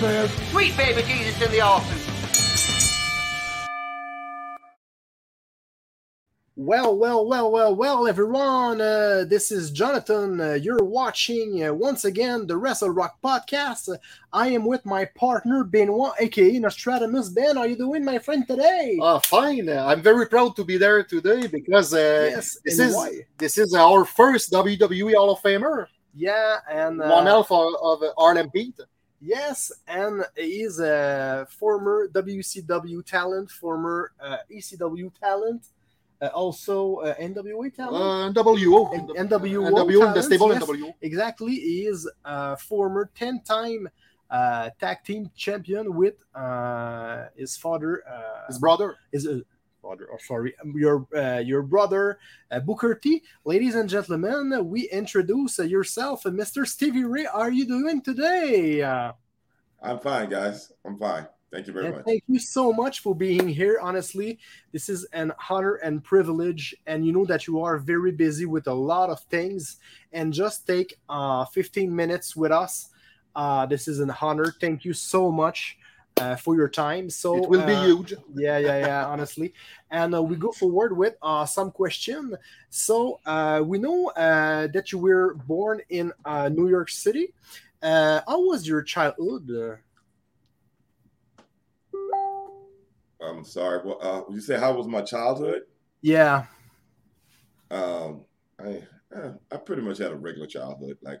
Says, 0.00 0.30
Sweet 0.50 0.74
baby 0.78 1.02
Jesus 1.02 1.40
in 1.42 1.50
the 1.50 1.60
office. 1.60 2.06
Well, 6.56 6.96
well, 6.96 7.26
well, 7.26 7.50
well, 7.50 7.74
well, 7.74 8.08
everyone. 8.08 8.80
Uh, 8.80 9.24
this 9.26 9.50
is 9.50 9.70
Jonathan. 9.70 10.40
Uh, 10.40 10.52
you're 10.54 10.82
watching 10.84 11.64
uh, 11.64 11.72
once 11.74 12.06
again 12.06 12.46
the 12.46 12.56
Wrestle 12.56 12.90
Rock 12.90 13.16
podcast. 13.22 13.92
Uh, 13.92 13.98
I 14.32 14.48
am 14.48 14.64
with 14.64 14.84
my 14.86 15.04
partner 15.04 15.64
Benoit, 15.64 16.12
aka 16.18 16.58
Nostradamus. 16.58 17.28
Ben, 17.30 17.56
how 17.56 17.62
are 17.62 17.68
you 17.68 17.76
doing, 17.76 18.02
my 18.02 18.18
friend, 18.18 18.46
today? 18.46 18.98
Uh, 19.02 19.18
fine. 19.20 19.68
Uh, 19.68 19.84
I'm 19.86 20.02
very 20.02 20.26
proud 20.26 20.56
to 20.56 20.64
be 20.64 20.78
there 20.78 21.02
today 21.04 21.46
because 21.46 21.92
uh, 21.92 22.30
yes, 22.30 22.58
this 22.64 22.78
is 22.78 22.94
why? 22.94 23.10
this 23.36 23.58
is 23.58 23.74
our 23.74 24.06
first 24.06 24.50
WWE 24.50 25.14
Hall 25.14 25.30
of 25.32 25.40
Famer, 25.40 25.86
Yeah, 26.14 26.56
and 26.70 27.00
uh, 27.00 27.08
one 27.08 27.26
half 27.26 27.50
of, 27.50 27.72
of 27.82 28.02
uh, 28.02 28.12
Harlem 28.16 28.50
Heat. 28.54 28.76
Yes, 29.20 29.72
and 29.86 30.24
he's 30.36 30.80
a 30.80 31.46
former 31.58 32.08
WCW 32.08 33.04
talent, 33.04 33.50
former 33.50 34.12
uh, 34.20 34.38
ECW 34.50 35.10
talent, 35.20 35.66
uh, 36.22 36.26
also 36.28 36.96
uh, 36.96 37.14
NWA 37.16 37.74
talent. 37.74 38.36
Uh, 38.36 38.42
NWO. 38.42 38.94
N- 38.94 39.28
NWO 39.28 39.70
NWO 39.70 40.08
in 40.08 40.14
the 40.14 40.22
stable 40.22 40.52
yes. 40.52 40.62
NWO. 40.62 40.94
Exactly. 41.00 41.54
He 41.54 41.86
is 41.86 42.08
a 42.24 42.56
former 42.56 43.10
10 43.14 43.40
time 43.42 43.88
uh, 44.30 44.70
tag 44.78 44.98
team 45.04 45.30
champion 45.36 45.94
with 45.94 46.14
uh, 46.34 47.26
his 47.36 47.56
father. 47.56 48.02
Uh, 48.08 48.46
His 48.48 48.58
brother. 48.58 48.96
his 49.10 49.26
father, 49.80 50.08
oh, 50.12 50.18
sorry, 50.18 50.54
your 50.74 51.06
uh, 51.16 51.38
your 51.38 51.62
brother, 51.62 52.18
uh, 52.50 52.60
Booker 52.60 52.94
T. 52.94 53.22
Ladies 53.44 53.74
and 53.74 53.88
gentlemen, 53.88 54.68
we 54.68 54.88
introduce 54.90 55.58
uh, 55.58 55.64
yourself, 55.64 56.26
uh, 56.26 56.30
Mr. 56.30 56.66
Stevie 56.66 57.04
Ray. 57.04 57.24
How 57.24 57.40
are 57.40 57.50
you 57.50 57.66
doing 57.66 58.02
today? 58.02 58.82
I'm 59.82 59.98
fine, 59.98 60.28
guys. 60.28 60.72
I'm 60.84 60.98
fine. 60.98 61.26
Thank 61.50 61.66
you 61.66 61.72
very 61.72 61.86
and 61.86 61.96
much. 61.96 62.04
thank 62.04 62.22
you 62.28 62.38
so 62.38 62.72
much 62.72 63.00
for 63.00 63.14
being 63.14 63.48
here. 63.48 63.78
Honestly, 63.82 64.38
this 64.72 64.88
is 64.88 65.04
an 65.12 65.32
honor 65.48 65.74
and 65.76 66.04
privilege, 66.04 66.74
and 66.86 67.04
you 67.04 67.12
know 67.12 67.24
that 67.24 67.46
you 67.46 67.60
are 67.60 67.78
very 67.78 68.12
busy 68.12 68.46
with 68.46 68.68
a 68.68 68.74
lot 68.74 69.10
of 69.10 69.20
things. 69.22 69.78
And 70.12 70.32
just 70.32 70.66
take 70.66 70.98
uh, 71.08 71.44
15 71.46 71.94
minutes 71.94 72.36
with 72.36 72.52
us. 72.52 72.90
Uh, 73.34 73.66
this 73.66 73.88
is 73.88 74.00
an 74.00 74.12
honor. 74.20 74.54
Thank 74.60 74.84
you 74.84 74.92
so 74.92 75.30
much 75.30 75.78
uh, 76.18 76.36
for 76.36 76.54
your 76.56 76.68
time. 76.68 77.10
So 77.10 77.36
It 77.36 77.48
will 77.48 77.66
be 77.66 77.74
uh, 77.74 77.84
huge. 77.86 78.14
yeah 78.34 78.58
yeah 78.58 78.78
yeah 78.78 79.06
honestly 79.06 79.52
and 79.90 80.14
uh, 80.14 80.22
we 80.22 80.36
go 80.36 80.52
forward 80.52 80.96
with 80.96 81.16
uh, 81.22 81.44
some 81.44 81.70
question 81.72 82.36
so 82.68 83.20
uh, 83.26 83.60
we 83.64 83.78
know 83.78 84.08
uh, 84.10 84.68
that 84.68 84.92
you 84.92 84.98
were 84.98 85.34
born 85.34 85.80
in 85.88 86.12
uh, 86.24 86.48
new 86.48 86.68
york 86.68 86.88
city 86.88 87.34
uh, 87.82 88.20
how 88.28 88.40
was 88.46 88.66
your 88.68 88.82
childhood 88.82 89.50
uh, 89.50 89.76
I'm 93.20 93.44
sorry. 93.44 93.80
Well, 93.84 93.98
uh, 94.00 94.32
you 94.32 94.40
say 94.40 94.58
how 94.58 94.72
was 94.74 94.86
my 94.86 95.02
childhood? 95.02 95.62
yeah 96.02 96.46
Um, 97.70 98.24
I 98.58 98.82
uh, 99.14 99.32
I 99.50 99.56
pretty 99.56 99.82
much 99.82 99.98
had 99.98 100.12
a 100.12 100.16
regular 100.16 100.46
childhood, 100.46 100.98
like 101.02 101.20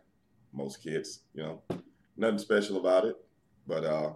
most 0.52 0.82
kids. 0.82 1.20
You 1.34 1.42
know, 1.42 1.62
nothing 2.16 2.38
special 2.38 2.78
about 2.78 3.04
it. 3.04 3.16
But 3.66 3.84
uh, 3.84 4.12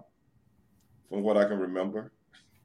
from 1.08 1.22
what 1.22 1.36
I 1.36 1.44
can 1.44 1.58
remember, 1.58 2.12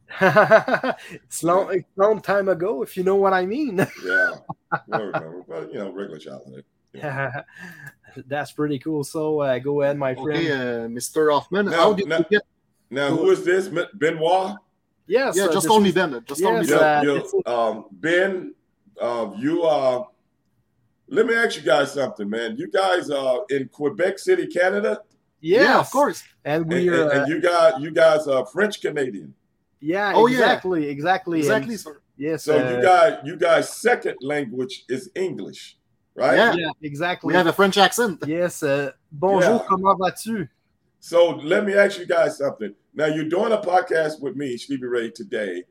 it's 0.21 1.43
long 1.43 1.71
it's 1.73 1.85
long 1.95 2.19
time 2.21 2.49
ago 2.49 2.81
if 2.81 2.97
you 2.97 3.03
know 3.03 3.15
what 3.15 3.31
i 3.31 3.45
mean 3.45 3.77
yeah, 4.05 4.31
I 4.71 4.97
remember. 4.97 5.43
But 5.47 5.71
you 5.71 5.77
know, 5.79 5.91
regular 5.91 6.17
childhood. 6.17 6.65
that's 8.27 8.51
pretty 8.51 8.79
cool 8.79 9.03
so 9.03 9.39
uh, 9.41 9.59
go 9.59 9.81
ahead 9.83 9.97
my 9.97 10.15
friend 10.15 10.39
Okay, 10.39 10.51
uh, 10.51 10.87
Mr. 10.87 11.31
Huffman. 11.31 11.67
Now- 11.67 11.71
how 11.73 11.93
did 11.93 12.07
now- 12.07 12.17
you 12.17 12.25
get? 12.29 12.41
Now, 12.89 13.09
who 13.15 13.29
is 13.29 13.43
this? 13.45 13.67
Ben- 13.67 13.85
Benoit? 13.93 14.55
yes 15.05 15.37
Yeah, 15.37 15.43
uh, 15.43 15.47
just 15.47 15.57
this 15.57 15.67
call 15.67 15.79
me 15.79 15.91
Ben. 15.91 16.23
Just 16.25 16.41
call 16.41 16.59
me 16.59 16.65
Ben. 16.65 16.79
uh, 16.83 17.01
You- 17.03 17.19
this 17.21 17.33
you- 17.33 17.39
is- 17.45 17.53
um, 17.53 17.85
Ben, 17.91 18.55
uh, 18.99 19.29
you 19.37 19.61
are. 19.61 20.07
let 21.07 21.27
me 21.27 21.35
ask 21.35 21.55
you 21.57 21.61
guys 21.61 21.93
something, 21.93 22.27
man. 22.27 22.57
You 22.57 22.67
guys 22.71 23.11
are 23.11 23.41
in 23.51 23.67
Quebec 23.69 24.17
City, 24.17 24.47
Canada, 24.47 25.01
yes, 25.41 25.61
Yeah, 25.63 25.79
of 25.79 25.89
course. 25.91 26.23
and 26.45 26.63
and, 26.63 26.71
we 26.71 26.89
are 26.89 27.01
and- 27.03 27.11
uh, 27.11 27.13
and 27.23 27.27
you 27.31 27.41
guys, 27.41 27.73
you 27.79 27.91
guys 27.91 28.27
are 28.27 28.45
French 28.45 28.81
Canadian. 28.81 29.33
yeah 29.81 30.13
Oh, 30.15 30.27
yeah. 30.27 30.39
exactly 30.39 30.87
exactly 30.89 31.39
Exactly, 31.39 31.75
and- 31.75 31.95
yes 32.17 32.43
So 32.43 32.53
uh, 32.59 32.71
you 32.71 32.81
guys, 32.81 33.13
you 33.23 33.35
guys' 33.37 33.69
second 33.73 34.17
language 34.21 34.83
is 34.89 35.09
English, 35.15 35.77
right? 36.15 36.35
Yeah. 36.35 36.53
yeah 36.55 36.71
exactly 36.81 37.27
We 37.27 37.33
have 37.35 37.47
a 37.47 37.53
French 37.53 37.77
accent. 37.77 38.23
Yes. 38.27 38.61
Uh, 38.63 38.91
bonjour, 39.11 39.59
Yeah. 39.61 39.67
comment 39.69 39.97
vas-tu? 39.97 40.47
So 40.99 41.19
let 41.51 41.63
me 41.65 41.73
ask 41.75 41.97
you 41.99 42.05
guys 42.05 42.37
something. 42.37 42.75
Now 42.93 43.05
you're 43.05 43.29
doing 43.29 43.53
a 43.53 43.61
podcast 43.61 44.19
with 44.21 44.35
me, 44.35 44.57
Stevie 44.57 44.85
Ray, 44.95 45.11
today, 45.11 45.63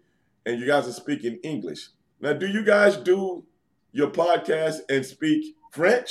and 0.47 0.59
you 0.59 0.67
guys 0.67 0.89
are 0.89 0.93
speaking 1.05 1.39
English. 1.45 1.89
Now, 2.21 2.33
do 2.33 2.47
you 2.47 2.65
guys 2.65 2.97
do 2.97 3.45
your 3.93 4.11
podcast 4.11 4.77
and 4.89 5.05
speak 5.05 5.55
French? 5.71 6.11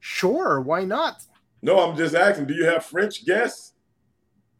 Sure, 0.00 0.60
why 0.60 0.84
not? 0.84 1.22
No, 1.62 1.78
I'm 1.80 1.96
just 1.96 2.14
asking. 2.14 2.46
Do 2.46 2.54
you 2.54 2.64
have 2.64 2.84
French 2.84 3.24
guests? 3.24 3.74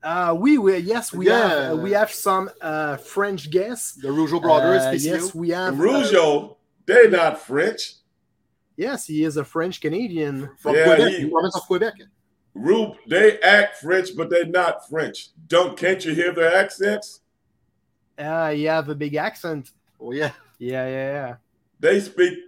Uh, 0.02 0.34
we, 0.38 0.56
we 0.58 0.78
yes, 0.78 1.12
we 1.12 1.26
Yeah. 1.26 1.48
have 1.48 1.72
uh, 1.72 1.76
we 1.76 1.90
have 1.92 2.10
some 2.10 2.50
uh, 2.60 2.96
French 2.96 3.50
guests. 3.50 3.92
The 3.94 4.08
Rougeau 4.08 4.40
brothers. 4.40 4.82
Uh, 4.82 4.96
yes, 4.98 5.34
we 5.34 5.50
have. 5.50 5.74
uh, 5.78 5.82
Rougeau, 5.82 6.56
they're 6.86 7.10
not 7.10 7.38
French. 7.40 7.94
yes, 8.76 9.06
he 9.06 9.24
is 9.24 9.36
a 9.36 9.44
French 9.44 9.80
Canadian. 9.80 10.48
from 10.58 10.74
Yeah, 10.74 10.84
Quebec, 10.86 11.12
he- 11.12 11.22
the 11.24 11.30
province 11.30 11.56
of 11.56 11.62
Quebec. 11.62 11.94
Rube, 12.54 12.96
they 13.06 13.38
act 13.40 13.76
French, 13.76 14.16
but 14.16 14.28
they're 14.28 14.44
not 14.46 14.88
French. 14.88 15.28
Don't 15.46 15.76
can't 15.76 16.04
you 16.04 16.14
hear 16.14 16.32
their 16.32 16.52
accents? 16.54 17.20
Uh, 18.18 18.52
you 18.56 18.68
have 18.68 18.88
a 18.88 18.94
big 18.94 19.14
accent. 19.14 19.70
Oh 20.00 20.12
yeah. 20.12 20.32
Yeah, 20.58 20.86
yeah, 20.88 21.12
yeah. 21.12 21.34
They 21.78 22.00
speak 22.00 22.38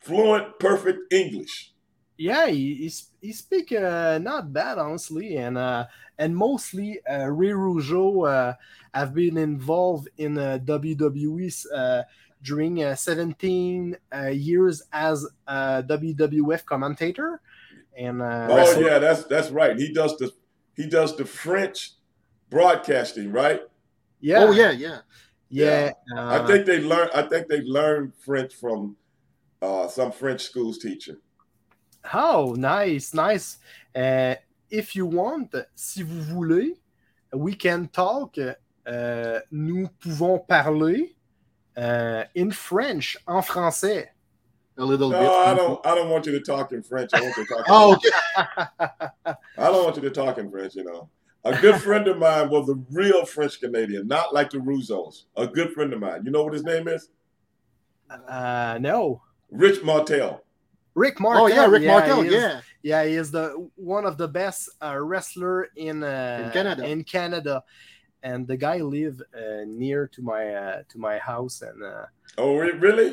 fluent, 0.00 0.58
perfect 0.58 1.12
English. 1.12 1.72
Yeah, 2.18 2.48
he 2.48 2.74
he, 2.74 2.88
sp- 2.90 3.14
he 3.22 3.32
speak 3.32 3.72
uh, 3.72 4.18
not 4.20 4.52
bad 4.52 4.76
honestly, 4.78 5.36
and 5.36 5.56
uh, 5.56 5.86
and 6.18 6.36
mostly 6.36 7.00
uh, 7.06 7.26
Ray 7.28 7.50
Rougeau 7.50 8.28
uh, 8.28 8.54
have 8.92 9.14
been 9.14 9.38
involved 9.38 10.08
in 10.18 10.36
uh, 10.36 10.58
WWE 10.64 11.66
uh, 11.72 12.02
during 12.42 12.82
uh, 12.82 12.96
17 12.96 13.96
uh, 14.12 14.26
years 14.26 14.82
as 14.92 15.26
a 15.46 15.84
WWF 15.86 16.64
commentator, 16.64 17.40
and 17.96 18.20
uh, 18.20 18.48
Oh 18.50 18.56
wrestler. 18.56 18.82
yeah, 18.82 18.98
that's 18.98 19.24
that's 19.26 19.50
right. 19.50 19.76
He 19.76 19.92
does 19.92 20.16
the 20.18 20.32
he 20.74 20.88
does 20.88 21.16
the 21.16 21.24
French 21.24 21.92
broadcasting, 22.50 23.30
right? 23.30 23.62
yeah, 24.20 24.44
Oh 24.44 24.50
yeah, 24.50 24.72
yeah. 24.72 25.00
yeah. 25.50 25.92
I 26.16 26.38
uh, 26.38 26.46
think 26.46 26.66
they 26.66 26.80
learn. 26.80 27.08
I 27.14 27.22
think 27.22 27.48
they 27.48 27.62
learned 27.62 28.12
French 28.16 28.54
from 28.54 28.96
uh, 29.62 29.88
some 29.88 30.12
French 30.12 30.42
schools 30.42 30.78
teacher. 30.78 31.18
Oh, 32.12 32.54
nice, 32.56 33.12
nice. 33.14 33.58
Uh, 33.94 34.34
if 34.70 34.94
you 34.96 35.06
want, 35.06 35.54
si 35.74 36.02
vous 36.02 36.22
voulez, 36.22 36.76
we 37.32 37.54
can 37.54 37.88
talk. 37.88 38.36
Uh, 38.86 39.40
nous 39.50 39.88
pouvons 40.00 40.38
parler 40.48 41.14
uh, 41.76 42.24
in 42.34 42.50
French, 42.50 43.16
en 43.26 43.42
français. 43.42 44.06
A 44.78 44.84
little 44.84 45.10
No, 45.10 45.20
bit. 45.20 45.28
I 45.28 45.54
don't. 45.54 45.86
I 45.86 45.94
don't 45.94 46.08
want 46.08 46.24
you 46.26 46.32
to 46.32 46.40
talk 46.40 46.72
in 46.72 46.82
French. 46.82 47.10
I 47.12 47.20
want 47.20 47.36
you 47.36 47.44
to 47.44 47.54
talk. 47.54 47.64
Oh, 47.68 47.94
okay. 47.94 49.36
I 49.58 49.66
don't 49.66 49.84
want 49.84 49.96
you 49.96 50.02
to 50.02 50.10
talk 50.10 50.38
in 50.38 50.50
French. 50.50 50.76
You 50.76 50.84
know, 50.84 51.10
a 51.44 51.58
good 51.60 51.82
friend 51.82 52.06
of 52.06 52.16
mine 52.18 52.48
was 52.48 52.68
a 52.68 52.76
real 52.90 53.26
French 53.26 53.60
Canadian, 53.60 54.06
not 54.06 54.32
like 54.32 54.50
the 54.50 54.58
Rougeaus. 54.58 55.24
A 55.36 55.46
good 55.48 55.72
friend 55.72 55.92
of 55.92 55.98
mine. 56.00 56.22
You 56.24 56.30
know 56.30 56.44
what 56.44 56.52
his 56.52 56.62
name 56.62 56.86
is? 56.88 57.08
Uh, 58.08 58.78
no, 58.80 59.20
Rich 59.50 59.82
Martel. 59.82 60.44
Rick 60.98 61.20
Martel. 61.20 61.44
Oh 61.44 61.46
yeah, 61.46 61.66
Rick 61.66 61.84
Martel. 61.86 62.20
is- 62.22 62.32
Yeah. 62.32 62.60
yeah, 62.82 63.02
he 63.08 63.14
is 63.22 63.30
the 63.30 63.46
one 63.76 64.04
of 64.10 64.14
the 64.22 64.28
best 64.40 64.60
uh, 64.82 64.96
wrestler 65.10 65.56
in 65.76 66.02
uh, 66.02 66.42
In 66.44 66.50
Canada. 66.58 66.82
In 66.92 67.04
Canada, 67.04 67.62
and 68.22 68.46
the 68.50 68.56
guy 68.56 68.78
live 68.96 69.16
uh, 69.34 69.62
near 69.66 70.00
to 70.14 70.20
my 70.22 70.44
uh, 70.64 70.82
to 70.90 70.96
my 70.98 71.16
house, 71.18 71.62
and 71.62 71.78
uh, 71.82 72.06
Oh, 72.36 72.56
re- 72.56 72.78
really? 72.86 73.10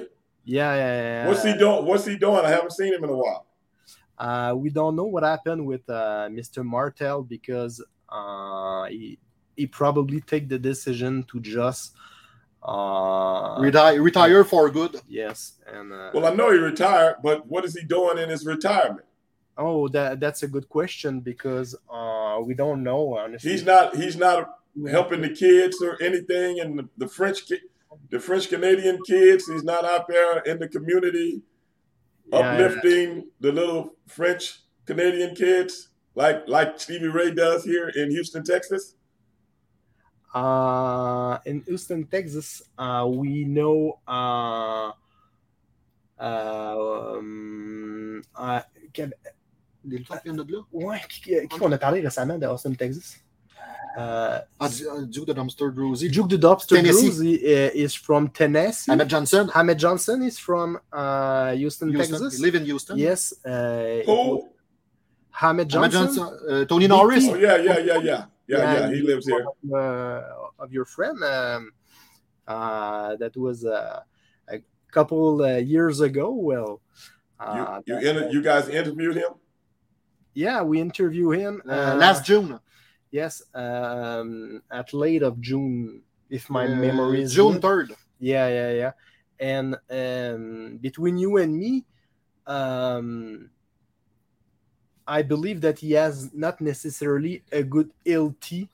Yeah, 0.57 0.73
yeah, 0.81 0.93
yeah. 1.01 1.27
What's 1.27 1.43
he 1.43 1.53
doing? 1.57 1.85
What's 1.87 2.05
he 2.05 2.15
doing? 2.17 2.43
I 2.45 2.49
haven't 2.49 2.73
seen 2.79 2.93
him 2.93 3.03
in 3.03 3.09
a 3.09 3.17
while. 3.23 3.43
Uh, 4.17 4.53
we 4.55 4.69
don't 4.69 4.95
know 4.95 5.05
what 5.15 5.23
happened 5.23 5.65
with 5.65 5.83
uh, 5.89 6.27
Mr. 6.31 6.63
Martel 6.63 7.21
because 7.23 7.83
uh, 8.09 8.83
he 8.85 9.17
he 9.57 9.65
probably 9.67 10.21
take 10.21 10.45
the 10.49 10.59
decision 10.59 11.23
to 11.31 11.39
just 11.39 11.95
uh, 12.65 13.57
retire, 13.59 14.01
retire 14.01 14.43
for 14.43 14.69
good. 14.69 14.99
Yes, 15.07 15.53
and 15.67 15.93
uh, 15.93 16.11
well, 16.13 16.25
I 16.25 16.33
know 16.33 16.51
he 16.51 16.57
retired, 16.57 17.17
but 17.23 17.45
what 17.47 17.63
is 17.65 17.75
he 17.75 17.85
doing 17.85 18.17
in 18.17 18.29
his 18.29 18.45
retirement? 18.45 19.05
Oh, 19.57 19.87
that 19.89 20.19
that's 20.19 20.43
a 20.43 20.47
good 20.47 20.67
question 20.67 21.21
because 21.21 21.75
uh, 21.91 22.39
we 22.43 22.53
don't 22.53 22.83
know. 22.83 23.17
Honestly, 23.17 23.51
he's 23.51 23.63
not 23.63 23.95
he's 23.95 24.17
not 24.17 24.59
helping 24.89 25.21
the 25.21 25.29
kids 25.29 25.81
or 25.81 26.01
anything, 26.01 26.59
and 26.59 26.79
the, 26.79 26.89
the 26.97 27.07
French 27.07 27.41
the 28.09 28.19
French 28.19 28.49
Canadian 28.49 28.99
kids. 29.05 29.47
He's 29.47 29.63
not 29.63 29.85
out 29.85 30.07
there 30.07 30.39
in 30.39 30.59
the 30.59 30.67
community 30.67 31.43
yeah, 32.31 32.39
uplifting 32.39 33.15
yeah. 33.15 33.21
the 33.39 33.51
little 33.51 33.95
French 34.07 34.59
Canadian 34.85 35.35
kids 35.35 35.89
like 36.15 36.47
like 36.47 36.79
Stevie 36.79 37.07
Ray 37.07 37.31
does 37.31 37.63
here 37.63 37.89
in 37.89 38.09
Houston, 38.11 38.43
Texas. 38.43 38.95
Uh, 40.35 41.39
in 41.45 41.63
Houston, 41.65 42.03
Texas, 42.03 42.61
uh, 42.77 43.07
we 43.07 43.45
know. 43.45 43.99
Uh, 44.05 44.91
um, 46.19 48.21
uh, 48.37 48.59
Des 48.93 49.99
lutteurs 49.99 50.21
qui 50.21 50.29
viennent 50.29 50.43
de 50.43 50.51
là? 50.51 50.59
Ouais, 50.73 50.99
qui, 51.07 51.21
qui 51.21 51.61
on 51.61 51.71
a 51.71 51.77
parlé 51.77 52.01
récemment 52.01 52.39
de 52.39 52.47
Austin, 52.47 52.73
Texas? 52.73 53.19
Uh, 53.97 54.41
ah, 54.59 54.67
Duke 55.07 55.27
the 55.27 55.33
Dumpster 55.33 55.71
Droese. 55.71 56.11
Duke 56.11 56.27
the 56.27 56.37
Dumpster 56.37 56.81
Droese 56.81 57.39
is 57.73 57.95
from 57.95 58.29
Tennessee. 58.29 58.91
Ahmed 58.91 59.07
Johnson. 59.07 59.49
Ahmed 59.53 59.77
Johnson 59.77 60.21
is 60.23 60.37
from 60.37 60.77
uh, 60.91 61.53
Houston, 61.53 61.89
Houston, 61.89 62.19
Texas. 62.19 62.37
He 62.37 62.43
live 62.43 62.55
in 62.55 62.65
Houston. 62.65 62.97
Yes. 62.97 63.33
Uh, 63.45 64.01
Who? 65.39 65.45
Ahmed 65.47 65.69
Johnson. 65.69 66.01
Ahmed 66.01 66.15
Johnson. 66.15 66.39
Uh, 66.49 66.65
Tony 66.65 66.87
Norris. 66.87 67.25
Oh, 67.27 67.35
yeah, 67.35 67.57
yeah, 67.57 67.79
yeah, 67.79 67.97
yeah. 67.97 68.25
Yeah, 68.47 68.57
yeah, 68.57 68.79
yeah 68.79 68.93
he 68.93 69.01
lives 69.01 69.27
here. 69.27 69.45
Of, 69.45 69.73
uh, 69.73 70.21
of 70.59 70.71
your 70.71 70.85
friend. 70.85 71.23
Um, 71.23 71.71
uh, 72.47 73.15
that 73.15 73.35
was 73.35 73.65
uh, 73.65 74.01
a 74.47 74.59
couple 74.91 75.41
uh, 75.41 75.57
years 75.57 75.99
ago. 75.99 76.31
Well, 76.31 76.81
uh, 77.39 77.81
you 77.85 77.99
you, 77.99 78.09
inter- 78.09 78.29
you 78.29 78.41
guys 78.41 78.69
interviewed 78.69 79.15
him. 79.15 79.33
Yeah, 80.35 80.61
we 80.61 80.79
interviewed 80.79 81.39
him 81.39 81.61
uh, 81.67 81.95
last 81.97 82.25
June. 82.25 82.59
Yes, 83.09 83.41
um, 83.53 84.61
at 84.69 84.93
late 84.93 85.23
of 85.23 85.39
June, 85.39 86.01
if 86.29 86.49
my 86.49 86.67
memory 86.67 87.23
is 87.23 87.33
June 87.33 87.61
third. 87.61 87.93
Yeah, 88.19 88.47
yeah, 88.47 88.71
yeah. 88.71 88.91
And 89.39 89.75
um, 89.89 90.77
between 90.81 91.17
you 91.17 91.37
and 91.37 91.57
me, 91.57 91.85
um, 92.45 93.49
I 95.07 95.21
believe 95.21 95.61
that 95.61 95.79
he 95.79 95.91
has 95.93 96.33
not 96.33 96.61
necessarily 96.61 97.43
a 97.51 97.63
good 97.63 97.91
LT 98.07 98.67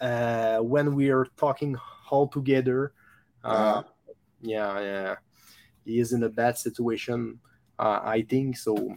uh, 0.00 0.58
when 0.58 0.94
we 0.94 1.10
are 1.10 1.26
talking 1.36 1.76
all 2.10 2.28
together. 2.28 2.92
Uh, 3.42 3.82
yeah, 4.40 4.80
yeah, 4.80 5.16
he 5.84 6.00
is 6.00 6.12
in 6.12 6.22
a 6.22 6.28
bad 6.28 6.56
situation. 6.56 7.40
Uh, 7.78 8.00
I 8.02 8.22
think 8.22 8.56
so. 8.56 8.96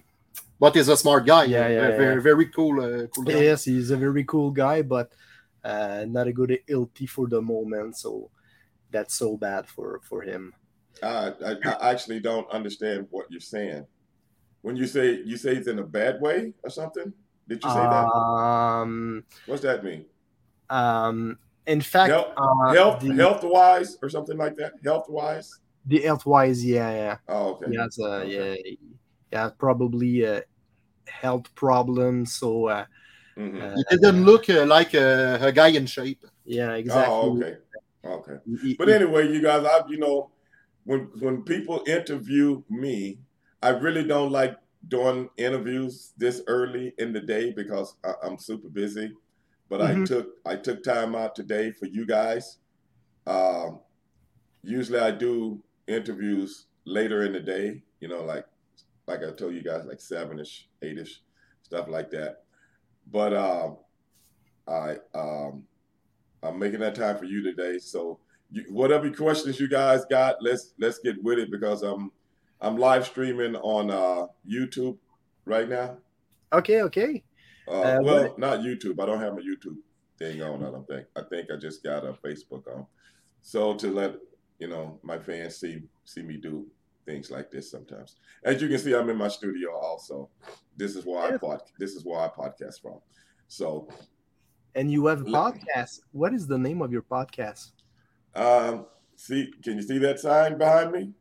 But 0.60 0.76
he's 0.76 0.88
a 0.88 0.98
smart 0.98 1.26
guy. 1.26 1.46
Yeah, 1.46 1.68
yeah, 1.68 1.88
very, 1.88 2.16
yeah. 2.16 2.22
very 2.22 2.46
cool. 2.48 2.82
Uh, 2.82 3.08
cool 3.08 3.26
guy. 3.26 3.34
Yes, 3.34 3.66
he's 3.66 3.92
a 3.92 3.98
very 3.98 4.24
cool 4.24 4.52
guy, 4.52 4.82
but 4.82 5.12
uh, 5.64 6.06
not 6.08 6.28
a 6.28 6.34
good 6.34 6.60
LT 6.70 7.10
for 7.10 7.28
the 7.28 7.42
moment. 7.42 7.98
So 7.98 8.32
that's 8.92 9.16
so 9.16 9.36
bad 9.36 9.68
for 9.68 10.00
for 10.04 10.22
him. 10.22 10.54
I, 11.04 11.34
I 11.46 11.92
actually 11.92 12.22
don't 12.22 12.50
understand 12.50 13.08
what 13.12 13.28
you're 13.30 13.40
saying 13.40 13.86
when 14.62 14.76
you 14.76 14.88
say 14.88 15.22
you 15.24 15.38
say 15.38 15.56
it's 15.56 15.68
in 15.68 15.80
a 15.80 15.84
bad 15.84 16.22
way 16.22 16.54
or 16.64 16.70
something? 16.70 17.14
Did 17.48 17.64
you 17.64 17.70
say 17.70 17.80
um, 17.80 19.24
that? 19.46 19.52
What's 19.52 19.62
that 19.64 19.84
mean? 19.84 20.06
Um, 20.70 21.38
in 21.66 21.82
fact, 21.82 22.12
health, 22.12 22.34
uh, 22.38 22.74
health, 22.74 23.02
the, 23.02 23.14
health 23.14 23.44
wise 23.44 23.98
or 24.02 24.10
something 24.10 24.38
like 24.38 24.56
that. 24.58 24.74
Health 24.84 25.10
wise. 25.10 25.60
The 25.86 26.02
health 26.02 26.26
wise, 26.26 26.64
yeah, 26.64 26.92
yeah. 26.92 27.18
Oh, 27.30 27.52
okay. 27.52 27.66
Yeah, 27.72 27.88
uh, 28.00 28.06
okay. 28.06 28.62
yeah, 28.66 28.76
yeah, 29.32 29.50
probably 29.58 30.24
a 30.24 30.44
health 31.08 31.54
problem. 31.56 32.26
So 32.26 32.68
uh, 32.68 32.86
mm-hmm. 33.38 33.62
uh, 33.62 33.76
he 33.90 33.98
didn't 33.98 34.26
look 34.26 34.50
uh, 34.50 34.66
like 34.66 34.94
a, 34.94 35.40
a, 35.42 35.52
guy 35.52 35.70
in 35.70 35.86
shape. 35.86 36.26
Yeah, 36.46 36.74
exactly. 36.74 37.14
Oh, 37.14 37.38
okay, 37.38 37.58
okay. 38.04 38.76
But 38.78 38.90
anyway, 38.90 39.32
you 39.32 39.42
guys, 39.42 39.66
I 39.66 39.88
you 39.88 39.98
know, 39.98 40.32
when 40.84 41.10
when 41.20 41.44
people 41.44 41.84
interview 41.88 42.64
me, 42.70 43.20
I 43.62 43.70
really 43.70 44.04
don't 44.04 44.32
like 44.32 44.58
doing 44.88 45.30
interviews 45.38 46.14
this 46.18 46.42
early 46.48 46.94
in 46.98 47.14
the 47.14 47.20
day 47.20 47.52
because 47.52 47.96
I, 48.04 48.14
am 48.26 48.38
super 48.38 48.70
busy. 48.70 49.12
But 49.70 49.82
mm-hmm. 49.82 50.04
I 50.04 50.06
took 50.06 50.28
I 50.46 50.56
took 50.56 50.84
time 50.84 51.16
out 51.16 51.36
today 51.36 51.72
for 51.72 51.88
you 51.88 52.06
guys. 52.06 52.58
Um, 53.26 53.80
usually 54.64 55.00
I 55.00 55.12
do 55.12 55.62
interviews 55.88 56.68
later 56.86 57.24
in 57.24 57.34
the 57.34 57.40
day. 57.40 57.84
You 58.00 58.08
know, 58.08 58.24
like 58.24 58.46
like 59.08 59.24
I 59.24 59.32
told 59.32 59.54
you 59.54 59.64
guys, 59.64 59.86
like 59.86 60.02
seven 60.02 60.40
ish, 60.40 60.68
eight 60.82 60.98
ish, 60.98 61.22
stuff 61.64 61.88
like 61.88 62.12
that. 62.12 62.44
But 63.12 63.34
uh, 63.34 63.72
I 64.68 64.98
um, 65.14 65.64
I'm 66.44 66.60
making 66.60 66.80
that 66.80 66.96
time 66.96 67.18
for 67.18 67.26
you 67.26 67.42
today. 67.42 67.80
So 67.80 68.20
you, 68.52 68.66
whatever 68.70 69.10
questions 69.12 69.60
you 69.60 69.68
guys 69.68 70.06
got, 70.06 70.36
let's 70.42 70.74
let's 70.80 71.00
get 71.00 71.22
with 71.24 71.40
it 71.40 71.52
because 71.52 71.84
I'm 71.84 72.12
I'm 72.60 72.78
live 72.78 73.06
streaming 73.06 73.56
on 73.56 73.92
uh, 73.92 74.28
YouTube 74.50 74.98
right 75.46 75.70
now. 75.70 75.98
Okay, 76.52 76.82
okay. 76.84 77.24
Uh, 77.68 77.72
uh, 77.72 78.00
well, 78.02 78.24
what? 78.24 78.40
not 78.40 78.60
YouTube. 78.60 79.02
I 79.02 79.06
don't 79.06 79.22
have 79.22 79.38
a 79.38 79.42
YouTube 79.42 79.78
thing 80.18 80.42
on. 80.42 80.64
I 80.64 80.72
don't 80.72 80.88
think. 80.88 81.06
I 81.16 81.22
think 81.30 81.52
I 81.52 81.58
just 81.58 81.84
got 81.84 82.06
a 82.06 82.14
Facebook 82.14 82.64
on. 82.74 82.86
So 83.42 83.76
to 83.76 83.92
let 83.92 84.16
you 84.60 84.68
know 84.68 85.00
my 85.04 85.20
fans 85.20 85.58
see 85.58 85.84
see 86.06 86.24
me 86.24 86.38
do 86.38 86.66
things 87.06 87.30
like 87.30 87.52
this 87.52 87.70
sometimes. 87.70 88.16
As 88.44 88.62
you 88.62 88.68
can 88.68 88.80
see, 88.80 88.96
I'm 88.96 89.10
in 89.10 89.18
my 89.18 89.28
studio 89.28 89.76
also. 89.76 90.30
This 90.76 90.96
is 90.96 91.06
where 91.06 91.34
I 91.34 91.38
pod. 91.38 91.62
This 91.78 91.92
is 91.92 92.06
where 92.06 92.20
I 92.20 92.28
podcast 92.30 92.82
from. 92.82 93.00
So. 93.48 93.88
And 94.76 94.92
you 94.92 95.08
have 95.08 95.22
a 95.22 95.26
podcast. 95.26 96.02
What 96.12 96.34
is 96.34 96.46
the 96.48 96.58
name 96.58 96.82
of 96.82 96.92
your 96.92 97.04
podcast? 97.04 97.72
Um. 98.36 98.86
See, 99.16 99.52
can 99.64 99.78
you 99.78 99.82
see 99.82 99.98
that 100.00 100.20
sign 100.20 100.58
behind 100.60 100.92
me? 100.92 101.14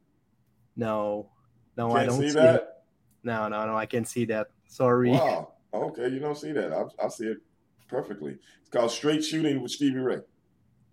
No, 0.76 1.30
no, 1.76 1.88
Can't 1.88 1.98
I 1.98 2.06
don't 2.06 2.20
see, 2.20 2.28
see 2.28 2.34
that. 2.34 2.54
It. 2.54 2.68
No, 3.24 3.48
no, 3.48 3.66
no, 3.66 3.76
I 3.76 3.86
can't 3.86 4.06
see 4.06 4.24
that. 4.26 4.48
Sorry. 4.68 5.10
Wow. 5.10 5.52
Okay, 5.72 6.08
you 6.08 6.20
don't 6.20 6.36
see 6.36 6.52
that. 6.52 6.72
I, 6.72 7.04
I 7.04 7.08
see 7.08 7.26
it 7.26 7.38
perfectly. 7.88 8.38
It's 8.60 8.70
called 8.70 8.90
Straight 8.90 9.24
Shooting 9.24 9.60
with 9.60 9.72
Stevie 9.72 9.98
Ray. 9.98 10.20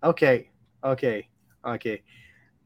Okay, 0.03 0.49
okay, 0.83 1.29
okay. 1.65 2.01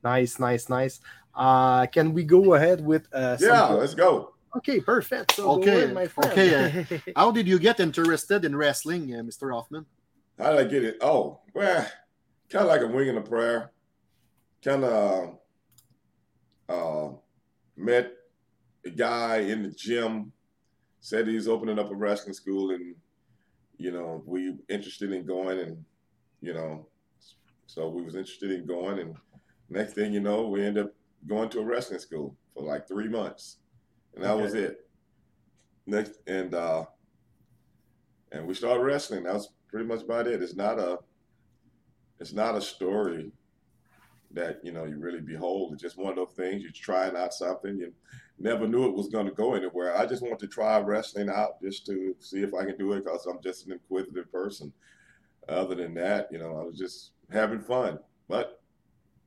Nice, 0.03 0.39
nice, 0.39 0.69
nice. 0.69 0.99
Uh, 1.35 1.85
can 1.87 2.13
we 2.13 2.23
go 2.23 2.55
ahead 2.55 2.83
with? 2.83 3.07
Uh, 3.13 3.37
yeah, 3.39 3.67
let's 3.67 3.93
go. 3.93 4.33
Okay, 4.55 4.79
perfect. 4.79 5.35
So 5.35 5.51
okay, 5.59 5.83
ahead, 5.83 5.93
my 5.93 6.07
friend. 6.07 6.31
okay. 6.31 6.85
Uh, 6.89 7.11
how 7.15 7.31
did 7.31 7.47
you 7.47 7.59
get 7.59 7.79
interested 7.79 8.45
in 8.45 8.55
wrestling, 8.55 9.13
uh, 9.13 9.19
Mr. 9.19 9.53
Huffman? 9.53 9.85
How 10.39 10.51
did 10.51 10.59
I 10.59 10.63
get 10.69 10.83
it? 10.83 10.97
Oh, 11.01 11.41
well, 11.53 11.87
kind 12.49 12.63
of 12.63 12.69
like 12.69 12.81
a 12.81 12.87
wing 12.87 13.09
and 13.09 13.17
a 13.19 13.21
prayer. 13.21 13.71
Kind 14.63 14.83
of 14.83 15.37
uh, 16.69 17.09
met 17.75 18.11
a 18.85 18.89
guy 18.89 19.37
in 19.37 19.63
the 19.63 19.71
gym, 19.71 20.31
said 20.99 21.27
he's 21.27 21.47
opening 21.47 21.79
up 21.79 21.91
a 21.91 21.95
wrestling 21.95 22.33
school, 22.33 22.71
and 22.71 22.95
you 23.77 23.91
know 23.91 24.23
we 24.25 24.55
interested 24.69 25.11
in 25.11 25.25
going, 25.25 25.59
and 25.59 25.83
you 26.41 26.53
know, 26.53 26.87
so 27.65 27.89
we 27.89 28.01
was 28.01 28.15
interested 28.15 28.51
in 28.51 28.65
going, 28.65 28.99
and 28.99 29.15
next 29.69 29.93
thing 29.93 30.13
you 30.13 30.19
know, 30.19 30.47
we 30.47 30.63
end 30.63 30.77
up 30.77 30.93
going 31.27 31.49
to 31.49 31.59
a 31.59 31.65
wrestling 31.65 31.99
school 31.99 32.35
for 32.53 32.63
like 32.63 32.87
three 32.87 33.07
months, 33.07 33.57
and 34.15 34.23
that 34.23 34.31
okay. 34.31 34.43
was 34.43 34.53
it. 34.53 34.89
Next 35.85 36.13
and 36.27 36.53
uh, 36.53 36.85
and 38.31 38.45
we 38.45 38.53
started 38.53 38.83
wrestling. 38.83 39.23
That 39.23 39.35
was 39.35 39.53
pretty 39.69 39.85
much 39.85 40.01
about 40.01 40.27
it. 40.27 40.41
It's 40.41 40.55
not 40.55 40.79
a 40.79 40.99
it's 42.19 42.33
not 42.33 42.55
a 42.55 42.61
story 42.61 43.31
that 44.31 44.59
you 44.63 44.71
know 44.71 44.85
you 44.85 44.97
really 44.97 45.21
behold. 45.21 45.73
It's 45.73 45.81
just 45.81 45.97
one 45.97 46.09
of 46.09 46.15
those 46.15 46.35
things. 46.35 46.61
You're 46.61 46.71
trying 46.71 47.15
out 47.15 47.33
something. 47.33 47.77
You 47.77 47.93
never 48.39 48.67
knew 48.67 48.85
it 48.85 48.95
was 48.95 49.09
going 49.09 49.25
to 49.25 49.31
go 49.31 49.53
anywhere. 49.55 49.97
I 49.97 50.05
just 50.05 50.21
want 50.21 50.39
to 50.39 50.47
try 50.47 50.79
wrestling 50.79 51.29
out 51.29 51.61
just 51.61 51.85
to 51.87 52.15
see 52.19 52.41
if 52.41 52.53
I 52.53 52.65
can 52.65 52.77
do 52.77 52.93
it 52.93 53.03
because 53.03 53.25
I'm 53.25 53.41
just 53.41 53.65
an 53.65 53.73
inquisitive 53.73 54.31
person. 54.31 54.71
Other 55.49 55.75
than 55.75 55.93
that, 55.93 56.27
you 56.31 56.39
know, 56.39 56.59
I 56.59 56.63
was 56.63 56.77
just 56.77 57.11
having 57.31 57.61
fun. 57.61 57.99
But 58.27 58.61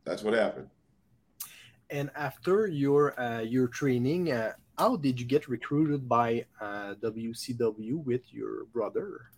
that's 0.04 0.22
what 0.22 0.34
happened. 0.34 0.68
And 1.88 2.10
after 2.14 2.66
your 2.66 3.18
uh, 3.18 3.40
your 3.40 3.68
training, 3.68 4.30
uh, 4.30 4.52
how 4.78 4.96
did 4.96 5.18
you 5.18 5.26
get 5.26 5.48
recruited 5.48 6.08
by 6.08 6.46
uh, 6.60 6.94
WCW 7.02 8.04
with 8.04 8.22
your 8.32 8.64
brother? 8.66 9.30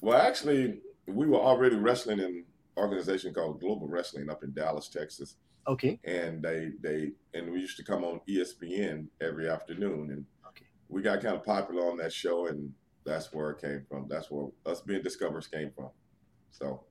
Well, 0.00 0.20
actually, 0.20 0.80
we 1.06 1.26
were 1.26 1.40
already 1.40 1.76
wrestling 1.76 2.20
in 2.20 2.44
organization 2.84 3.32
called 3.34 3.60
Global 3.60 3.86
Wrestling 3.88 4.30
up 4.30 4.42
in 4.42 4.52
Dallas, 4.52 4.88
Texas, 4.88 5.36
Okay. 5.68 5.98
and 6.04 6.42
they 6.42 6.72
they 6.80 7.12
and 7.34 7.50
we 7.52 7.60
used 7.60 7.76
to 7.76 7.84
come 7.84 8.02
on 8.04 8.20
ESPN 8.28 9.06
every 9.20 9.48
afternoon, 9.48 10.10
and 10.12 10.24
Okay. 10.48 10.66
we 10.88 11.02
got 11.02 11.20
kind 11.20 11.36
of 11.36 11.44
popular 11.44 11.88
on 11.90 11.96
that 11.98 12.12
show, 12.12 12.46
and 12.46 12.72
that's 13.04 13.32
where 13.32 13.50
it 13.50 13.60
came 13.60 13.84
from. 13.88 14.06
That's 14.08 14.30
where 14.30 14.48
us 14.66 14.80
being 14.80 15.02
discovered 15.02 15.46
came 15.50 15.70
from. 15.70 15.90
So 16.50 16.84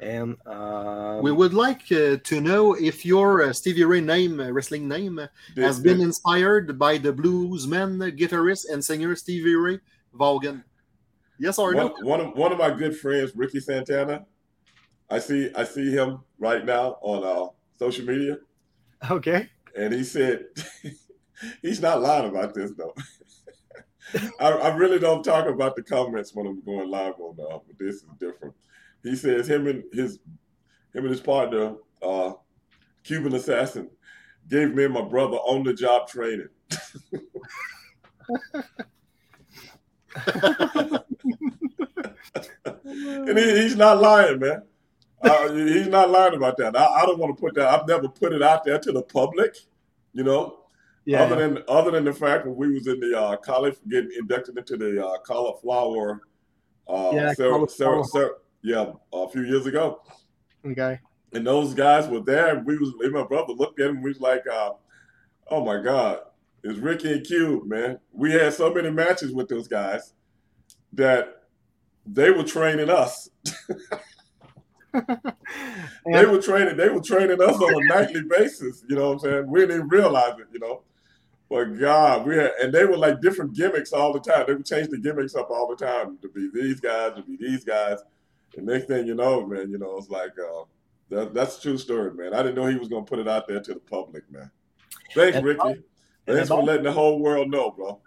And 0.00 0.36
uh, 0.46 1.20
We 1.22 1.30
would 1.30 1.54
like 1.54 1.82
uh, 1.92 2.16
to 2.24 2.40
know 2.40 2.74
if 2.74 3.06
your 3.06 3.42
uh, 3.42 3.52
Stevie 3.52 3.84
Ray 3.84 4.00
name, 4.00 4.40
uh, 4.40 4.50
wrestling 4.50 4.88
name, 4.88 5.18
uh, 5.20 5.28
this- 5.54 5.64
has 5.64 5.78
been 5.80 5.98
this- 5.98 6.06
inspired 6.06 6.76
by 6.78 6.98
the 6.98 7.12
bluesman, 7.12 7.98
guitarist, 8.18 8.64
and 8.72 8.84
singer 8.84 9.14
Stevie 9.14 9.54
Ray 9.54 9.78
Vaughan. 10.12 10.64
Yes 11.38 11.58
or 11.58 11.74
one, 11.74 11.86
no? 11.86 11.94
one 12.06 12.20
of 12.20 12.36
one 12.36 12.52
of 12.52 12.58
my 12.58 12.70
good 12.70 12.96
friends, 12.96 13.32
Ricky 13.34 13.60
Santana. 13.60 14.26
I 15.10 15.18
see 15.18 15.50
I 15.54 15.64
see 15.64 15.90
him 15.90 16.20
right 16.38 16.64
now 16.64 16.96
on 17.02 17.24
uh, 17.24 17.50
social 17.78 18.06
media, 18.06 18.38
okay. 19.10 19.48
and 19.76 19.92
he 19.92 20.04
said 20.04 20.46
he's 21.62 21.80
not 21.80 22.00
lying 22.00 22.28
about 22.28 22.54
this 22.54 22.72
though. 22.76 22.94
I, 24.40 24.50
I 24.50 24.74
really 24.74 24.98
don't 24.98 25.22
talk 25.22 25.46
about 25.46 25.76
the 25.76 25.82
comments 25.82 26.34
when 26.34 26.46
I'm 26.46 26.62
going 26.64 26.90
live 26.90 27.14
on 27.18 27.36
uh, 27.40 27.58
but 27.66 27.78
this 27.78 27.96
is 27.96 28.04
different. 28.18 28.54
He 29.02 29.16
says 29.16 29.48
him 29.48 29.66
and 29.66 29.84
his 29.92 30.18
him 30.94 31.04
and 31.04 31.10
his 31.10 31.20
partner, 31.20 31.74
uh, 32.02 32.32
Cuban 33.04 33.34
assassin, 33.34 33.90
gave 34.48 34.74
me 34.74 34.84
and 34.84 34.94
my 34.94 35.02
brother 35.02 35.36
on 35.36 35.64
the 35.64 35.74
job 35.74 36.08
training. 36.08 36.48
and 42.74 43.38
he, 43.38 43.62
he's 43.62 43.76
not 43.76 44.00
lying, 44.00 44.38
man. 44.38 44.62
Uh, 45.22 45.52
he's 45.52 45.86
not 45.88 46.10
lying 46.10 46.34
about 46.34 46.56
that. 46.56 46.76
I, 46.76 46.84
I 46.84 47.06
don't 47.06 47.18
want 47.18 47.36
to 47.36 47.40
put 47.40 47.54
that. 47.54 47.68
I've 47.68 47.86
never 47.86 48.08
put 48.08 48.32
it 48.32 48.42
out 48.42 48.64
there 48.64 48.78
to 48.78 48.92
the 48.92 49.02
public, 49.02 49.56
you 50.12 50.24
know. 50.24 50.58
Yeah. 51.04 51.22
Other 51.24 51.36
than 51.36 51.62
other 51.68 51.90
than 51.90 52.04
the 52.04 52.12
fact 52.12 52.44
that 52.44 52.50
we 52.52 52.72
was 52.74 52.86
in 52.86 53.00
the 53.00 53.18
uh, 53.18 53.36
college 53.36 53.74
getting 53.88 54.10
inducted 54.18 54.56
into 54.56 54.76
the 54.76 55.04
uh, 55.04 55.18
cauliflower, 55.26 56.20
uh, 56.88 57.10
Yeah, 57.12 57.32
cer- 57.34 57.50
cauliflower. 57.50 58.04
cer- 58.04 58.10
cer- 58.12 58.36
yeah, 58.62 58.92
a 59.12 59.28
few 59.28 59.42
years 59.42 59.66
ago, 59.66 60.00
okay. 60.64 61.00
and 61.32 61.44
those 61.44 61.74
guys 61.74 62.06
were 62.06 62.20
there. 62.20 62.56
And 62.56 62.64
we 62.64 62.78
was, 62.78 62.92
and 63.00 63.12
my 63.12 63.24
brother 63.24 63.52
looked 63.52 63.80
at 63.80 63.90
him. 63.90 64.00
We 64.02 64.10
was 64.10 64.20
like, 64.20 64.44
uh, 64.46 64.74
"Oh 65.50 65.64
my 65.64 65.82
God, 65.82 66.20
it's 66.62 66.78
Ricky 66.78 67.12
and 67.14 67.26
Cube, 67.26 67.66
man." 67.66 67.98
We 68.12 68.30
had 68.30 68.52
so 68.54 68.72
many 68.72 68.90
matches 68.90 69.32
with 69.32 69.48
those 69.48 69.66
guys 69.66 70.12
that 70.94 71.42
they 72.06 72.30
were 72.30 72.44
training 72.44 72.90
us. 72.90 73.30
they 74.92 76.24
were 76.26 76.42
training. 76.42 76.76
They 76.76 76.88
were 76.88 77.00
training 77.00 77.40
us 77.40 77.56
on 77.56 77.74
a 77.74 77.86
nightly 77.86 78.22
basis. 78.28 78.84
You 78.88 78.96
know 78.96 79.12
what 79.12 79.14
I'm 79.14 79.18
saying? 79.20 79.50
We 79.50 79.60
didn't 79.60 79.76
even 79.76 79.88
realize 79.88 80.38
it. 80.38 80.46
You 80.52 80.60
know. 80.60 80.82
But 81.48 81.78
God, 81.78 82.26
we 82.26 82.36
had, 82.36 82.52
and 82.62 82.72
they 82.72 82.86
were 82.86 82.96
like 82.96 83.20
different 83.20 83.52
gimmicks 83.54 83.92
all 83.92 84.10
the 84.10 84.20
time. 84.20 84.44
They 84.46 84.54
would 84.54 84.64
change 84.64 84.88
the 84.88 84.96
gimmicks 84.96 85.34
up 85.34 85.50
all 85.50 85.68
the 85.68 85.76
time 85.76 86.16
to 86.22 86.28
be 86.30 86.48
these 86.52 86.80
guys, 86.80 87.14
to 87.16 87.22
be 87.22 87.36
these 87.36 87.62
guys. 87.62 87.98
And 88.56 88.64
next 88.64 88.86
thing 88.86 89.06
you 89.06 89.14
know, 89.14 89.46
man, 89.46 89.70
you 89.70 89.76
know, 89.76 89.98
it's 89.98 90.08
like 90.08 90.32
uh, 90.38 90.64
that, 91.10 91.34
that's 91.34 91.58
a 91.58 91.60
true 91.60 91.76
story, 91.76 92.14
man. 92.14 92.32
I 92.32 92.38
didn't 92.38 92.54
know 92.54 92.66
he 92.66 92.76
was 92.76 92.88
gonna 92.88 93.04
put 93.04 93.18
it 93.18 93.28
out 93.28 93.46
there 93.46 93.60
to 93.60 93.74
the 93.74 93.80
public, 93.80 94.24
man. 94.30 94.50
Thanks, 95.14 95.42
Ricky. 95.42 95.82
Thanks 96.26 96.48
for 96.48 96.62
letting 96.62 96.84
the 96.84 96.92
whole 96.92 97.18
world 97.18 97.50
know, 97.50 97.70
bro. 97.70 98.00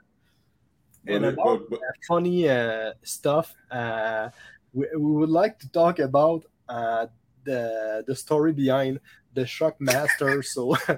And 1.08 1.26
about 1.26 1.70
but- 1.70 1.70
but- 1.70 1.80
funny 2.08 2.50
uh, 2.50 2.94
stuff. 3.04 3.54
Uh, 3.72 4.30
we, 4.74 4.88
we 4.98 5.12
would 5.12 5.30
like 5.30 5.60
to 5.60 5.70
talk 5.72 6.00
about 6.00 6.46
uh, 6.68 7.08
the 7.44 8.04
the 8.08 8.16
story 8.16 8.52
behind 8.54 9.00
the 9.34 9.42
Shockmaster. 9.44 10.44
so 10.54 10.76
uh, 10.88 10.98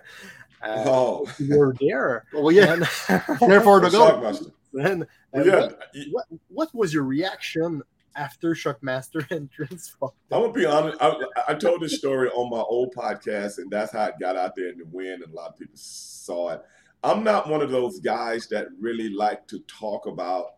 oh, 0.64 1.28
you 1.40 1.58
were 1.58 1.76
there. 1.80 2.26
Oh, 2.34 2.50
yeah. 2.50 2.74
And, 2.74 2.82
Therefore, 3.40 3.80
the. 3.80 3.90
Shockmaster. 3.90 4.52
and, 4.80 5.06
Well, 5.32 5.46
yeah, 5.46 5.60
what, 5.62 5.76
what 6.12 6.26
what 6.50 6.76
was 6.76 6.94
your 6.94 7.04
reaction 7.04 7.82
after 8.16 8.56
Shockmaster 8.56 9.30
entrance? 9.32 9.96
I'm 10.02 10.10
gonna 10.32 10.52
be 10.54 10.66
honest. 10.66 10.98
I, 11.02 11.14
I 11.50 11.54
told 11.54 11.82
this 11.82 11.98
story 11.98 12.30
on 12.30 12.50
my 12.50 12.58
old 12.62 12.96
podcast, 12.96 13.60
and 13.60 13.70
that's 13.70 13.92
how 13.92 14.06
it 14.06 14.16
got 14.20 14.36
out 14.36 14.56
there 14.56 14.70
in 14.70 14.78
the 14.80 14.86
wind, 14.86 15.22
and 15.24 15.32
a 15.32 15.36
lot 15.36 15.50
of 15.50 15.58
people 15.58 15.76
saw 15.78 16.50
it. 16.50 16.62
I'm 17.04 17.24
not 17.24 17.50
one 17.50 17.62
of 17.62 17.70
those 17.70 18.00
guys 18.00 18.48
that 18.48 18.68
really 18.80 19.10
like 19.10 19.48
to 19.48 19.60
talk 19.60 20.08
about 20.08 20.56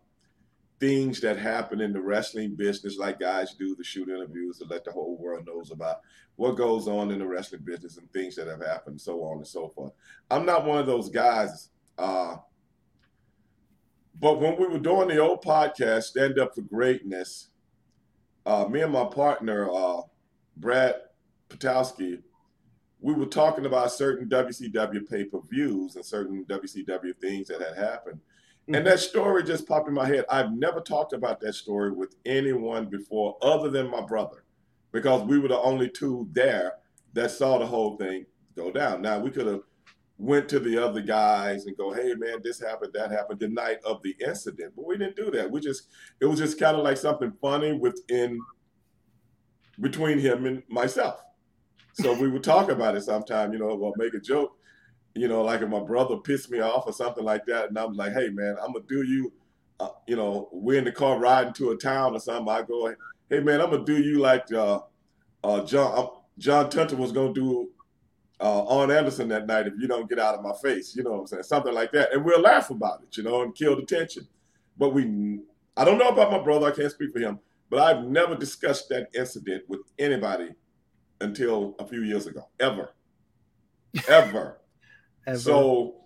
things 0.80 1.20
that 1.20 1.38
happen 1.38 1.80
in 1.80 1.92
the 1.92 2.00
wrestling 2.00 2.54
business, 2.54 2.96
like 2.96 3.20
guys 3.20 3.54
do 3.54 3.76
the 3.76 3.84
shoot 3.84 4.08
interviews 4.08 4.58
to 4.58 4.64
let 4.64 4.84
the 4.84 4.90
whole 4.90 5.18
world 5.18 5.46
knows 5.46 5.70
about 5.70 6.00
what 6.36 6.56
goes 6.56 6.88
on 6.88 7.10
in 7.10 7.18
the 7.18 7.26
wrestling 7.26 7.60
business 7.62 7.98
and 7.98 8.10
things 8.12 8.34
that 8.34 8.48
have 8.48 8.64
happened, 8.64 8.98
so 8.98 9.22
on 9.24 9.36
and 9.36 9.46
so 9.46 9.68
forth. 9.68 9.92
I'm 10.30 10.46
not 10.46 10.64
one 10.64 10.78
of 10.78 10.86
those 10.86 11.10
guys. 11.10 11.68
Uh, 11.98 12.36
but 14.18 14.40
when 14.40 14.58
we 14.58 14.66
were 14.66 14.78
doing 14.78 15.08
the 15.08 15.18
old 15.18 15.44
podcast, 15.44 16.04
Stand 16.04 16.38
Up 16.38 16.54
for 16.54 16.62
Greatness, 16.62 17.48
uh, 18.46 18.64
me 18.66 18.80
and 18.80 18.92
my 18.92 19.04
partner, 19.04 19.70
uh, 19.70 20.00
Brad 20.56 20.94
Patowski, 21.50 22.22
we 23.00 23.14
were 23.14 23.26
talking 23.26 23.66
about 23.66 23.92
certain 23.92 24.28
WCW 24.28 25.08
pay 25.08 25.24
per 25.24 25.40
views 25.50 25.96
and 25.96 26.04
certain 26.04 26.44
WCW 26.44 27.16
things 27.20 27.48
that 27.48 27.60
had 27.60 27.76
happened. 27.76 28.20
And 28.66 28.76
mm-hmm. 28.76 28.84
that 28.84 29.00
story 29.00 29.42
just 29.42 29.66
popped 29.66 29.88
in 29.88 29.94
my 29.94 30.06
head. 30.06 30.24
I've 30.30 30.52
never 30.52 30.80
talked 30.80 31.12
about 31.12 31.40
that 31.40 31.54
story 31.54 31.92
with 31.92 32.14
anyone 32.26 32.86
before 32.86 33.36
other 33.42 33.70
than 33.70 33.90
my 33.90 34.02
brother 34.02 34.44
because 34.92 35.22
we 35.22 35.38
were 35.38 35.48
the 35.48 35.58
only 35.58 35.88
two 35.88 36.28
there 36.32 36.74
that 37.14 37.30
saw 37.30 37.58
the 37.58 37.66
whole 37.66 37.96
thing 37.96 38.26
go 38.56 38.70
down. 38.70 39.02
Now, 39.02 39.18
we 39.18 39.30
could 39.30 39.46
have 39.46 39.62
went 40.18 40.48
to 40.50 40.60
the 40.60 40.76
other 40.76 41.00
guys 41.00 41.64
and 41.64 41.76
go, 41.76 41.92
hey, 41.92 42.14
man, 42.14 42.40
this 42.44 42.60
happened, 42.60 42.92
that 42.92 43.10
happened 43.10 43.40
the 43.40 43.48
night 43.48 43.78
of 43.84 44.02
the 44.02 44.14
incident. 44.24 44.74
But 44.76 44.86
we 44.86 44.98
didn't 44.98 45.16
do 45.16 45.30
that. 45.30 45.50
We 45.50 45.60
just, 45.60 45.88
it 46.20 46.26
was 46.26 46.38
just 46.38 46.60
kind 46.60 46.76
of 46.76 46.84
like 46.84 46.98
something 46.98 47.32
funny 47.40 47.72
within, 47.72 48.38
between 49.80 50.18
him 50.18 50.44
and 50.44 50.62
myself. 50.68 51.22
So 51.94 52.12
we 52.12 52.28
would 52.28 52.44
talk 52.44 52.70
about 52.70 52.96
it 52.96 53.02
sometime, 53.02 53.52
you 53.52 53.58
know, 53.58 53.70
or 53.70 53.92
make 53.96 54.14
a 54.14 54.20
joke, 54.20 54.56
you 55.14 55.28
know, 55.28 55.42
like 55.42 55.60
if 55.60 55.68
my 55.68 55.80
brother 55.80 56.16
pissed 56.16 56.50
me 56.50 56.60
off 56.60 56.86
or 56.86 56.92
something 56.92 57.24
like 57.24 57.44
that. 57.46 57.68
And 57.68 57.78
I'm 57.78 57.94
like, 57.94 58.12
hey, 58.12 58.28
man, 58.28 58.56
I'm 58.62 58.72
to 58.74 58.82
do 58.88 59.02
you, 59.02 59.32
uh, 59.80 59.88
you 60.06 60.16
know, 60.16 60.48
we're 60.52 60.78
in 60.78 60.84
the 60.84 60.92
car 60.92 61.18
riding 61.18 61.52
to 61.54 61.70
a 61.70 61.76
town 61.76 62.14
or 62.14 62.20
something. 62.20 62.48
I 62.48 62.62
go, 62.62 62.94
hey, 63.28 63.40
man, 63.40 63.60
I'm 63.60 63.70
to 63.70 63.84
do 63.84 64.00
you 64.00 64.18
like 64.18 64.52
uh, 64.52 64.80
uh, 65.42 65.64
John, 65.64 65.98
uh, 65.98 66.06
John 66.38 66.70
Tenta 66.70 66.96
was 66.96 67.12
going 67.12 67.34
to 67.34 67.40
do 67.40 67.70
uh, 68.40 68.66
Arn 68.66 68.90
Anderson 68.90 69.28
that 69.28 69.46
night 69.46 69.66
if 69.66 69.74
you 69.78 69.86
don't 69.86 70.08
get 70.08 70.18
out 70.18 70.34
of 70.34 70.42
my 70.42 70.52
face. 70.62 70.96
You 70.96 71.02
know 71.02 71.12
what 71.12 71.20
I'm 71.20 71.26
saying? 71.26 71.42
Something 71.42 71.74
like 71.74 71.92
that. 71.92 72.12
And 72.12 72.24
we'll 72.24 72.40
laugh 72.40 72.70
about 72.70 73.02
it, 73.02 73.16
you 73.16 73.22
know, 73.22 73.42
and 73.42 73.54
kill 73.54 73.76
the 73.76 73.82
tension. 73.82 74.26
But 74.78 74.90
we, 74.90 75.40
I 75.76 75.84
don't 75.84 75.98
know 75.98 76.08
about 76.08 76.30
my 76.30 76.38
brother. 76.38 76.66
I 76.66 76.70
can't 76.70 76.90
speak 76.90 77.12
for 77.12 77.18
him. 77.18 77.38
But 77.68 77.80
I've 77.80 78.04
never 78.04 78.34
discussed 78.34 78.88
that 78.88 79.08
incident 79.14 79.64
with 79.68 79.80
anybody 79.98 80.50
until 81.20 81.74
a 81.78 81.86
few 81.86 82.02
years 82.02 82.26
ago, 82.26 82.48
ever, 82.58 82.90
ever. 84.08 84.56
Ever. 85.26 85.38
So 85.38 85.96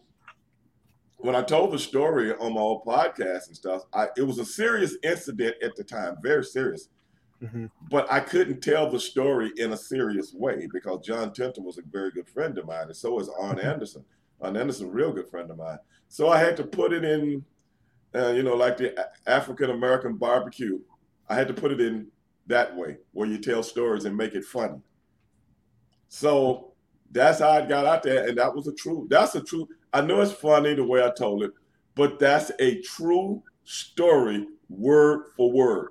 when 1.19 1.37
I 1.37 1.43
told 1.43 1.73
the 1.73 1.79
story 1.79 2.35
on 2.35 2.53
my 2.55 2.61
old 2.61 2.85
podcast 2.85 3.47
and 3.47 3.57
stuff, 3.57 3.83
I, 3.95 4.09
it 4.17 4.23
was 4.23 4.39
a 4.39 4.45
serious 4.45 4.97
incident 5.05 5.55
at 5.63 5.77
the 5.77 5.85
time, 5.85 6.17
very 6.23 6.45
serious. 6.45 6.89
Mhm. 7.41 7.71
But 7.91 8.11
I 8.13 8.21
couldn't 8.21 8.61
tell 8.61 8.91
the 8.91 8.99
story 8.99 9.53
in 9.57 9.73
a 9.73 9.77
serious 9.77 10.35
way 10.35 10.67
because 10.73 11.07
John 11.07 11.31
Tenta 11.31 11.61
was 11.61 11.79
a 11.79 11.83
very 11.83 12.11
good 12.11 12.29
friend 12.29 12.59
of 12.59 12.67
mine, 12.67 12.87
and 12.87 12.97
so 12.97 13.19
is 13.21 13.31
Arn 13.39 13.59
Anderson. 13.61 14.05
Arn 14.41 14.57
Anderson, 14.57 14.91
real 14.91 15.13
good 15.13 15.29
friend 15.29 15.51
of 15.51 15.57
mine. 15.57 15.79
So 16.09 16.29
I 16.29 16.39
had 16.39 16.57
to 16.59 16.65
put 16.65 16.93
it 16.93 17.05
in, 17.05 17.45
uh, 18.15 18.33
you 18.33 18.43
know, 18.43 18.57
like 18.57 18.77
the 18.77 19.09
African 19.27 19.71
American 19.71 20.17
barbecue. 20.17 20.81
I 21.29 21.35
had 21.37 21.49
to 21.49 21.55
put 21.55 21.71
it 21.73 21.81
in 21.81 22.09
that 22.47 22.77
way, 22.77 22.99
where 23.13 23.29
you 23.29 23.39
tell 23.39 23.63
stories 23.63 24.05
and 24.05 24.17
make 24.17 24.35
it 24.35 24.45
funny. 24.45 24.81
So 26.09 26.75
that's 27.11 27.39
how 27.41 27.57
it 27.59 27.69
got 27.69 27.87
out 27.87 28.03
there, 28.03 28.29
and 28.29 28.39
that 28.39 28.55
was 28.55 28.67
a 28.67 28.75
true. 28.75 29.07
That's 29.09 29.35
a 29.35 29.41
true. 29.41 29.69
I 29.93 30.01
know 30.01 30.21
it's 30.21 30.33
funny 30.33 30.75
the 30.75 30.85
way 30.85 31.03
I 31.03 31.11
told 31.17 31.43
it, 31.45 31.53
but 31.95 32.19
that's 32.19 32.51
a 32.59 32.81
true 32.83 33.43
story, 33.65 34.47
word 34.69 35.27
for 35.37 35.53
word. 35.53 35.91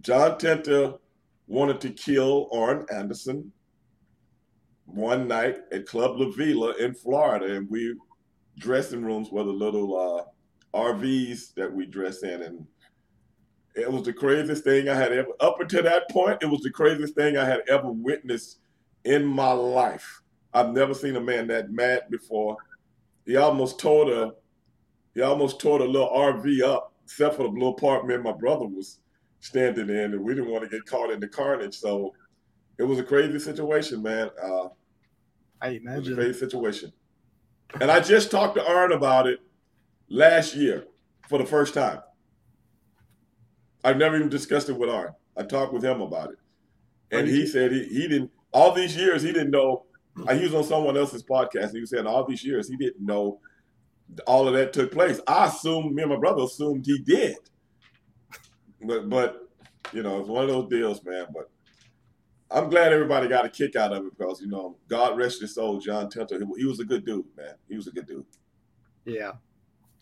John 0.00 0.32
Tenta 0.32 0.98
wanted 1.46 1.80
to 1.82 1.90
kill 1.90 2.48
Arn 2.52 2.84
Anderson 2.92 3.52
one 4.86 5.28
night 5.28 5.58
at 5.70 5.86
Club 5.86 6.18
La 6.18 6.30
Vela 6.30 6.74
in 6.76 6.94
Florida, 6.94 7.56
and 7.56 7.70
we 7.70 7.94
dressing 8.58 9.04
rooms 9.04 9.30
were 9.30 9.44
the 9.44 9.50
little 9.50 10.26
uh, 10.74 10.76
RVs 10.76 11.54
that 11.54 11.72
we 11.72 11.86
dress 11.86 12.22
in, 12.22 12.42
and 12.42 12.66
it 13.74 13.90
was 13.90 14.02
the 14.02 14.12
craziest 14.12 14.64
thing 14.64 14.88
I 14.88 14.94
had 14.94 15.12
ever. 15.12 15.30
Up 15.40 15.60
until 15.60 15.84
that 15.84 16.10
point, 16.10 16.42
it 16.42 16.46
was 16.46 16.60
the 16.62 16.70
craziest 16.70 17.14
thing 17.14 17.36
I 17.36 17.44
had 17.44 17.60
ever 17.68 17.90
witnessed 17.90 18.58
in 19.04 19.24
my 19.24 19.52
life. 19.52 20.22
I've 20.54 20.70
never 20.70 20.94
seen 20.94 21.16
a 21.16 21.20
man 21.20 21.46
that 21.48 21.70
mad 21.70 22.02
before. 22.10 22.56
He 23.26 23.36
almost 23.36 23.78
tore 23.78 24.06
the, 24.06 24.34
he 25.14 25.22
almost 25.22 25.60
tore 25.60 25.78
the 25.78 25.86
little 25.86 26.10
RV 26.10 26.62
up, 26.62 26.92
except 27.04 27.36
for 27.36 27.44
the 27.44 27.48
little 27.48 27.74
part 27.74 28.06
me 28.06 28.14
and 28.14 28.24
my 28.24 28.32
brother 28.32 28.66
was 28.66 28.98
standing 29.40 29.88
in, 29.88 30.12
and 30.14 30.20
we 30.20 30.34
didn't 30.34 30.50
want 30.50 30.64
to 30.64 30.70
get 30.70 30.86
caught 30.86 31.10
in 31.10 31.20
the 31.20 31.28
carnage. 31.28 31.78
So 31.78 32.14
it 32.78 32.84
was 32.84 32.98
a 32.98 33.04
crazy 33.04 33.38
situation, 33.38 34.02
man. 34.02 34.30
Uh, 34.42 34.68
I 35.60 35.68
it 35.94 35.96
was 35.96 36.08
a 36.08 36.12
imagine. 36.12 36.14
crazy 36.14 36.38
situation. 36.38 36.92
And 37.80 37.90
I 37.90 38.00
just 38.00 38.30
talked 38.30 38.56
to 38.56 38.66
Arn 38.68 38.92
about 38.92 39.26
it 39.26 39.40
last 40.08 40.54
year 40.54 40.86
for 41.28 41.38
the 41.38 41.46
first 41.46 41.74
time. 41.74 42.00
I've 43.84 43.96
never 43.96 44.16
even 44.16 44.28
discussed 44.28 44.68
it 44.68 44.78
with 44.78 44.90
Arn. 44.90 45.14
I 45.36 45.42
talked 45.44 45.72
with 45.72 45.84
him 45.84 46.00
about 46.00 46.30
it. 46.32 46.38
And 47.10 47.26
he 47.26 47.46
said 47.46 47.72
he, 47.72 47.84
he 47.84 48.08
didn't, 48.08 48.30
all 48.52 48.72
these 48.72 48.96
years, 48.96 49.22
he 49.22 49.32
didn't 49.32 49.50
know. 49.50 49.84
uh, 50.26 50.34
He 50.34 50.44
was 50.44 50.54
on 50.54 50.64
someone 50.64 50.96
else's 50.96 51.22
podcast. 51.22 51.66
And 51.68 51.74
he 51.74 51.80
was 51.80 51.90
saying 51.90 52.06
all 52.06 52.24
these 52.26 52.44
years, 52.44 52.68
he 52.68 52.76
didn't 52.76 53.04
know 53.04 53.40
all 54.26 54.46
of 54.46 54.54
that 54.54 54.72
took 54.72 54.92
place. 54.92 55.20
I 55.26 55.46
assumed, 55.46 55.94
me 55.94 56.02
and 56.02 56.12
my 56.12 56.18
brother 56.18 56.42
assumed 56.42 56.84
he 56.86 56.98
did. 56.98 57.36
But, 58.84 59.08
but 59.08 59.48
you 59.92 60.02
know, 60.02 60.20
it's 60.20 60.28
one 60.28 60.44
of 60.44 60.50
those 60.50 60.68
deals, 60.68 61.04
man. 61.04 61.26
But 61.32 61.48
I'm 62.50 62.68
glad 62.68 62.92
everybody 62.92 63.28
got 63.28 63.46
a 63.46 63.48
kick 63.48 63.76
out 63.76 63.92
of 63.92 64.04
it 64.04 64.18
because, 64.18 64.40
you 64.40 64.48
know, 64.48 64.76
God 64.88 65.16
rest 65.16 65.40
his 65.40 65.54
soul, 65.54 65.78
John 65.80 66.10
Tenta. 66.10 66.38
He, 66.38 66.60
he 66.60 66.66
was 66.66 66.80
a 66.80 66.84
good 66.84 67.04
dude, 67.06 67.24
man. 67.36 67.54
He 67.68 67.76
was 67.76 67.86
a 67.86 67.90
good 67.90 68.06
dude. 68.06 68.26
Yeah. 69.04 69.32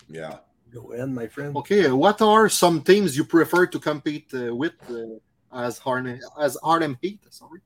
Yeah. 0.09 0.39
Go 0.73 0.91
in, 0.91 1.13
my 1.13 1.27
friend. 1.27 1.55
Okay, 1.57 1.91
what 1.91 2.21
are 2.21 2.47
some 2.47 2.81
teams 2.81 3.15
you 3.17 3.25
prefer 3.25 3.65
to 3.67 3.77
compete 3.79 4.27
uh, 4.33 4.55
with 4.55 4.73
uh, 4.89 5.57
as 5.57 5.77
Harlem 5.77 6.17
as 6.39 6.57
Harlem 6.63 6.97
Heat? 7.01 7.19
Sorry. 7.29 7.59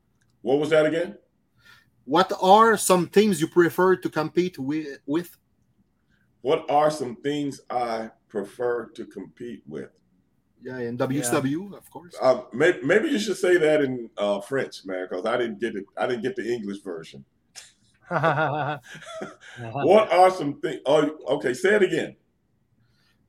What 0.46 0.60
was 0.60 0.70
that 0.70 0.86
again? 0.86 1.18
What 2.04 2.32
are 2.40 2.78
some 2.78 3.08
teams 3.08 3.42
you 3.42 3.48
prefer 3.48 3.96
to 3.96 4.10
compete 4.12 4.60
with? 4.60 5.00
with? 5.08 5.36
What 6.42 6.70
are 6.70 6.92
some 6.92 7.16
things 7.16 7.62
I 7.68 8.12
prefer 8.28 8.86
to 8.90 9.08
compete 9.08 9.64
with? 9.66 9.90
Yeah, 10.62 10.78
in 10.78 11.00
WCW, 11.00 11.75
of 11.75 11.90
course. 11.90 12.16
Um, 12.22 12.44
maybe, 12.54 12.78
maybe 12.84 13.10
you 13.10 13.18
should 13.18 13.38
say 13.38 13.58
that 13.58 13.82
in 13.82 14.08
uh, 14.20 14.40
French, 14.40 14.86
man, 14.86 15.08
because 15.10 15.25
I 15.25 15.36
didn't 15.38 15.60
get 15.60 15.75
it. 15.75 15.86
I 15.98 16.06
didn't 16.06 16.22
get 16.22 16.36
the 16.36 16.48
English 16.48 16.84
version. 16.84 17.25
What 18.10 20.14
are 20.14 20.30
some 20.30 20.62
things? 20.62 20.82
Oh, 20.86 21.10
okay. 21.38 21.56
Say 21.56 21.74
it 21.74 21.82
again. 21.82 22.18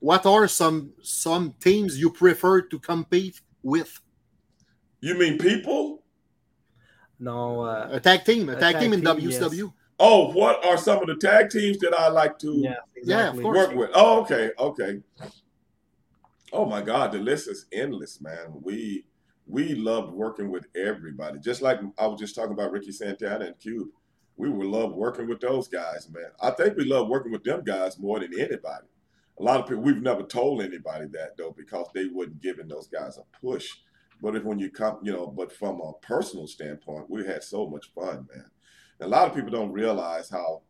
What 0.00 0.26
are 0.26 0.46
some 0.48 0.92
some 1.00 1.54
teams 1.60 1.98
you 1.98 2.10
prefer 2.10 2.60
to 2.60 2.78
compete 2.78 3.40
with? 3.62 4.02
You 5.00 5.14
mean 5.14 5.38
people? 5.38 5.95
No, 7.18 7.62
uh, 7.62 7.88
A 7.92 8.00
tag 8.00 8.24
team, 8.24 8.48
a, 8.48 8.52
A 8.52 8.54
tag, 8.56 8.74
tag 8.74 8.82
team 8.82 8.92
in 8.92 9.02
team, 9.02 9.30
yes. 9.30 9.52
Oh, 9.98 10.30
what 10.32 10.64
are 10.64 10.76
some 10.76 11.00
of 11.00 11.06
the 11.06 11.16
tag 11.16 11.48
teams 11.50 11.78
that 11.78 11.94
I 11.98 12.08
like 12.08 12.38
to 12.40 12.52
yeah, 12.56 12.74
Yeah, 13.02 13.32
exactly. 13.32 13.42
course. 13.42 13.56
work 13.56 13.76
with? 13.76 13.90
Oh, 13.94 14.20
okay, 14.22 14.50
okay. 14.58 15.00
Oh 16.52 16.66
my 16.66 16.82
God, 16.82 17.12
the 17.12 17.18
list 17.18 17.48
is 17.48 17.66
endless, 17.72 18.20
man. 18.20 18.52
We 18.62 19.06
we 19.46 19.74
loved 19.74 20.12
working 20.12 20.50
with 20.50 20.66
everybody. 20.76 21.38
Just 21.38 21.62
like 21.62 21.80
I 21.98 22.06
was 22.06 22.20
just 22.20 22.34
talking 22.34 22.52
about 22.52 22.72
Ricky 22.72 22.92
Santana 22.92 23.46
and 23.46 23.58
Cube. 23.58 23.88
We 24.36 24.50
would 24.50 24.66
love 24.66 24.92
working 24.92 25.28
with 25.28 25.40
those 25.40 25.66
guys, 25.66 26.08
man. 26.12 26.30
I 26.42 26.50
think 26.50 26.76
we 26.76 26.84
love 26.84 27.08
working 27.08 27.32
with 27.32 27.44
them 27.44 27.64
guys 27.64 27.98
more 27.98 28.20
than 28.20 28.34
anybody. 28.38 28.86
A 29.38 29.42
lot 29.42 29.60
of 29.60 29.66
people 29.66 29.82
we've 29.82 30.02
never 30.02 30.22
told 30.22 30.62
anybody 30.62 31.06
that 31.12 31.36
though, 31.38 31.54
because 31.56 31.86
they 31.94 32.06
wouldn't 32.06 32.42
giving 32.42 32.68
those 32.68 32.86
guys 32.86 33.18
a 33.18 33.22
push. 33.40 33.70
But 34.20 34.36
if 34.36 34.44
when 34.44 34.58
you 34.58 34.70
come, 34.70 34.98
you 35.02 35.12
know, 35.12 35.26
but 35.26 35.52
from 35.52 35.80
a 35.80 35.92
personal 36.02 36.46
standpoint, 36.46 37.10
we 37.10 37.26
had 37.26 37.42
so 37.42 37.68
much 37.68 37.90
fun, 37.94 38.26
man. 38.32 38.50
And 38.98 39.06
a 39.06 39.08
lot 39.08 39.28
of 39.28 39.34
people 39.34 39.50
don't 39.50 39.72
realize 39.72 40.30
how 40.30 40.62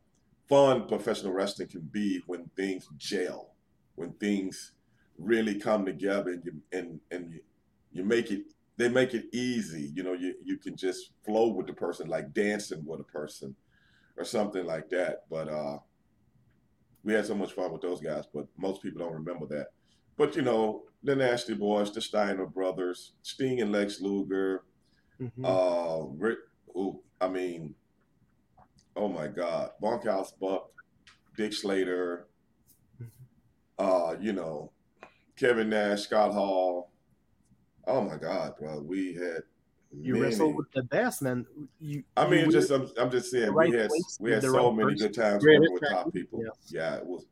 fun 0.48 0.88
professional 0.88 1.32
wrestling 1.32 1.68
can 1.68 1.82
be 1.82 2.22
when 2.26 2.50
things 2.56 2.88
gel, 2.96 3.54
when 3.94 4.12
things 4.14 4.72
really 5.18 5.54
come 5.58 5.84
together 5.86 6.32
and 6.32 6.44
you 6.44 6.52
and 6.72 7.00
and 7.10 7.32
you, 7.32 7.40
you 7.92 8.04
make 8.04 8.30
it 8.30 8.42
they 8.76 8.88
make 8.88 9.14
it 9.14 9.26
easy. 9.32 9.90
You 9.94 10.02
know, 10.02 10.12
you 10.12 10.34
you 10.44 10.58
can 10.58 10.76
just 10.76 11.12
flow 11.24 11.48
with 11.48 11.66
the 11.66 11.72
person 11.72 12.08
like 12.08 12.34
dancing 12.34 12.84
with 12.84 13.00
a 13.00 13.04
person 13.04 13.54
or 14.16 14.24
something 14.24 14.66
like 14.66 14.90
that. 14.90 15.24
But 15.30 15.48
uh 15.48 15.78
we 17.04 17.12
had 17.12 17.26
so 17.26 17.36
much 17.36 17.52
fun 17.52 17.72
with 17.72 17.82
those 17.82 18.00
guys, 18.00 18.24
but 18.32 18.46
most 18.58 18.82
people 18.82 19.00
don't 19.00 19.14
remember 19.14 19.46
that. 19.46 19.68
But 20.16 20.34
you 20.36 20.42
know, 20.42 20.84
the 21.02 21.14
Nasty 21.14 21.54
Boys, 21.54 21.92
the 21.92 22.00
Steiner 22.00 22.46
brothers, 22.46 23.12
Sting 23.22 23.60
and 23.60 23.70
Lex 23.72 24.00
Luger, 24.00 24.64
Mhm. 25.20 25.44
uh, 25.44 26.06
Rick, 26.18 26.38
ooh, 26.76 27.02
I 27.20 27.28
mean, 27.28 27.74
oh 28.96 29.08
my 29.08 29.28
God, 29.28 29.70
Bunkhouse 29.80 30.32
Buck, 30.32 30.70
Dick 31.36 31.52
Slater, 31.52 32.28
uh, 33.78 34.16
you 34.20 34.32
know, 34.32 34.72
Kevin 35.36 35.68
Nash, 35.70 36.02
Scott 36.02 36.32
Hall. 36.32 36.90
Oh 37.86 38.00
my 38.02 38.16
God, 38.16 38.54
bro, 38.58 38.80
we 38.80 39.14
had. 39.14 39.42
you 39.92 40.14
many- 40.14 40.24
wrestle 40.26 40.52
with 40.52 40.70
the 40.72 40.82
best, 40.82 41.22
man. 41.22 41.46
You, 41.80 42.02
I 42.16 42.28
mean, 42.28 42.50
just 42.50 42.70
I'm, 42.70 42.90
I'm 42.98 43.10
just 43.10 43.30
saying 43.30 43.52
right 43.52 43.70
we 43.70 43.76
had 43.76 43.90
we 44.20 44.32
had 44.32 44.42
so 44.42 44.66
right 44.68 44.76
many 44.76 44.92
person. 44.92 45.06
good 45.08 45.14
times 45.14 45.42
Great 45.44 45.60
working 45.60 45.74
with 45.74 45.88
top 45.88 46.12
people. 46.12 46.42
yes. 46.42 46.70
Yeah, 46.72 46.96
it 46.96 47.06
was 47.06 47.24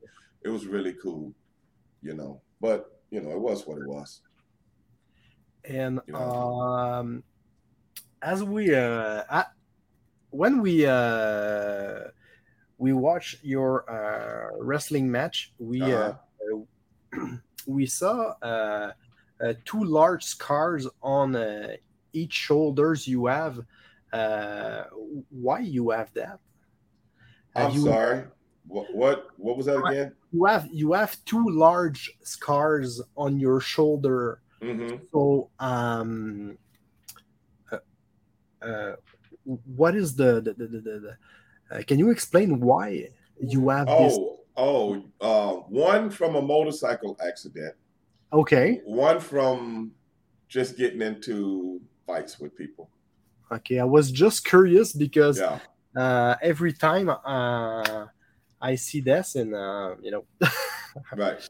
it 0.43 0.49
was 0.49 0.65
really 0.65 0.93
cool, 0.93 1.33
you 2.01 2.13
know. 2.15 2.41
But 2.59 2.89
you 3.11 3.21
know, 3.21 3.31
it 3.31 3.39
was 3.39 3.65
what 3.67 3.77
it 3.77 3.85
was. 3.85 4.21
and 5.63 5.99
You 6.07 6.13
know. 6.13 6.19
um, 6.21 7.23
as 8.21 8.43
we 8.43 8.73
uh, 8.73 9.23
at, 9.29 9.51
when 10.29 10.61
we 10.61 10.85
uh, 10.85 12.05
we 12.77 12.93
watch 12.93 13.37
your 13.41 13.89
uh, 13.89 14.57
wrestling 14.59 15.09
match, 15.11 15.53
we 15.59 15.93
uh, 15.93 16.13
Uh-huh. 16.13 17.37
we 17.67 17.85
saw 17.85 18.35
uh, 18.41 18.91
uh, 19.41 19.53
two 19.65 19.83
large 19.83 20.23
scars 20.23 20.87
on 21.01 21.35
uh, 21.35 21.75
each 22.13 22.33
shoulders 22.33 23.07
you 23.07 23.25
have. 23.27 23.59
Uh, 24.13 24.83
why 25.29 25.59
you 25.59 25.89
have 25.89 26.13
that? 26.13 26.39
Have 27.55 27.69
I'm 27.69 27.75
you, 27.75 27.81
sorry. 27.83 28.23
What 28.67 28.93
what 28.93 29.29
what 29.37 29.57
was 29.57 29.65
that 29.67 29.79
again? 29.79 30.15
You 30.31 30.45
have 30.45 30.67
you 30.71 30.93
have 30.93 31.23
two 31.25 31.45
large 31.49 32.11
scars 32.23 33.01
on 33.15 33.39
your 33.39 33.59
shoulder. 33.61 34.41
hmm 34.61 35.05
So, 35.11 35.49
um, 35.59 36.57
uh, 37.71 37.77
uh, 38.61 38.95
what 39.45 39.95
is 39.95 40.15
the 40.15 40.41
the 40.41 40.53
the, 40.53 40.67
the, 40.67 40.81
the, 40.81 41.17
uh, 41.77 41.83
can 41.87 41.99
you 41.99 42.11
explain 42.11 42.59
why 42.59 43.09
you 43.39 43.69
have 43.69 43.95
this? 43.97 44.19
Oh 44.19 44.39
oh, 44.57 45.03
uh, 45.21 45.53
one 45.69 46.09
from 46.09 46.35
a 46.35 46.41
motorcycle 46.41 47.17
accident. 47.25 47.75
Okay, 48.31 48.83
One 48.83 49.19
from 49.19 49.95
just 50.47 50.77
getting 50.77 51.01
into 51.01 51.81
fights 52.05 52.39
with 52.39 52.55
people. 52.55 52.89
okay. 53.51 53.79
I 53.79 53.83
was 53.83 54.11
just 54.11 54.45
curious 54.45 54.93
because 54.93 55.41
Yeah. 55.41 55.59
uh, 55.95 56.35
every 56.41 56.73
time 56.73 57.09
uh, 57.09 58.07
I 58.65 58.75
see 58.75 58.99
this, 58.99 59.35
and 59.35 59.53
uh, 59.53 59.95
you 60.01 60.09
know, 60.09 60.25
Right. 61.15 61.47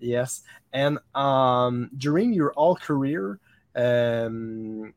yes, 0.00 0.42
and 0.72 0.98
um, 1.14 1.90
during 1.96 2.32
your 2.32 2.52
all 2.54 2.74
career, 2.74 3.38
um, 3.76 4.92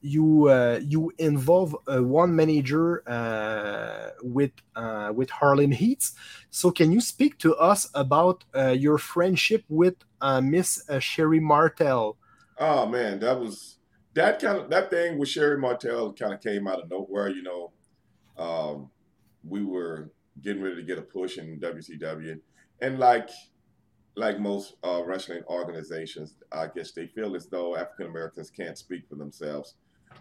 you 0.00 0.48
uh, 0.48 0.80
you 0.82 1.12
involve 1.18 1.76
uh, 1.86 2.02
one 2.02 2.34
manager 2.34 3.02
uh, 3.06 4.10
with 4.22 4.52
uh, 4.74 5.12
with 5.14 5.28
Harlem 5.28 5.72
Heats. 5.72 6.14
So 6.48 6.70
can 6.70 6.90
you 6.90 7.02
speak 7.02 7.36
to 7.40 7.54
us 7.56 7.90
about 7.94 8.44
uh, 8.56 8.68
your 8.68 8.96
friendship 8.96 9.64
with 9.68 9.96
uh, 10.22 10.40
Miss 10.40 10.88
uh, 10.88 11.00
Sherri 11.00 11.40
Martel? 11.40 12.16
Oh 12.58 12.86
man, 12.86 13.20
that 13.20 13.38
was 13.38 13.76
that 14.14 14.40
kind 14.40 14.56
of 14.56 14.70
that 14.70 14.88
thing 14.88 15.18
with 15.18 15.28
Sherri 15.28 15.58
Martel 15.58 16.14
kind 16.14 16.32
of 16.32 16.40
came 16.40 16.66
out 16.66 16.80
of 16.80 16.90
nowhere. 16.90 17.28
You 17.28 17.42
know, 17.42 17.72
um, 18.38 18.90
we 19.44 19.62
were 19.62 20.10
getting 20.42 20.62
ready 20.62 20.76
to 20.76 20.82
get 20.82 20.98
a 20.98 21.02
push 21.02 21.38
in 21.38 21.58
WCW, 21.60 22.40
and 22.80 22.98
like 22.98 23.30
like 24.16 24.38
most 24.38 24.74
uh, 24.84 25.02
wrestling 25.04 25.42
organizations, 25.48 26.34
I 26.52 26.66
guess 26.74 26.92
they 26.92 27.06
feel 27.06 27.36
as 27.36 27.46
though 27.46 27.76
African 27.76 28.06
Americans 28.06 28.50
can't 28.50 28.76
speak 28.76 29.08
for 29.08 29.14
themselves. 29.14 29.74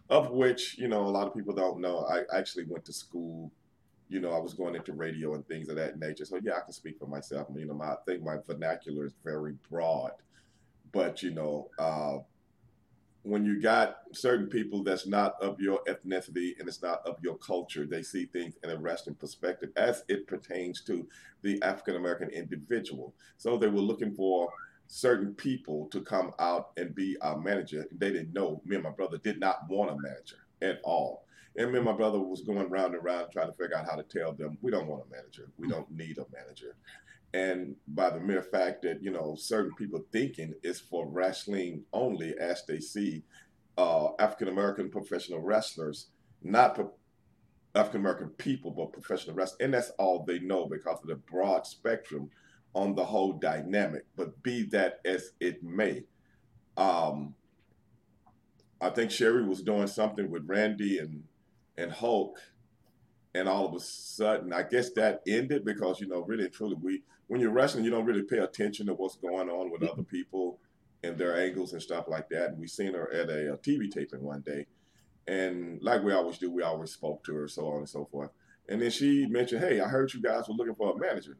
Of 0.09 0.31
which, 0.31 0.77
you 0.77 0.87
know, 0.87 1.01
a 1.01 1.09
lot 1.09 1.27
of 1.27 1.33
people 1.33 1.53
don't 1.53 1.81
know. 1.81 2.05
I 2.05 2.21
actually 2.37 2.65
went 2.65 2.85
to 2.85 2.93
school. 2.93 3.51
You 4.07 4.19
know, 4.19 4.31
I 4.31 4.39
was 4.39 4.53
going 4.53 4.75
into 4.75 4.93
radio 4.93 5.35
and 5.35 5.47
things 5.47 5.69
of 5.69 5.75
that 5.75 5.99
nature. 5.99 6.25
So 6.25 6.39
yeah, 6.41 6.53
I 6.53 6.61
can 6.61 6.73
speak 6.73 6.97
for 6.99 7.07
myself. 7.07 7.47
You 7.55 7.65
know, 7.65 7.73
my, 7.73 7.85
I 7.85 7.95
think 8.07 8.23
my 8.23 8.37
vernacular 8.45 9.05
is 9.05 9.13
very 9.23 9.55
broad. 9.69 10.11
But 10.91 11.21
you 11.21 11.31
know, 11.31 11.69
uh, 11.77 12.19
when 13.29 13.45
you 13.45 13.61
got 13.61 13.97
certain 14.11 14.47
people 14.47 14.83
that's 14.83 15.05
not 15.05 15.35
of 15.41 15.59
your 15.59 15.79
ethnicity 15.87 16.59
and 16.59 16.67
it's 16.67 16.81
not 16.81 17.05
of 17.05 17.17
your 17.21 17.37
culture, 17.37 17.85
they 17.85 18.01
see 18.01 18.25
things 18.25 18.55
in 18.63 18.69
a 18.69 18.77
wrestling 18.77 19.15
perspective 19.15 19.69
as 19.75 20.03
it 20.07 20.27
pertains 20.27 20.81
to 20.81 21.07
the 21.41 21.61
African 21.61 21.95
American 21.95 22.29
individual. 22.29 23.13
So 23.37 23.57
they 23.57 23.67
were 23.67 23.81
looking 23.81 24.13
for 24.13 24.51
certain 24.87 25.33
people 25.35 25.87
to 25.91 26.01
come 26.01 26.31
out 26.39 26.71
and 26.77 26.95
be 26.95 27.15
our 27.21 27.37
manager. 27.37 27.85
They 27.91 28.11
didn't 28.11 28.33
know 28.33 28.61
me 28.65 28.75
and 28.75 28.83
my 28.83 28.89
brother 28.89 29.17
did 29.19 29.39
not 29.39 29.69
want 29.69 29.91
a 29.91 29.95
manager 30.01 30.37
at 30.61 30.79
all. 30.83 31.25
And 31.55 31.71
me 31.71 31.77
and 31.77 31.85
my 31.85 31.93
brother 31.93 32.19
was 32.19 32.41
going 32.41 32.69
round 32.69 32.95
and 32.95 33.03
round 33.03 33.31
trying 33.31 33.51
to 33.51 33.53
figure 33.53 33.77
out 33.77 33.85
how 33.87 33.95
to 33.95 34.03
tell 34.03 34.33
them 34.33 34.57
we 34.61 34.71
don't 34.71 34.87
want 34.87 35.03
a 35.07 35.11
manager. 35.11 35.49
We 35.57 35.67
mm. 35.67 35.71
don't 35.71 35.91
need 35.91 36.17
a 36.17 36.25
manager. 36.33 36.75
And 37.33 37.75
by 37.87 38.09
the 38.09 38.19
mere 38.19 38.41
fact 38.41 38.81
that 38.83 39.03
you 39.03 39.11
know 39.11 39.35
certain 39.37 39.73
people 39.75 40.03
thinking 40.11 40.53
it's 40.63 40.79
for 40.79 41.07
wrestling 41.07 41.83
only, 41.93 42.35
as 42.39 42.65
they 42.65 42.79
see 42.79 43.23
uh, 43.77 44.09
African 44.19 44.47
American 44.47 44.89
professional 44.89 45.39
wrestlers, 45.39 46.07
not 46.41 46.75
pro- 46.75 46.93
African 47.75 48.01
American 48.01 48.29
people, 48.29 48.71
but 48.71 48.93
professional 48.93 49.35
wrestlers, 49.35 49.61
and 49.61 49.73
that's 49.73 49.91
all 49.99 50.23
they 50.25 50.39
know 50.39 50.67
because 50.67 50.99
of 51.01 51.07
the 51.07 51.15
broad 51.15 51.67
spectrum 51.67 52.29
on 52.73 52.95
the 52.95 53.05
whole 53.05 53.33
dynamic. 53.33 54.05
But 54.15 54.41
be 54.41 54.63
that 54.71 54.99
as 55.05 55.31
it 55.39 55.63
may, 55.63 56.03
um, 56.77 57.35
I 58.81 58.89
think 58.89 59.11
Sherri 59.11 59.45
was 59.45 59.61
doing 59.61 59.87
something 59.87 60.29
with 60.29 60.43
Randy 60.47 60.97
and 60.97 61.23
and 61.77 61.91
Hulk, 61.91 62.37
and 63.35 63.47
all 63.47 63.67
of 63.67 63.75
a 63.75 63.79
sudden, 63.79 64.53
I 64.53 64.63
guess 64.63 64.91
that 64.91 65.21
ended 65.27 65.65
because 65.65 65.99
you 65.99 66.07
know, 66.07 66.21
really 66.21 66.45
and 66.45 66.53
truly, 66.53 66.75
we 66.81 67.03
when 67.27 67.39
you're 67.39 67.51
wrestling, 67.51 67.83
you 67.83 67.91
don't 67.91 68.05
really 68.05 68.23
pay 68.23 68.39
attention 68.39 68.87
to 68.87 68.93
what's 68.93 69.15
going 69.15 69.49
on 69.49 69.71
with 69.71 69.83
other 69.83 70.03
people 70.03 70.59
and 71.03 71.17
their 71.17 71.39
angles 71.39 71.73
and 71.73 71.81
stuff 71.81 72.05
like 72.07 72.27
that. 72.29 72.49
And 72.49 72.59
we 72.59 72.67
seen 72.67 72.93
her 72.93 73.11
at 73.13 73.29
a, 73.29 73.53
a 73.53 73.57
TV 73.57 73.89
taping 73.89 74.23
one 74.23 74.41
day, 74.41 74.65
and 75.27 75.81
like 75.81 76.03
we 76.03 76.13
always 76.13 76.37
do, 76.37 76.51
we 76.51 76.63
always 76.63 76.91
spoke 76.91 77.23
to 77.25 77.35
her, 77.35 77.47
so 77.47 77.67
on 77.67 77.79
and 77.79 77.89
so 77.89 78.05
forth. 78.11 78.31
And 78.67 78.81
then 78.81 78.91
she 78.91 79.25
mentioned, 79.27 79.63
"Hey, 79.63 79.79
I 79.79 79.87
heard 79.87 80.13
you 80.13 80.21
guys 80.21 80.47
were 80.47 80.55
looking 80.55 80.75
for 80.75 80.91
a 80.91 80.97
manager." 80.97 81.37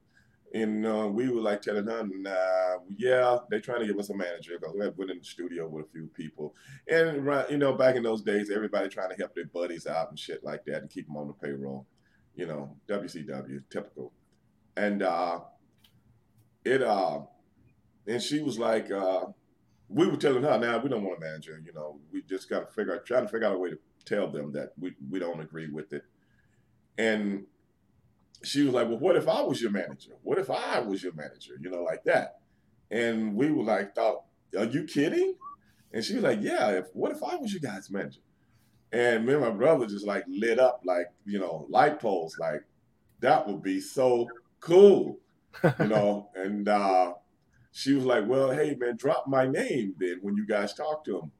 And 0.53 0.85
uh, 0.85 1.07
we 1.11 1.29
were 1.29 1.41
like 1.41 1.61
telling 1.61 1.85
her, 1.85 2.03
nah, 2.11 2.77
yeah, 2.97 3.37
they're 3.49 3.61
trying 3.61 3.81
to 3.81 3.87
give 3.87 3.99
us 3.99 4.09
a 4.09 4.15
manager 4.15 4.57
because 4.59 4.73
we 4.75 4.83
had 4.83 4.97
been 4.97 5.11
in 5.11 5.19
the 5.19 5.23
studio 5.23 5.67
with 5.67 5.85
a 5.85 5.89
few 5.89 6.07
people. 6.07 6.55
And, 6.87 7.23
you 7.49 7.57
know, 7.57 7.73
back 7.73 7.95
in 7.95 8.03
those 8.03 8.23
days, 8.23 8.49
everybody 8.49 8.89
trying 8.89 9.09
to 9.09 9.15
help 9.15 9.35
their 9.35 9.45
buddies 9.45 9.85
out 9.85 10.09
and 10.09 10.17
shit 10.17 10.43
like 10.43 10.65
that 10.65 10.81
and 10.81 10.89
keep 10.89 11.05
them 11.05 11.17
on 11.17 11.27
the 11.27 11.33
payroll. 11.33 11.85
You 12.35 12.47
know, 12.47 12.75
WCW, 12.87 13.61
typical. 13.69 14.11
And 14.75 15.03
uh, 15.03 15.41
it, 16.65 16.81
uh, 16.81 17.19
and 18.07 18.21
she 18.21 18.41
was 18.41 18.57
like, 18.57 18.89
uh, 18.91 19.25
we 19.87 20.07
were 20.07 20.17
telling 20.17 20.43
her, 20.43 20.57
now 20.57 20.79
we 20.79 20.89
don't 20.89 21.03
want 21.03 21.17
a 21.17 21.21
manager. 21.21 21.61
You 21.63 21.73
know, 21.73 21.99
we 22.11 22.21
just 22.23 22.49
got 22.49 22.67
to 22.67 22.73
figure 22.73 22.95
out, 22.95 23.05
trying 23.05 23.25
to 23.25 23.31
figure 23.31 23.47
out 23.47 23.55
a 23.55 23.57
way 23.59 23.71
to 23.71 23.79
tell 24.05 24.31
them 24.31 24.51
that 24.53 24.73
we, 24.79 24.95
we 25.09 25.19
don't 25.19 25.41
agree 25.41 25.69
with 25.69 25.93
it. 25.93 26.03
And 26.97 27.45
she 28.43 28.63
was 28.63 28.73
like, 28.73 28.87
Well, 28.87 28.99
what 28.99 29.15
if 29.15 29.27
I 29.27 29.41
was 29.41 29.61
your 29.61 29.71
manager? 29.71 30.13
What 30.23 30.37
if 30.37 30.49
I 30.49 30.79
was 30.79 31.03
your 31.03 31.13
manager? 31.13 31.53
You 31.59 31.69
know, 31.69 31.83
like 31.83 32.03
that. 32.05 32.39
And 32.91 33.35
we 33.35 33.51
were 33.51 33.63
like, 33.63 33.95
thought, 33.95 34.23
are 34.57 34.65
you 34.65 34.83
kidding? 34.85 35.35
And 35.93 36.03
she 36.03 36.15
was 36.15 36.23
like, 36.23 36.39
Yeah, 36.41 36.69
if 36.71 36.85
what 36.93 37.11
if 37.11 37.23
I 37.23 37.35
was 37.35 37.51
your 37.51 37.61
guys' 37.61 37.89
manager? 37.89 38.21
And 38.91 39.25
me 39.25 39.33
and 39.33 39.41
my 39.41 39.51
brother 39.51 39.85
just 39.85 40.05
like 40.05 40.23
lit 40.27 40.59
up 40.59 40.81
like, 40.83 41.07
you 41.25 41.39
know, 41.39 41.67
light 41.69 41.99
poles, 41.99 42.37
like 42.39 42.63
that 43.19 43.47
would 43.47 43.61
be 43.61 43.79
so 43.79 44.27
cool. 44.59 45.19
You 45.79 45.87
know, 45.87 46.29
and 46.35 46.67
uh 46.67 47.13
she 47.71 47.93
was 47.93 48.05
like, 48.05 48.27
Well, 48.27 48.51
hey 48.51 48.75
man, 48.75 48.95
drop 48.97 49.27
my 49.27 49.45
name 49.45 49.95
then 49.99 50.19
when 50.21 50.35
you 50.35 50.45
guys 50.47 50.73
talk 50.73 51.03
to 51.05 51.19
him. 51.19 51.31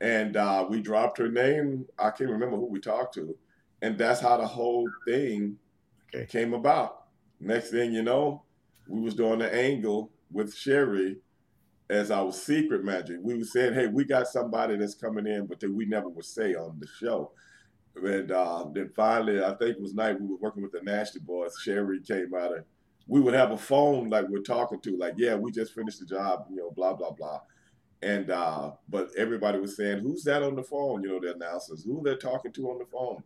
And 0.00 0.36
uh 0.36 0.66
we 0.68 0.80
dropped 0.80 1.18
her 1.18 1.28
name. 1.30 1.86
I 1.98 2.10
can't 2.10 2.30
remember 2.30 2.56
who 2.56 2.66
we 2.66 2.80
talked 2.80 3.14
to. 3.14 3.36
And 3.82 3.96
that's 3.96 4.20
how 4.20 4.36
the 4.36 4.46
whole 4.46 4.88
thing 5.06 5.56
okay. 6.14 6.26
came 6.26 6.54
about. 6.54 7.04
Next 7.40 7.70
thing 7.70 7.92
you 7.92 8.02
know, 8.02 8.42
we 8.88 9.00
was 9.00 9.14
doing 9.14 9.38
the 9.38 9.54
angle 9.54 10.10
with 10.30 10.54
Sherri 10.54 11.16
as 11.88 12.10
our 12.10 12.32
secret 12.32 12.84
magic. 12.84 13.18
We 13.20 13.36
were 13.36 13.44
saying, 13.44 13.74
hey, 13.74 13.88
we 13.88 14.04
got 14.04 14.28
somebody 14.28 14.76
that's 14.76 14.94
coming 14.94 15.26
in, 15.26 15.46
but 15.46 15.58
that 15.60 15.72
we 15.72 15.86
never 15.86 16.08
would 16.08 16.24
say 16.24 16.54
on 16.54 16.78
the 16.78 16.86
show. 16.98 17.32
And 17.96 18.30
uh, 18.30 18.66
then 18.72 18.90
finally, 18.94 19.42
I 19.42 19.54
think 19.54 19.76
it 19.76 19.80
was 19.80 19.94
night 19.94 20.20
we 20.20 20.28
were 20.28 20.36
working 20.36 20.62
with 20.62 20.72
the 20.72 20.82
Nasty 20.82 21.18
Boys. 21.18 21.56
Sherri 21.60 22.00
came 22.00 22.32
out 22.34 22.54
and 22.54 22.64
we 23.08 23.20
would 23.20 23.34
have 23.34 23.50
a 23.50 23.58
phone 23.58 24.08
like 24.08 24.28
we're 24.28 24.42
talking 24.42 24.80
to, 24.82 24.96
like, 24.96 25.14
yeah, 25.16 25.34
we 25.34 25.50
just 25.50 25.74
finished 25.74 25.98
the 25.98 26.06
job, 26.06 26.46
you 26.48 26.56
know, 26.56 26.70
blah, 26.70 26.94
blah, 26.94 27.10
blah. 27.10 27.40
And 28.02 28.30
uh, 28.30 28.70
but 28.88 29.10
everybody 29.16 29.58
was 29.58 29.76
saying, 29.76 29.98
who's 29.98 30.22
that 30.24 30.42
on 30.42 30.54
the 30.54 30.62
phone? 30.62 31.02
You 31.02 31.10
know, 31.10 31.20
the 31.20 31.34
announcers, 31.34 31.84
who 31.84 32.00
they're 32.02 32.16
talking 32.16 32.52
to 32.52 32.70
on 32.70 32.78
the 32.78 32.86
phone. 32.86 33.22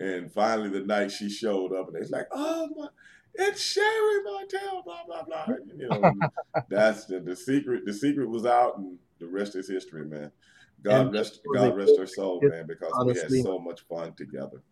And 0.00 0.32
finally, 0.32 0.68
the 0.68 0.80
night 0.80 1.12
she 1.12 1.28
showed 1.28 1.72
up, 1.72 1.88
and 1.88 1.96
it's 1.96 2.10
like, 2.10 2.26
oh 2.32 2.68
my, 2.76 2.88
it's 3.34 3.62
Sherri 3.62 4.22
Martel, 4.24 4.82
blah 4.84 5.04
blah 5.06 5.22
blah. 5.22 5.44
And, 5.46 5.80
you 5.80 5.88
know, 5.88 6.12
that's 6.68 7.06
the, 7.06 7.20
the 7.20 7.36
secret. 7.36 7.84
The 7.86 7.92
secret 7.92 8.28
was 8.28 8.44
out, 8.46 8.78
and 8.78 8.98
the 9.18 9.28
rest 9.28 9.54
is 9.56 9.68
history, 9.68 10.04
man. 10.04 10.32
God 10.82 11.06
and 11.06 11.12
rest, 11.14 11.40
God 11.54 11.76
rest 11.76 11.92
her 11.98 12.06
soul, 12.06 12.40
man, 12.42 12.66
because 12.66 12.90
honestly, 12.94 13.26
we 13.30 13.36
had 13.38 13.46
so 13.46 13.58
much 13.58 13.82
fun 13.82 14.12
together. 14.14 14.62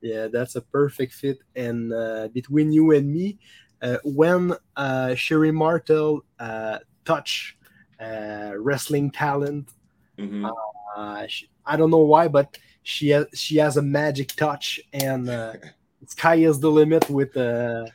Yeah, 0.00 0.28
that's 0.28 0.56
a 0.56 0.62
perfect 0.62 1.12
fit. 1.12 1.38
And 1.54 1.92
uh, 1.92 2.28
between 2.32 2.72
you 2.72 2.92
and 2.92 3.12
me, 3.12 3.38
uh, 3.82 3.98
when 4.04 4.54
uh, 4.76 5.14
Sherri 5.14 5.52
Martel 5.52 6.24
uh, 6.38 6.78
touch 7.04 7.58
uh, 8.00 8.52
wrestling 8.56 9.10
talent, 9.10 9.70
mm-hmm. 10.18 10.46
Uh, 10.94 11.26
she, 11.26 11.48
I 11.64 11.76
don't 11.76 11.90
know 11.90 11.98
why, 11.98 12.28
but 12.28 12.58
she 12.82 13.08
has 13.10 13.26
she 13.34 13.56
has 13.56 13.76
a 13.76 13.82
magic 13.82 14.32
touch 14.32 14.80
and 14.92 15.28
uh, 15.28 15.54
sky 16.06 16.36
is 16.36 16.60
the 16.60 16.70
limit 16.70 17.08
with 17.08 17.36
uh 17.36 17.86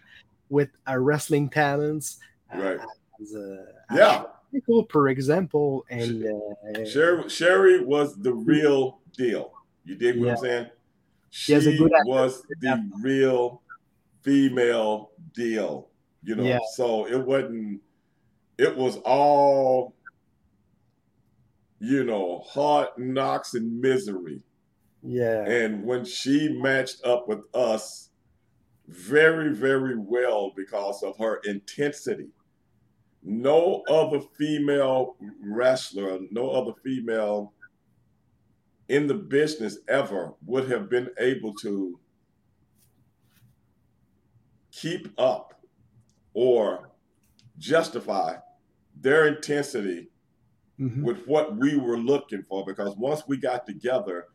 with 0.50 0.70
our 0.86 1.02
wrestling 1.02 1.50
talents. 1.50 2.20
Uh, 2.54 2.60
right 2.60 2.80
as, 3.22 3.36
uh, 3.36 3.66
yeah 3.94 4.24
people 4.54 4.88
for 4.90 5.10
example 5.10 5.86
and 5.90 6.26
uh, 6.26 6.86
sherri 6.86 7.28
sherri 7.30 7.84
was 7.84 8.16
the 8.18 8.34
real 8.34 9.00
deal. 9.16 9.52
You 9.84 9.96
dig 9.96 10.20
what 10.20 10.26
yeah. 10.26 10.32
i'm 10.32 10.38
saying? 10.38 10.68
She, 11.30 11.54
has 11.54 11.68
a 11.68 11.76
good 11.76 11.92
was 12.06 12.42
the 12.62 12.90
real 13.02 13.62
female 14.22 15.12
deal 15.34 15.90
you 16.24 16.36
know? 16.36 16.44
Yeah. 16.44 16.60
so 16.76 17.08
it 17.08 17.26
wasn't 17.26 17.82
it 18.58 18.76
was 18.76 18.98
all 18.98 19.94
you 21.80 22.04
know 22.04 22.44
hard 22.48 22.90
knocks 22.98 23.54
and 23.54 23.80
misery 23.80 24.44
yeah. 25.04 25.44
And 25.44 25.84
when 25.84 26.06
she 26.06 26.50
matched 26.50 27.06
up 27.06 27.28
with 27.28 27.42
us 27.54 28.10
very, 28.88 29.54
very 29.54 29.98
well 29.98 30.54
because 30.56 31.04
of 31.04 31.18
her 31.18 31.40
intensity, 31.44 32.30
no 33.24 33.84
other 33.90 34.22
female 34.38 35.16
wrestler, 35.42 36.20
no 36.32 36.50
other 36.50 36.74
female 36.84 37.54
in 38.88 39.08
the 39.08 39.14
business 39.14 39.80
ever 39.90 40.34
would 40.46 40.70
have 40.72 40.90
been 40.90 41.10
able 41.20 41.54
to 41.56 42.00
keep 44.72 45.10
up 45.18 45.62
or 46.34 46.92
justify 47.58 48.36
their 48.96 49.28
intensity 49.28 50.10
mm-hmm. 50.80 51.04
with 51.04 51.26
what 51.26 51.58
we 51.58 51.76
were 51.76 51.98
looking 51.98 52.44
for 52.44 52.66
because 52.66 52.96
once 52.96 53.24
we 53.28 53.38
got 53.38 53.66
together 53.66 54.28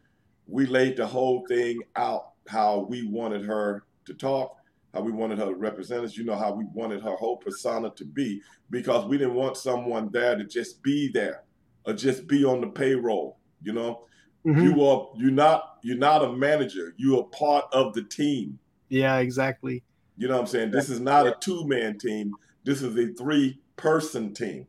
we 0.47 0.67
laid 0.67 0.97
the 0.97 1.07
whole 1.07 1.45
thing 1.49 1.81
out 1.97 2.33
how 2.49 2.87
we 2.89 3.07
wanted 3.07 3.45
her 3.45 3.85
to 4.05 4.15
talk, 4.15 4.57
how 4.93 5.01
we 5.01 5.13
wanted 5.13 5.39
her 5.39 5.47
to 5.47 5.55
represent 5.55 6.05
us, 6.05 6.17
you 6.17 6.25
know, 6.25 6.35
how 6.35 6.53
we 6.53 6.65
wanted 6.75 7.03
her 7.03 7.15
whole 7.15 7.37
persona 7.37 7.91
to 7.91 8.05
be, 8.05 8.41
because 8.71 9.07
we 9.07 9.17
didn't 9.17 9.35
want 9.35 9.57
someone 9.57 10.11
there 10.13 10.37
to 10.37 10.45
just 10.45 10.83
be 10.83 11.11
there 11.13 11.45
or 11.85 11.93
just 11.93 12.27
be 12.27 12.45
on 12.45 12.61
the 12.61 12.67
payroll, 12.67 13.39
you 13.63 13.73
know. 13.73 14.05
Mm-hmm. 14.45 14.61
You 14.61 14.85
are 14.85 15.09
you're 15.17 15.31
not 15.31 15.79
you're 15.83 15.97
not 15.97 16.25
a 16.25 16.33
manager, 16.33 16.95
you 16.97 17.19
are 17.19 17.25
part 17.25 17.67
of 17.73 17.95
the 17.95 18.03
team. 18.03 18.59
Yeah, 18.89 19.19
exactly. 19.19 19.85
You 20.17 20.29
know 20.29 20.35
what 20.35 20.41
I'm 20.41 20.47
saying? 20.49 20.71
This 20.73 20.91
is 20.91 21.01
not 21.01 21.27
a 21.27 21.37
two-man 21.41 21.99
team. 21.99 22.35
This 22.65 22.83
is 22.83 22.97
a 22.97 23.13
three-person 23.15 24.35
team. 24.35 24.67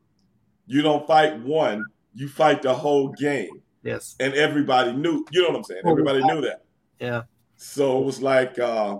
You 0.68 0.82
don't 0.82 1.06
fight 1.06 1.40
one, 1.42 1.84
you 2.14 2.30
fight 2.30 2.62
the 2.62 2.74
whole 2.74 3.10
game. 3.10 3.62
Yes. 3.84 4.15
And 4.19 4.34
everybody 4.34 4.93
knew, 4.93 5.26
you 5.32 5.41
know 5.41 5.50
what 5.50 5.58
I'm 5.58 5.63
saying? 5.63 5.82
Everybody 5.86 6.24
knew 6.24 6.41
that. 6.41 6.63
Yeah. 7.00 7.24
So 7.58 8.00
it 8.02 8.06
was 8.06 8.22
like 8.22 8.58
uh 8.60 9.00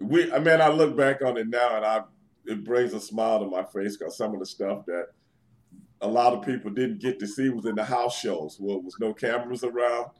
we 0.00 0.32
I 0.32 0.38
mean 0.38 0.60
I 0.60 0.68
look 0.68 0.96
back 0.96 1.22
on 1.22 1.36
it 1.36 1.48
now 1.48 1.76
and 1.76 1.84
I 1.84 2.02
it 2.46 2.64
brings 2.64 2.92
a 2.94 3.00
smile 3.00 3.40
to 3.40 3.46
my 3.46 3.64
face 3.64 3.96
because 3.96 4.16
some 4.16 4.34
of 4.34 4.40
the 4.40 4.46
stuff 4.46 4.84
that 4.86 5.08
a 6.00 6.08
lot 6.08 6.32
of 6.32 6.44
people 6.44 6.70
didn't 6.70 7.00
get 7.00 7.18
to 7.18 7.26
see 7.26 7.48
was 7.48 7.66
in 7.66 7.74
the 7.74 7.84
house 7.84 8.18
shows 8.18 8.56
where 8.58 8.76
there 8.76 8.82
was 8.82 8.96
no 9.00 9.14
cameras 9.14 9.64
around. 9.64 10.10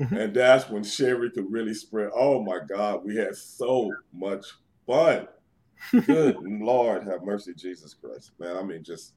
Mm-hmm. 0.00 0.16
And 0.16 0.34
that's 0.34 0.70
when 0.70 0.84
Sherri 0.84 1.30
could 1.30 1.50
really 1.50 1.74
spread. 1.74 2.10
Oh 2.14 2.42
my 2.42 2.60
God, 2.66 3.04
we 3.04 3.16
had 3.16 3.34
so 3.34 3.90
much 4.12 4.46
fun. 4.86 5.28
Good 6.06 6.36
Lord, 6.42 7.04
have 7.04 7.22
mercy, 7.22 7.52
Jesus 7.54 7.94
Christ, 7.94 8.32
man. 8.38 8.56
I 8.56 8.62
mean, 8.62 8.82
just 8.82 9.14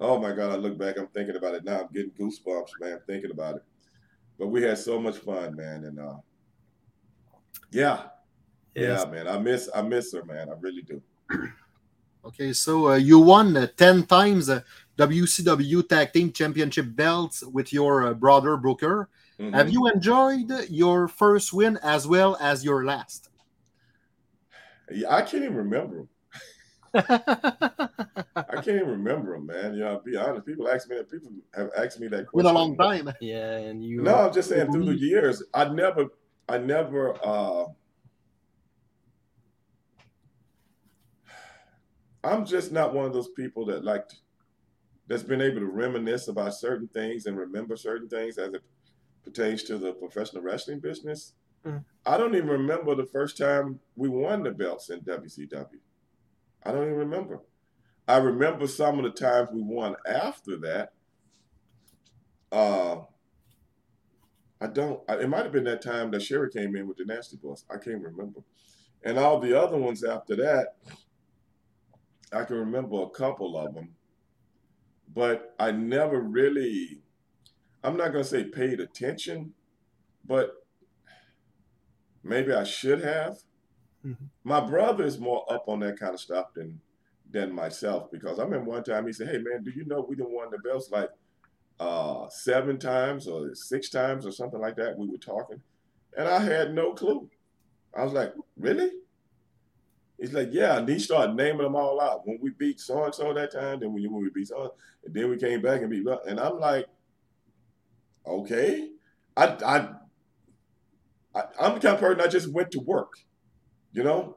Oh 0.00 0.18
my 0.18 0.32
God, 0.32 0.50
I 0.50 0.56
look 0.56 0.78
back, 0.78 0.98
I'm 0.98 1.08
thinking 1.08 1.36
about 1.36 1.54
it 1.54 1.64
now. 1.64 1.80
I'm 1.80 1.92
getting 1.92 2.10
goosebumps, 2.12 2.70
man, 2.80 2.98
thinking 3.06 3.30
about 3.30 3.56
it. 3.56 3.64
But 4.38 4.48
we 4.48 4.62
had 4.62 4.78
so 4.78 4.98
much 4.98 5.18
fun, 5.18 5.54
man. 5.54 5.84
And 5.84 5.98
uh 5.98 6.16
yeah. 7.70 8.04
Yes. 8.74 9.04
Yeah, 9.04 9.10
man. 9.10 9.28
I 9.28 9.38
miss 9.38 9.68
I 9.74 9.82
miss 9.82 10.12
her, 10.14 10.24
man. 10.24 10.48
I 10.48 10.54
really 10.60 10.82
do. 10.82 11.02
Okay, 12.24 12.52
so 12.52 12.90
uh, 12.90 12.96
you 12.96 13.18
won 13.18 13.56
uh, 13.56 13.66
10 13.78 14.04
times 14.04 14.50
uh, 14.50 14.60
WCW 14.98 15.88
Tag 15.88 16.12
Team 16.12 16.30
Championship 16.30 16.94
belts 16.94 17.42
with 17.42 17.72
your 17.72 18.08
uh, 18.08 18.12
brother 18.14 18.58
Booker. 18.58 19.08
Mm-hmm. 19.38 19.54
Have 19.54 19.70
you 19.70 19.88
enjoyed 19.88 20.50
your 20.68 21.08
first 21.08 21.54
win 21.54 21.78
as 21.82 22.06
well 22.06 22.36
as 22.38 22.62
your 22.62 22.84
last? 22.84 23.30
Yeah, 24.92 25.14
I 25.14 25.22
can't 25.22 25.44
even 25.44 25.56
remember. 25.56 26.06
I 26.94 28.62
can't 28.62 28.68
even 28.68 28.88
remember 28.88 29.34
them, 29.34 29.46
man. 29.46 29.74
You 29.74 29.80
know, 29.80 29.98
to 29.98 30.02
be 30.02 30.16
honest, 30.16 30.46
people 30.46 30.68
ask 30.68 30.88
me 30.88 30.96
that. 30.96 31.10
People 31.10 31.30
have 31.54 31.70
asked 31.76 32.00
me 32.00 32.08
that 32.08 32.16
Been 32.16 32.26
question. 32.26 32.50
a 32.50 32.58
long 32.58 32.76
time. 32.76 33.12
yeah, 33.20 33.56
and 33.56 33.84
you. 33.84 34.02
No, 34.02 34.14
I'm 34.14 34.32
just 34.32 34.48
saying 34.48 34.72
through 34.72 34.86
the 34.86 34.94
years, 34.94 35.42
I 35.54 35.68
never, 35.68 36.06
I 36.48 36.58
never. 36.58 37.14
uh 37.24 37.66
I'm 42.22 42.44
just 42.44 42.70
not 42.70 42.92
one 42.94 43.06
of 43.06 43.14
those 43.14 43.30
people 43.30 43.64
that 43.66 43.84
like 43.84 44.06
to, 44.08 44.16
that's 45.08 45.22
been 45.22 45.40
able 45.40 45.60
to 45.60 45.66
reminisce 45.66 46.28
about 46.28 46.54
certain 46.54 46.86
things 46.88 47.26
and 47.26 47.36
remember 47.36 47.76
certain 47.76 48.08
things 48.08 48.36
as 48.36 48.52
it 48.52 48.62
pertains 49.24 49.62
to 49.64 49.78
the 49.78 49.92
professional 49.92 50.42
wrestling 50.42 50.80
business. 50.80 51.32
Mm. 51.64 51.84
I 52.04 52.16
don't 52.16 52.34
even 52.34 52.48
remember 52.48 52.94
the 52.94 53.06
first 53.06 53.36
time 53.38 53.80
we 53.96 54.08
won 54.08 54.42
the 54.42 54.50
belts 54.50 54.90
in 54.90 55.00
WCW. 55.00 55.66
I 56.64 56.72
don't 56.72 56.84
even 56.84 56.96
remember. 56.96 57.40
I 58.06 58.18
remember 58.18 58.66
some 58.66 58.98
of 58.98 59.04
the 59.04 59.10
times 59.18 59.50
we 59.52 59.62
won 59.62 59.96
after 60.06 60.56
that. 60.58 60.92
Uh, 62.50 63.02
I 64.60 64.66
don't. 64.66 65.00
It 65.08 65.28
might 65.28 65.44
have 65.44 65.52
been 65.52 65.64
that 65.64 65.82
time 65.82 66.10
that 66.10 66.22
Sherri 66.22 66.50
came 66.50 66.76
in 66.76 66.86
with 66.86 66.98
the 66.98 67.04
Nasty 67.04 67.36
Boys. 67.36 67.64
I 67.70 67.78
can't 67.78 68.02
remember. 68.02 68.40
And 69.04 69.18
all 69.18 69.40
the 69.40 69.58
other 69.58 69.78
ones 69.78 70.04
after 70.04 70.36
that, 70.36 70.76
I 72.32 72.44
can 72.44 72.56
remember 72.56 73.02
a 73.02 73.08
couple 73.08 73.56
of 73.56 73.74
them, 73.74 73.94
but 75.14 75.54
I 75.58 75.70
never 75.70 76.20
really. 76.20 77.00
I'm 77.82 77.96
not 77.96 78.12
gonna 78.12 78.24
say 78.24 78.44
paid 78.44 78.80
attention, 78.80 79.54
but 80.26 80.50
maybe 82.22 82.52
I 82.52 82.64
should 82.64 83.02
have. 83.02 83.38
Mhm. 84.04 84.30
My 84.44 84.60
brother 84.66 85.04
is 85.04 85.18
more 85.18 85.44
up 85.52 85.68
on 85.68 85.80
that 85.80 85.98
kind 85.98 86.14
of 86.14 86.20
stuff 86.20 86.54
than 86.54 86.80
than 87.30 87.52
myself 87.52 88.10
because 88.10 88.38
I 88.38 88.44
remember 88.44 88.70
one 88.70 88.82
time 88.84 89.06
he 89.06 89.12
said, 89.12 89.28
"Hey 89.28 89.38
man, 89.38 89.62
do 89.62 89.70
you 89.70 89.84
know 89.84 90.00
we 90.08 90.16
done 90.16 90.32
won 90.32 90.50
the 90.50 90.58
belts 90.58 90.90
like 90.90 91.10
uh, 91.80 92.28
seven 92.30 92.78
times 92.78 93.28
or 93.28 93.54
six 93.54 93.90
times 93.90 94.26
or 94.26 94.32
something 94.32 94.60
like 94.60 94.76
that?" 94.76 94.98
We 94.98 95.08
were 95.08 95.18
talking, 95.18 95.62
and 96.16 96.28
I 96.28 96.40
had 96.40 96.74
no 96.74 96.94
clue. 96.94 97.30
I 97.96 98.04
was 98.04 98.12
like, 98.14 98.34
"Really?" 98.56 98.92
He's 100.18 100.32
like, 100.34 100.50
"Yeah," 100.52 100.78
and 100.78 100.88
he 100.88 100.98
started 100.98 101.34
naming 101.34 101.62
them 101.62 101.74
all 101.76 102.00
out. 102.00 102.26
When 102.26 102.38
we 102.42 102.50
beat 102.50 102.78
so 102.80 103.04
and 103.04 103.14
so 103.14 103.32
that 103.32 103.52
time, 103.52 103.80
then 103.80 103.92
when 103.94 104.02
when 104.12 104.22
we 104.22 104.30
beat 104.30 104.48
so, 104.48 104.74
and 105.04 105.14
then 105.14 105.30
we 105.30 105.36
came 105.38 105.62
back 105.62 105.80
and 105.80 105.90
beat, 105.90 106.06
and 106.28 106.38
I'm 106.38 106.58
like, 106.58 106.86
"Okay." 108.26 108.92
I 109.36 109.44
I, 109.64 109.94
I 111.34 111.44
I'm 111.60 111.74
the 111.74 111.80
kind 111.80 111.94
of 111.94 112.00
person 112.00 112.20
I 112.20 112.26
just 112.28 112.48
went 112.52 112.70
to 112.72 112.80
work, 112.80 113.12
you 113.92 114.02
know. 114.02 114.36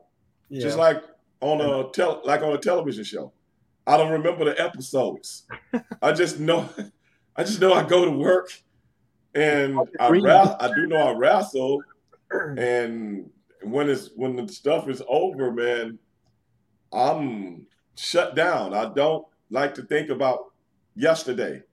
yeah. 0.49 0.61
Just 0.61 0.77
like 0.77 1.03
on 1.41 1.61
a 1.61 1.89
tel- 1.91 2.21
like 2.23 2.41
on 2.41 2.53
a 2.53 2.57
television 2.57 3.03
show. 3.03 3.33
I 3.85 3.97
don't 3.97 4.11
remember 4.11 4.45
the 4.45 4.59
episodes. 4.61 5.45
I 6.01 6.13
just 6.13 6.39
know 6.39 6.69
I 7.35 7.43
just 7.43 7.59
know 7.59 7.73
I 7.73 7.83
go 7.83 8.05
to 8.05 8.11
work 8.11 8.51
and 9.35 9.79
I 9.99 10.09
ra- 10.09 10.55
I 10.59 10.67
do 10.73 10.87
know 10.87 10.97
I 10.97 11.13
wrestle 11.13 11.81
and 12.31 13.29
when 13.63 13.89
it's 13.89 14.09
when 14.15 14.35
the 14.35 14.51
stuff 14.51 14.87
is 14.89 15.01
over, 15.07 15.51
man, 15.51 15.99
I'm 16.91 17.65
shut 17.95 18.35
down. 18.35 18.73
I 18.73 18.93
don't 18.93 19.25
like 19.49 19.73
to 19.75 19.83
think 19.83 20.09
about 20.09 20.53
yesterday. 20.95 21.63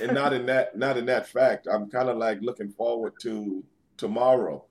And 0.00 0.12
not 0.12 0.32
in 0.32 0.46
that 0.46 0.76
not 0.76 0.96
in 0.96 1.06
that 1.06 1.28
fact. 1.28 1.66
I'm 1.70 1.88
kind 1.90 2.08
of 2.08 2.18
like 2.18 2.40
looking 2.42 2.70
forward 2.70 3.14
to 3.22 3.64
tomorrow. 3.96 4.64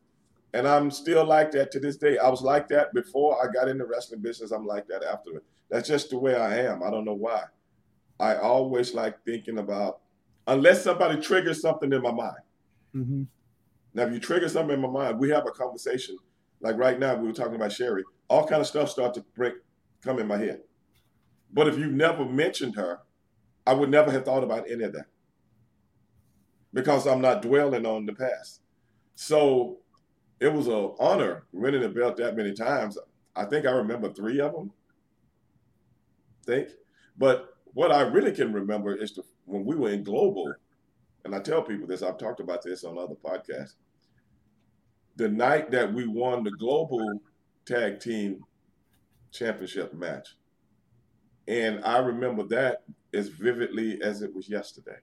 And 0.53 0.67
I'm 0.67 0.89
still 0.89 1.25
like 1.25 1.51
that 1.51 1.71
to 1.71 1.79
this 1.79 1.97
day. 1.97 2.17
I 2.17 2.29
was 2.29 2.41
like 2.41 2.67
that 2.69 2.93
before 2.93 3.38
I 3.43 3.51
got 3.51 3.67
in 3.67 3.77
the 3.77 3.85
wrestling 3.85 4.21
business. 4.21 4.51
I'm 4.51 4.65
like 4.65 4.88
that 4.88 5.03
after 5.03 5.38
it. 5.38 5.43
That's 5.69 5.88
just 5.88 6.09
the 6.09 6.17
way 6.17 6.35
I 6.35 6.59
am. 6.62 6.81
I 6.81 6.89
don't 6.89 7.05
know 7.05 7.13
why. 7.13 7.43
I 8.19 8.35
always 8.35 8.93
like 8.93 9.23
thinking 9.23 9.59
about, 9.59 9.99
unless 10.47 10.83
somebody 10.83 11.21
triggers 11.21 11.62
something 11.62 11.93
in 11.93 12.01
my 12.01 12.12
mind. 12.12 12.43
Mhm. 12.95 13.27
Now, 13.93 14.03
if 14.03 14.13
you 14.13 14.19
trigger 14.19 14.49
something 14.49 14.75
in 14.75 14.81
my 14.81 14.89
mind, 14.89 15.19
we 15.19 15.29
have 15.29 15.45
a 15.47 15.51
conversation. 15.51 16.17
Like 16.62 16.77
right 16.77 16.99
now, 16.99 17.15
we 17.15 17.27
were 17.27 17.33
talking 17.33 17.55
about 17.55 17.71
Sherri. 17.71 18.03
All 18.27 18.45
kind 18.47 18.62
of 18.62 18.67
stuff 18.67 18.89
start 18.89 19.13
to 19.15 19.21
break, 19.35 19.53
come 20.01 20.19
in 20.19 20.27
my 20.27 20.38
head. 20.38 20.62
But 21.51 21.67
if 21.67 21.77
you 21.77 21.88
never 21.88 22.25
mentioned 22.25 22.75
her, 22.75 22.99
I 23.65 23.73
would 23.73 23.89
never 23.89 24.12
have 24.12 24.25
thought 24.25 24.43
about 24.43 24.69
any 24.69 24.83
of 24.83 24.93
that 24.93 25.05
because 26.73 27.07
I'm 27.07 27.21
not 27.21 27.41
dwelling 27.41 27.85
on 27.85 28.05
the 28.05 28.13
past. 28.13 28.62
So 29.15 29.79
it 30.39 30.52
was 30.52 30.67
an 30.67 30.93
honor 30.99 31.43
winning 31.52 31.82
the 31.82 31.89
belt 31.89 32.17
that 32.17 32.36
many 32.36 32.54
times. 32.54 32.97
I 33.36 33.45
think 33.45 33.65
I 33.65 33.71
remember 33.71 34.12
three 34.12 34.39
of 34.39 34.54
them. 34.54 34.71
Think, 36.45 36.69
but 37.17 37.58
what 37.73 37.91
I 37.91 38.02
really 38.02 38.32
can 38.32 38.54
remember 38.54 38.95
is 38.95 39.13
the, 39.13 39.23
when 39.45 39.65
we 39.65 39.75
were 39.75 39.89
in 39.89 40.04
global, 40.04 40.54
and 41.25 41.36
I 41.36 41.39
tell 41.39 41.62
people 41.62 41.88
this. 41.88 42.02
I've 42.02 42.17
talked 42.17 42.39
about 42.39 42.63
this 42.63 42.84
on 42.84 42.97
other 42.97 43.15
podcasts. 43.15 43.75
The 45.17 45.30
night 45.30 45.69
that 45.71 45.93
we 45.93 46.08
won 46.08 46.43
the 46.43 46.52
global 46.52 47.21
tag 47.65 47.99
team 47.99 48.43
championship 49.32 49.93
match, 49.93 50.30
and 51.47 51.84
I 51.84 51.97
remember 51.99 52.43
that 52.43 52.84
as 53.13 53.28
vividly 53.28 54.02
as 54.02 54.21
it 54.21 54.34
was 54.34 54.49
yesterday. 54.49 54.97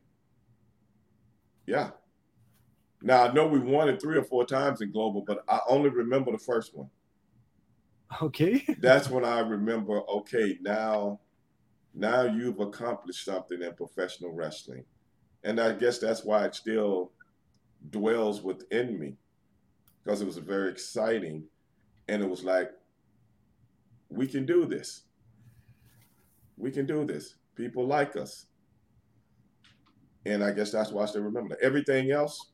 Yeah. 1.67 1.91
Now 3.03 3.25
I 3.25 3.33
know 3.33 3.47
we 3.47 3.59
won 3.59 3.89
it 3.89 4.01
three 4.01 4.17
or 4.17 4.25
four 4.25 4.45
times 4.45 4.81
in 4.81 4.91
global, 4.91 5.23
but 5.27 5.45
I 5.49 5.61
only 5.69 5.91
remember 5.91 6.33
the 6.33 6.39
first 6.39 6.75
one. 6.75 6.89
Okay. 8.23 8.65
That's 8.81 9.11
when 9.11 9.25
I 9.25 9.41
remember. 9.41 10.01
Okay, 10.09 10.59
now, 10.63 11.21
now 11.95 12.23
you've 12.23 12.61
accomplished 12.61 13.25
something 13.25 13.63
in 13.63 13.75
professional 13.75 14.33
wrestling, 14.33 14.85
and 15.45 15.61
I 15.61 15.73
guess 15.73 15.99
that's 15.99 16.25
why 16.25 16.45
it 16.45 16.55
still 16.55 17.13
dwells 17.91 18.43
within 18.43 18.99
me, 18.99 19.17
because 20.03 20.21
it 20.21 20.27
was 20.27 20.37
very 20.39 20.71
exciting, 20.71 21.45
and 22.09 22.23
it 22.23 22.29
was 22.29 22.45
like, 22.45 22.71
we 24.09 24.27
can 24.27 24.47
do 24.47 24.67
this. 24.67 25.03
We 26.57 26.71
can 26.71 26.87
do 26.87 27.05
this. 27.05 27.35
People 27.55 27.87
like 27.87 28.17
us. 28.17 28.47
And 30.25 30.43
I 30.43 30.53
guess 30.53 30.73
that's 30.73 30.91
why 30.91 31.03
I 31.03 31.07
still 31.07 31.23
remember 31.23 31.51
that. 31.51 31.65
Everything 31.65 32.11
else, 32.11 32.53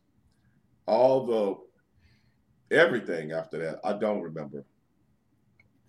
all 0.93 1.27
the 1.27 2.77
everything 2.77 3.33
after 3.33 3.59
that, 3.59 3.81
I 3.85 3.95
don't 3.95 4.21
remember. 4.21 4.65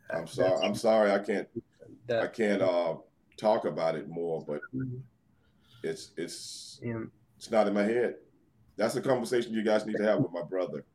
I'm 0.09 0.27
sorry. 0.27 0.65
I'm 0.65 0.75
sorry. 0.75 1.11
I 1.11 1.19
can't. 1.19 1.47
I 2.09 2.27
can't 2.27 2.61
uh, 2.61 2.95
talk 3.37 3.65
about 3.65 3.95
it 3.95 4.07
more, 4.07 4.43
but 4.45 4.61
it's 5.83 6.11
it's 6.17 6.79
yeah. 6.81 7.03
it's 7.37 7.51
not 7.51 7.67
in 7.67 7.73
my 7.73 7.83
head. 7.83 8.15
That's 8.77 8.95
a 8.95 9.01
conversation 9.01 9.53
you 9.53 9.63
guys 9.63 9.85
need 9.85 9.97
to 9.97 10.03
have 10.03 10.19
with 10.19 10.31
my 10.31 10.43
brother. 10.43 10.85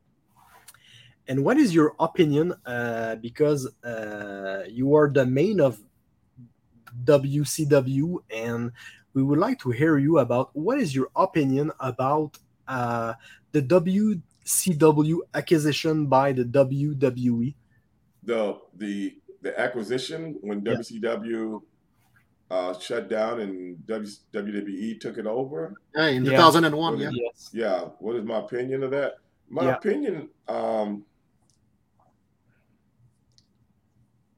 And 1.27 1.43
what 1.43 1.57
is 1.57 1.73
your 1.73 1.95
opinion? 1.99 2.53
Uh, 2.65 3.15
because 3.15 3.67
uh, 3.83 4.63
you 4.67 4.95
are 4.95 5.09
the 5.09 5.25
main 5.25 5.59
of 5.59 5.79
WCW, 7.03 8.17
and 8.33 8.71
we 9.13 9.23
would 9.23 9.39
like 9.39 9.59
to 9.59 9.69
hear 9.69 9.97
you 9.97 10.19
about 10.19 10.49
what 10.55 10.79
is 10.79 10.95
your 10.95 11.09
opinion 11.15 11.71
about 11.79 12.37
uh, 12.69 13.15
the 13.51 13.61
WCW 13.61 15.19
acquisition 15.33 16.07
by 16.07 16.31
the? 16.33 16.45
WWE. 16.45 17.55
The 18.23 18.59
the 18.75 19.21
the 19.41 19.59
acquisition 19.59 20.37
when 20.41 20.63
Yeah. 20.65 20.75
WCW 20.75 21.61
uh, 22.51 22.77
shut 22.79 23.09
down 23.09 23.39
and 23.39 23.85
w, 23.87 24.09
WWE 24.33 24.99
took 24.99 25.17
it 25.17 25.25
over. 25.27 25.73
Yeah, 25.95 26.07
in 26.07 26.25
Yeah. 26.25 26.31
2001, 26.31 26.99
yeah. 26.99 27.11
Yes. 27.13 27.49
Yeah, 27.53 27.81
what 27.99 28.15
is 28.15 28.23
my 28.25 28.39
opinion 28.39 28.83
of 28.83 28.91
that? 28.91 29.13
My 29.47 29.65
Yeah. 29.65 29.75
opinion, 29.77 30.29
um, 30.47 31.05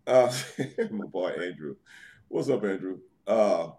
uh, 0.07 0.31
my 0.91 1.05
boy 1.05 1.29
Andrew. 1.29 1.75
What's 2.27 2.49
up, 2.49 2.63
Andrew? 2.63 2.99
Uh, 3.27 3.71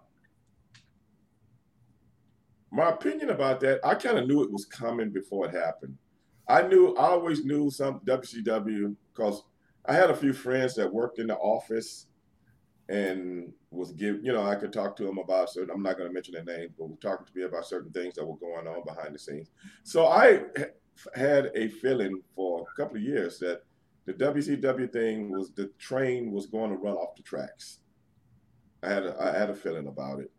my 2.73 2.89
opinion 2.89 3.31
about 3.31 3.61
that, 3.61 3.81
I 3.85 3.95
kind 3.95 4.19
of 4.19 4.27
knew 4.27 4.43
it 4.43 4.51
was 4.51 4.65
coming 4.65 5.11
before 5.11 5.47
it 5.47 5.55
happened. 5.55 5.97
I 6.49 6.63
knew, 6.63 6.97
I 6.97 7.09
always 7.09 7.45
knew 7.45 7.71
some 7.71 8.01
WCW 8.01 8.97
because 9.13 9.43
I 9.85 9.93
had 9.93 10.11
a 10.11 10.17
few 10.17 10.33
friends 10.33 10.75
that 10.77 10.93
worked 10.93 11.19
in 11.19 11.27
the 11.27 11.37
office 11.37 12.07
and 12.89 13.53
was 13.71 13.93
give, 13.93 14.25
you 14.25 14.33
know, 14.33 14.43
I 14.43 14.55
could 14.55 14.73
talk 14.73 14.97
to 14.97 15.05
them 15.05 15.19
about 15.19 15.51
certain. 15.51 15.71
I'm 15.71 15.83
not 15.83 15.99
going 15.99 16.09
to 16.09 16.15
mention 16.15 16.35
their 16.35 16.45
names, 16.45 16.73
but 16.79 16.89
were 16.89 16.97
talking 16.97 17.27
to 17.27 17.39
me 17.39 17.45
about 17.45 17.67
certain 17.67 17.93
things 17.93 18.15
that 18.15 18.25
were 18.25 18.37
going 18.37 18.67
on 18.67 18.83
behind 18.85 19.15
the 19.15 19.19
scenes. 19.19 19.51
So 19.85 20.07
I 20.07 20.43
had 21.15 21.51
a 21.55 21.69
feeling 21.69 22.23
for 22.35 22.67
a 22.71 22.81
couple 22.81 22.97
of 22.97 23.03
years 23.03 23.39
that 23.39 23.63
the 24.07 24.15
WCW 24.15 24.93
thing 24.93 25.31
was 25.31 25.53
the 25.53 25.71
train 25.79 26.33
was 26.33 26.47
going 26.47 26.71
to 26.71 26.77
run 26.77 26.95
off 26.95 27.17
the 27.17 27.23
tracks. 27.23 27.81
I 28.83 28.89
had 28.89 29.05
a, 29.05 29.17
I 29.21 29.39
had 29.39 29.51
a 29.51 29.55
feeling 29.55 29.87
about 29.87 30.21
it, 30.21 30.31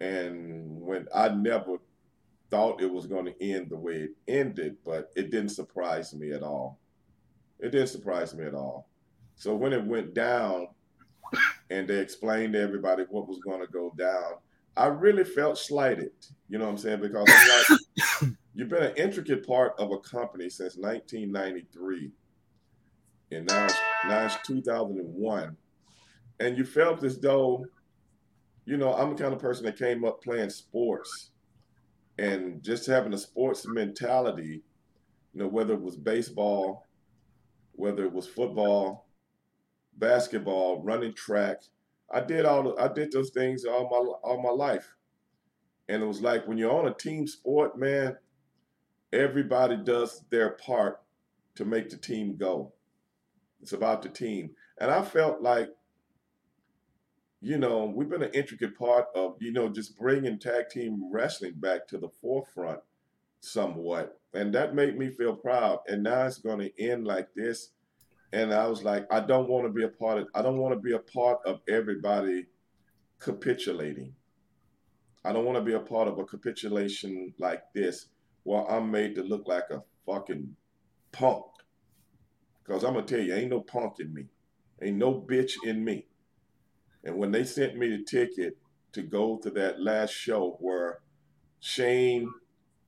and 0.00 0.80
when 0.80 1.06
I 1.14 1.28
never 1.30 1.78
thought 2.50 2.80
it 2.80 2.92
was 2.92 3.06
going 3.06 3.26
to 3.26 3.42
end 3.42 3.70
the 3.70 3.76
way 3.76 3.94
it 3.94 4.10
ended, 4.28 4.76
but 4.84 5.10
it 5.16 5.30
didn't 5.30 5.50
surprise 5.50 6.14
me 6.14 6.32
at 6.32 6.42
all. 6.42 6.78
It 7.58 7.70
didn't 7.70 7.88
surprise 7.88 8.34
me 8.34 8.44
at 8.44 8.54
all. 8.54 8.88
So 9.34 9.54
when 9.54 9.72
it 9.72 9.84
went 9.84 10.14
down 10.14 10.68
and 11.70 11.88
they 11.88 11.98
explained 11.98 12.52
to 12.52 12.60
everybody 12.60 13.04
what 13.08 13.28
was 13.28 13.38
going 13.38 13.60
to 13.60 13.66
go 13.66 13.92
down, 13.96 14.34
I 14.76 14.86
really 14.86 15.24
felt 15.24 15.58
slighted. 15.58 16.12
You 16.48 16.58
know 16.58 16.66
what 16.66 16.72
I'm 16.72 16.78
saying? 16.78 17.00
Because 17.00 17.26
I'm 17.28 17.70
like, 18.20 18.32
you've 18.54 18.68
been 18.68 18.82
an 18.82 18.96
intricate 18.96 19.46
part 19.46 19.74
of 19.78 19.90
a 19.90 19.98
company 19.98 20.50
since 20.50 20.76
1993, 20.76 22.10
and 23.32 23.46
now 23.46 23.64
it's, 23.64 23.74
now 24.06 24.26
it's 24.26 24.36
2001, 24.46 25.56
and 26.40 26.58
you 26.58 26.64
felt 26.64 27.02
as 27.04 27.18
though, 27.18 27.64
you 28.66 28.76
know, 28.76 28.92
I'm 28.92 29.16
the 29.16 29.22
kind 29.22 29.32
of 29.32 29.40
person 29.40 29.64
that 29.64 29.78
came 29.78 30.04
up 30.04 30.22
playing 30.22 30.50
sports, 30.50 31.30
and 32.18 32.62
just 32.62 32.86
having 32.86 33.14
a 33.14 33.18
sports 33.18 33.66
mentality, 33.66 34.62
you 35.32 35.40
know, 35.40 35.48
whether 35.48 35.74
it 35.74 35.82
was 35.82 35.96
baseball, 35.96 36.84
whether 37.72 38.04
it 38.04 38.12
was 38.12 38.26
football, 38.26 39.06
basketball, 39.96 40.82
running 40.82 41.14
track. 41.14 41.62
I 42.12 42.20
did 42.20 42.44
all 42.44 42.78
I 42.78 42.88
did 42.88 43.12
those 43.12 43.30
things 43.30 43.64
all 43.64 43.88
my 43.88 44.28
all 44.28 44.42
my 44.42 44.50
life. 44.50 44.94
And 45.88 46.02
it 46.02 46.06
was 46.06 46.20
like 46.20 46.46
when 46.48 46.58
you're 46.58 46.76
on 46.76 46.88
a 46.88 46.94
team 46.94 47.26
sport, 47.26 47.78
man, 47.78 48.16
everybody 49.12 49.76
does 49.76 50.24
their 50.30 50.50
part 50.50 51.00
to 51.54 51.64
make 51.64 51.90
the 51.90 51.96
team 51.96 52.36
go. 52.36 52.72
It's 53.62 53.72
about 53.72 54.02
the 54.02 54.08
team. 54.08 54.50
And 54.80 54.90
I 54.90 55.02
felt 55.02 55.42
like 55.42 55.68
you 57.40 57.58
know, 57.58 57.84
we've 57.84 58.08
been 58.08 58.22
an 58.22 58.32
intricate 58.32 58.78
part 58.78 59.06
of, 59.14 59.36
you 59.40 59.52
know, 59.52 59.68
just 59.68 59.98
bringing 59.98 60.38
tag 60.38 60.68
team 60.70 61.10
wrestling 61.12 61.54
back 61.56 61.86
to 61.88 61.98
the 61.98 62.08
forefront 62.20 62.80
somewhat. 63.40 64.18
And 64.34 64.54
that 64.54 64.74
made 64.74 64.98
me 64.98 65.10
feel 65.10 65.34
proud. 65.34 65.80
And 65.86 66.02
now 66.02 66.26
it's 66.26 66.38
going 66.38 66.58
to 66.58 66.82
end 66.82 67.06
like 67.06 67.28
this 67.34 67.70
and 68.32 68.52
I 68.52 68.66
was 68.66 68.82
like, 68.82 69.06
I 69.10 69.20
don't 69.20 69.48
want 69.48 69.66
to 69.66 69.72
be 69.72 69.84
a 69.84 69.88
part 69.88 70.18
of. 70.18 70.28
I 70.34 70.42
don't 70.42 70.58
want 70.58 70.74
to 70.74 70.80
be 70.80 70.92
a 70.92 70.98
part 70.98 71.38
of 71.46 71.60
everybody 71.68 72.46
capitulating. 73.18 74.14
I 75.24 75.32
don't 75.32 75.44
want 75.44 75.56
to 75.56 75.64
be 75.64 75.72
a 75.72 75.80
part 75.80 76.08
of 76.08 76.18
a 76.18 76.24
capitulation 76.24 77.32
like 77.38 77.62
this, 77.74 78.08
where 78.42 78.70
I'm 78.70 78.90
made 78.90 79.14
to 79.16 79.22
look 79.22 79.46
like 79.46 79.70
a 79.70 79.82
fucking 80.06 80.54
punk. 81.12 81.44
Because 82.64 82.84
I'm 82.84 82.94
gonna 82.94 83.06
tell 83.06 83.20
you, 83.20 83.34
ain't 83.34 83.50
no 83.50 83.60
punk 83.60 84.00
in 84.00 84.12
me, 84.12 84.26
ain't 84.82 84.96
no 84.96 85.14
bitch 85.14 85.52
in 85.64 85.84
me. 85.84 86.06
And 87.06 87.16
when 87.16 87.30
they 87.30 87.44
sent 87.44 87.76
me 87.76 87.88
the 87.88 88.02
ticket 88.02 88.58
to 88.92 89.02
go 89.02 89.36
to 89.38 89.50
that 89.50 89.80
last 89.80 90.10
show 90.10 90.56
where 90.60 90.98
Shane 91.60 92.28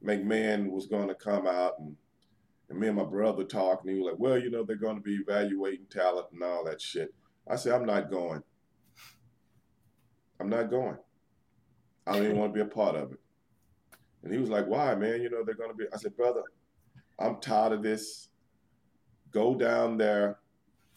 McMahon 0.05 0.71
was 0.71 0.87
going 0.87 1.07
to 1.07 1.15
come 1.15 1.47
out 1.47 1.75
and 1.79 1.97
and 2.69 2.79
me 2.79 2.89
and 2.89 2.97
my 2.97 3.05
brother 3.05 3.45
talked, 3.45 3.87
and 3.87 3.95
he 3.95 3.99
was 3.99 4.11
like, 4.11 4.21
"Well, 4.21 4.37
you 4.37 4.51
know, 4.51 4.63
they're 4.63 4.77
going 4.77 4.97
to 4.97 5.03
be 5.03 5.15
evaluating 5.15 5.87
talent 5.89 6.27
and 6.33 6.43
all 6.43 6.65
that 6.65 6.83
shit." 6.83 7.15
I 7.49 7.57
said, 7.57 7.73
"I'm 7.73 7.87
not 7.87 8.11
going. 8.11 8.43
I'm 10.39 10.51
not 10.51 10.69
going. 10.69 10.99
I 12.07 12.13
don't 12.13 12.25
even 12.25 12.37
want 12.37 12.53
to 12.53 12.55
be 12.55 12.61
a 12.61 12.75
part 12.75 12.95
of 12.95 13.13
it." 13.13 13.21
And 14.23 14.35
he 14.35 14.39
was 14.39 14.51
like, 14.51 14.67
"Why, 14.67 14.95
man? 14.97 15.23
You 15.23 15.31
know, 15.31 15.45
they're 15.45 15.55
going 15.55 15.71
to 15.71 15.77
be." 15.77 15.87
I 15.95 15.97
said, 15.97 16.15
"Brother, 16.15 16.43
I'm 17.19 17.41
tired 17.41 17.73
of 17.73 17.83
this. 17.83 18.29
Go 19.31 19.55
down 19.55 19.97
there, 19.97 20.39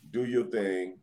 do 0.09 0.25
your 0.25 0.47
thing." 0.47 0.97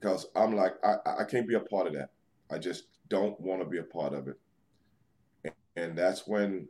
Because 0.00 0.26
I'm 0.34 0.56
like, 0.56 0.74
I, 0.82 0.96
I 1.20 1.24
can't 1.24 1.46
be 1.46 1.54
a 1.54 1.60
part 1.60 1.86
of 1.86 1.92
that. 1.92 2.10
I 2.50 2.58
just 2.58 2.84
don't 3.08 3.38
want 3.38 3.60
to 3.60 3.68
be 3.68 3.78
a 3.78 3.82
part 3.82 4.14
of 4.14 4.28
it. 4.28 5.54
And 5.76 5.96
that's 5.96 6.26
when 6.26 6.68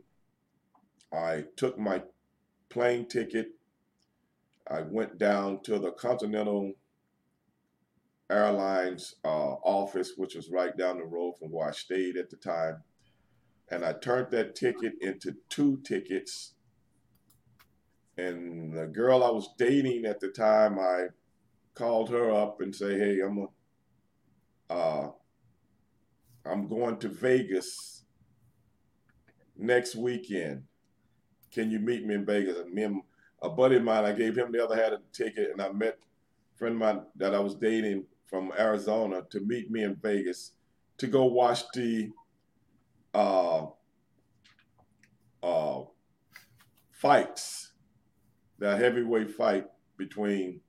I 1.13 1.45
took 1.55 1.79
my 1.79 2.03
plane 2.69 3.07
ticket. 3.07 3.51
I 4.69 4.81
went 4.81 5.17
down 5.17 5.61
to 5.63 5.79
the 5.79 5.91
Continental 5.91 6.73
Airlines 8.29 9.15
uh, 9.25 9.27
office, 9.27 10.13
which 10.17 10.35
was 10.35 10.49
right 10.49 10.75
down 10.77 10.97
the 10.97 11.05
road 11.05 11.33
from 11.39 11.51
where 11.51 11.67
I 11.67 11.71
stayed 11.71 12.17
at 12.17 12.29
the 12.29 12.37
time. 12.37 12.83
And 13.69 13.85
I 13.85 13.93
turned 13.93 14.31
that 14.31 14.55
ticket 14.55 14.93
into 15.01 15.35
two 15.49 15.81
tickets. 15.85 16.53
And 18.17 18.77
the 18.77 18.87
girl 18.87 19.23
I 19.23 19.29
was 19.29 19.53
dating 19.57 20.05
at 20.05 20.19
the 20.19 20.27
time, 20.27 20.77
I 20.77 21.07
called 21.73 22.09
her 22.09 22.31
up 22.31 22.61
and 22.61 22.75
say, 22.75 22.97
"Hey, 22.97 23.19
I'm 23.21 23.37
a, 23.37 24.73
uh, 24.73 25.11
I'm 26.45 26.67
going 26.67 26.97
to 26.97 27.09
Vegas 27.09 28.03
next 29.57 29.95
weekend 29.95 30.63
can 31.51 31.69
you 31.69 31.79
meet 31.79 32.05
me 32.05 32.15
in 32.15 32.25
Vegas? 32.25 32.57
And 32.57 32.73
me 32.73 32.83
and 32.83 33.01
a 33.41 33.49
buddy 33.49 33.75
of 33.75 33.83
mine, 33.83 34.05
I 34.05 34.13
gave 34.13 34.37
him 34.37 34.51
the 34.51 34.63
other 34.63 34.75
half 34.75 34.93
of 34.93 35.01
the 35.01 35.23
ticket, 35.23 35.51
and 35.51 35.61
I 35.61 35.71
met 35.71 35.99
a 36.55 36.57
friend 36.57 36.75
of 36.75 36.79
mine 36.79 37.01
that 37.17 37.35
I 37.35 37.39
was 37.39 37.55
dating 37.55 38.05
from 38.27 38.51
Arizona 38.57 39.23
to 39.29 39.41
meet 39.41 39.69
me 39.69 39.83
in 39.83 39.95
Vegas 39.95 40.53
to 40.97 41.07
go 41.07 41.25
watch 41.25 41.63
the 41.73 42.09
uh, 43.13 43.65
uh, 45.43 45.81
fights, 46.91 47.73
the 48.59 48.77
heavyweight 48.77 49.31
fight 49.31 49.65
between 49.97 50.61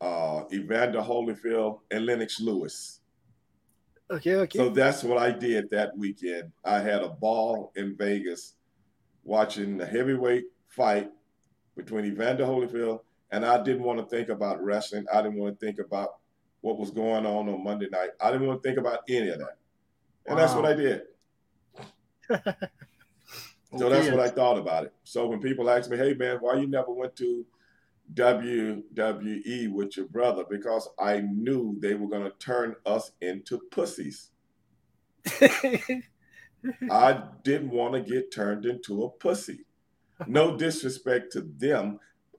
uh, 0.00 0.44
Evander 0.52 1.00
Holyfield 1.00 1.80
and 1.90 2.06
Lennox 2.06 2.40
Lewis. 2.40 3.00
Okay, 4.10 4.34
okay. 4.34 4.58
So 4.58 4.70
that's 4.70 5.04
what 5.04 5.18
I 5.18 5.30
did 5.30 5.70
that 5.70 5.96
weekend. 5.96 6.50
I 6.64 6.80
had 6.80 7.02
a 7.02 7.08
ball 7.08 7.72
in 7.76 7.96
Vegas 7.96 8.54
watching 9.22 9.76
the 9.76 9.86
heavyweight 9.86 10.44
fight 10.68 11.10
between 11.76 12.06
Evander 12.06 12.44
Holyfield, 12.44 13.00
and 13.30 13.44
I 13.44 13.62
didn't 13.62 13.84
want 13.84 14.00
to 14.00 14.06
think 14.06 14.28
about 14.28 14.62
wrestling. 14.62 15.06
I 15.12 15.22
didn't 15.22 15.38
want 15.38 15.58
to 15.58 15.64
think 15.64 15.78
about 15.78 16.16
what 16.60 16.78
was 16.78 16.90
going 16.90 17.24
on 17.24 17.48
on 17.48 17.62
Monday 17.62 17.88
night. 17.90 18.10
I 18.20 18.32
didn't 18.32 18.48
want 18.48 18.62
to 18.62 18.68
think 18.68 18.78
about 18.78 19.00
any 19.08 19.28
of 19.28 19.38
that, 19.38 19.56
and 20.26 20.36
wow. 20.36 20.42
that's 20.42 20.54
what 20.54 20.66
I 20.66 20.74
did. 20.74 21.02
so 23.78 23.88
that's 23.88 24.10
what 24.10 24.20
I 24.20 24.28
thought 24.28 24.58
about 24.58 24.84
it. 24.84 24.92
So 25.04 25.26
when 25.28 25.40
people 25.40 25.70
ask 25.70 25.88
me, 25.88 25.96
"Hey 25.96 26.14
man, 26.14 26.38
why 26.40 26.54
you 26.54 26.66
never 26.66 26.92
went 26.92 27.14
to 27.16 27.46
WWE 28.14 29.72
with 29.72 29.96
your 29.96 30.06
brother?" 30.06 30.44
Because 30.48 30.88
I 30.98 31.20
knew 31.20 31.76
they 31.80 31.94
were 31.94 32.08
going 32.08 32.24
to 32.24 32.36
turn 32.38 32.76
us 32.86 33.12
into 33.20 33.60
pussies. 33.70 34.30
I 36.90 37.22
didn't 37.42 37.70
want 37.70 37.94
to 37.94 38.00
get 38.00 38.32
turned 38.32 38.66
into 38.66 39.04
a 39.04 39.10
pussy. 39.10 39.64
No 40.26 40.56
disrespect 40.56 41.32
to 41.32 41.42
them. 41.56 41.98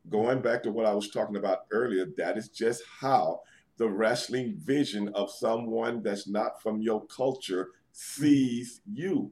Going 0.10 0.42
back 0.42 0.64
to 0.64 0.72
what 0.72 0.86
I 0.86 0.94
was 0.94 1.10
talking 1.10 1.36
about 1.36 1.66
earlier, 1.72 2.06
that 2.18 2.38
is 2.38 2.50
just 2.50 2.84
how 3.00 3.42
the 3.78 3.90
wrestling 3.90 4.58
vision 4.64 5.10
of 5.16 5.32
someone 5.32 6.04
that's 6.04 6.28
not 6.28 6.62
from 6.62 6.82
your 6.82 7.06
culture 7.08 7.70
sees 7.92 8.82
you. 8.92 9.32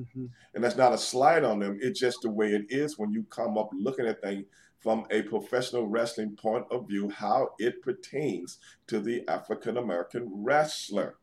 Mm-hmm. 0.00 0.26
And 0.54 0.64
that's 0.64 0.76
not 0.76 0.92
a 0.92 0.98
slight 0.98 1.44
on 1.44 1.58
them. 1.58 1.78
It's 1.80 2.00
just 2.00 2.22
the 2.22 2.30
way 2.30 2.52
it 2.52 2.66
is 2.68 2.98
when 2.98 3.12
you 3.12 3.24
come 3.24 3.58
up 3.58 3.70
looking 3.72 4.06
at 4.06 4.22
things 4.22 4.44
from 4.82 5.06
a 5.10 5.22
professional 5.22 5.86
wrestling 5.86 6.34
point 6.34 6.66
of 6.70 6.88
view, 6.88 7.08
how 7.08 7.50
it 7.58 7.80
pertains 7.82 8.58
to 8.88 8.98
the 8.98 9.26
African 9.28 9.76
American 9.76 10.28
wrestler. 10.42 11.16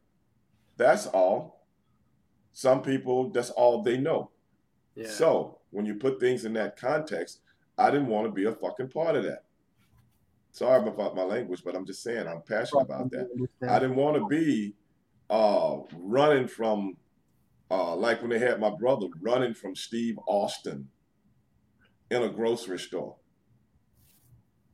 That's 0.78 1.08
all. 1.08 1.66
Some 2.54 2.82
people, 2.82 3.30
that's 3.32 3.50
all 3.50 3.84
they 3.84 3.98
know. 3.98 4.32
Yeah. 4.96 5.10
So 5.10 5.60
when 5.72 5.86
you 5.86 5.96
put 5.96 6.20
things 6.20 6.46
in 6.46 6.54
that 6.54 6.78
context, 6.78 7.42
I 7.78 7.92
didn't 7.92 8.08
want 8.08 8.28
to 8.28 8.32
be 8.32 8.46
a 8.46 8.54
fucking 8.54 8.90
part 8.90 9.18
of 9.18 9.24
that. 9.24 9.44
Sorry 10.52 10.86
about 10.86 11.16
my 11.16 11.24
language, 11.24 11.62
but 11.64 11.76
I'm 11.76 11.86
just 11.86 12.02
saying 12.02 12.28
I'm 12.28 12.42
passionate 12.42 12.84
about 12.84 13.12
that. 13.12 13.28
I 13.68 13.80
didn't 13.80 13.98
want 13.98 14.18
to 14.18 14.28
be 14.28 14.74
uh, 15.30 15.78
running 15.96 16.48
from, 16.48 16.98
uh, 17.70 17.96
like 17.96 18.22
when 18.22 18.32
they 18.32 18.40
had 18.40 18.60
my 18.60 18.72
brother 18.72 19.08
running 19.22 19.54
from 19.54 19.76
Steve 19.76 20.18
Austin 20.28 20.90
in 22.10 22.24
a 22.24 22.30
grocery 22.30 22.80
store. 22.80 23.16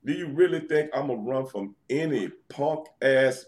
Do 0.06 0.14
you 0.14 0.28
really 0.28 0.60
think 0.60 0.92
I'm 0.94 1.08
gonna 1.08 1.20
run 1.22 1.48
from 1.48 1.76
any 1.90 2.30
punk 2.50 2.88
ass, 3.02 3.46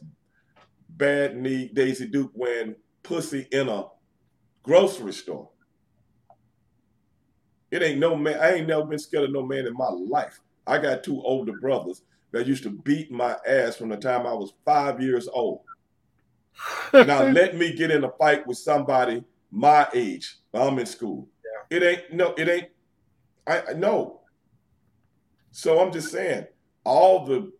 bad 0.89 1.38
knee 1.38 1.70
Daisy 1.72 2.08
Duke 2.08 2.32
wearing 2.34 2.76
pussy 3.03 3.47
in 3.51 3.70
a 3.70 3.86
grocery 4.64 5.14
store. 5.14 5.49
It 7.70 7.84
ain't 7.84 7.99
no 7.99 8.16
man. 8.16 8.39
I 8.39 8.53
ain't 8.53 8.68
never 8.68 8.86
been 8.86 8.99
scared 8.99 9.26
of 9.26 9.32
no 9.32 9.43
man 9.43 9.68
in 9.68 9.74
my 9.74 9.89
life. 9.89 10.39
I 10.66 10.78
got 10.78 11.03
two 11.03 11.22
older 11.22 11.53
brothers 11.53 12.01
that 12.32 12.47
used 12.47 12.64
to 12.64 12.70
beat 12.70 13.12
my 13.12 13.38
ass 13.47 13.78
from 13.78 13.89
the 13.89 13.97
time 13.97 14.26
I 14.26 14.34
was 14.34 14.53
five 14.66 15.01
years 15.01 15.28
old. 15.28 15.62
now 16.93 17.24
let 17.32 17.55
me 17.55 17.74
get 17.74 17.91
in 17.91 18.03
a 18.03 18.12
fight 18.12 18.45
with 18.47 18.58
somebody 18.58 19.24
my 19.51 19.88
age 19.93 20.38
while 20.51 20.68
I'm 20.68 20.80
in 20.80 20.86
school. 20.86 21.28
Yeah. 21.70 21.78
It 21.78 21.84
ain't 21.84 22.14
no, 22.14 22.34
it 22.38 22.49
ain't. 22.49 22.68
I 23.45 23.74
no. 23.74 24.22
So 25.58 25.80
I'm 25.80 25.91
just 25.91 26.12
saying, 26.12 26.45
all 26.84 27.26
the 27.26 27.51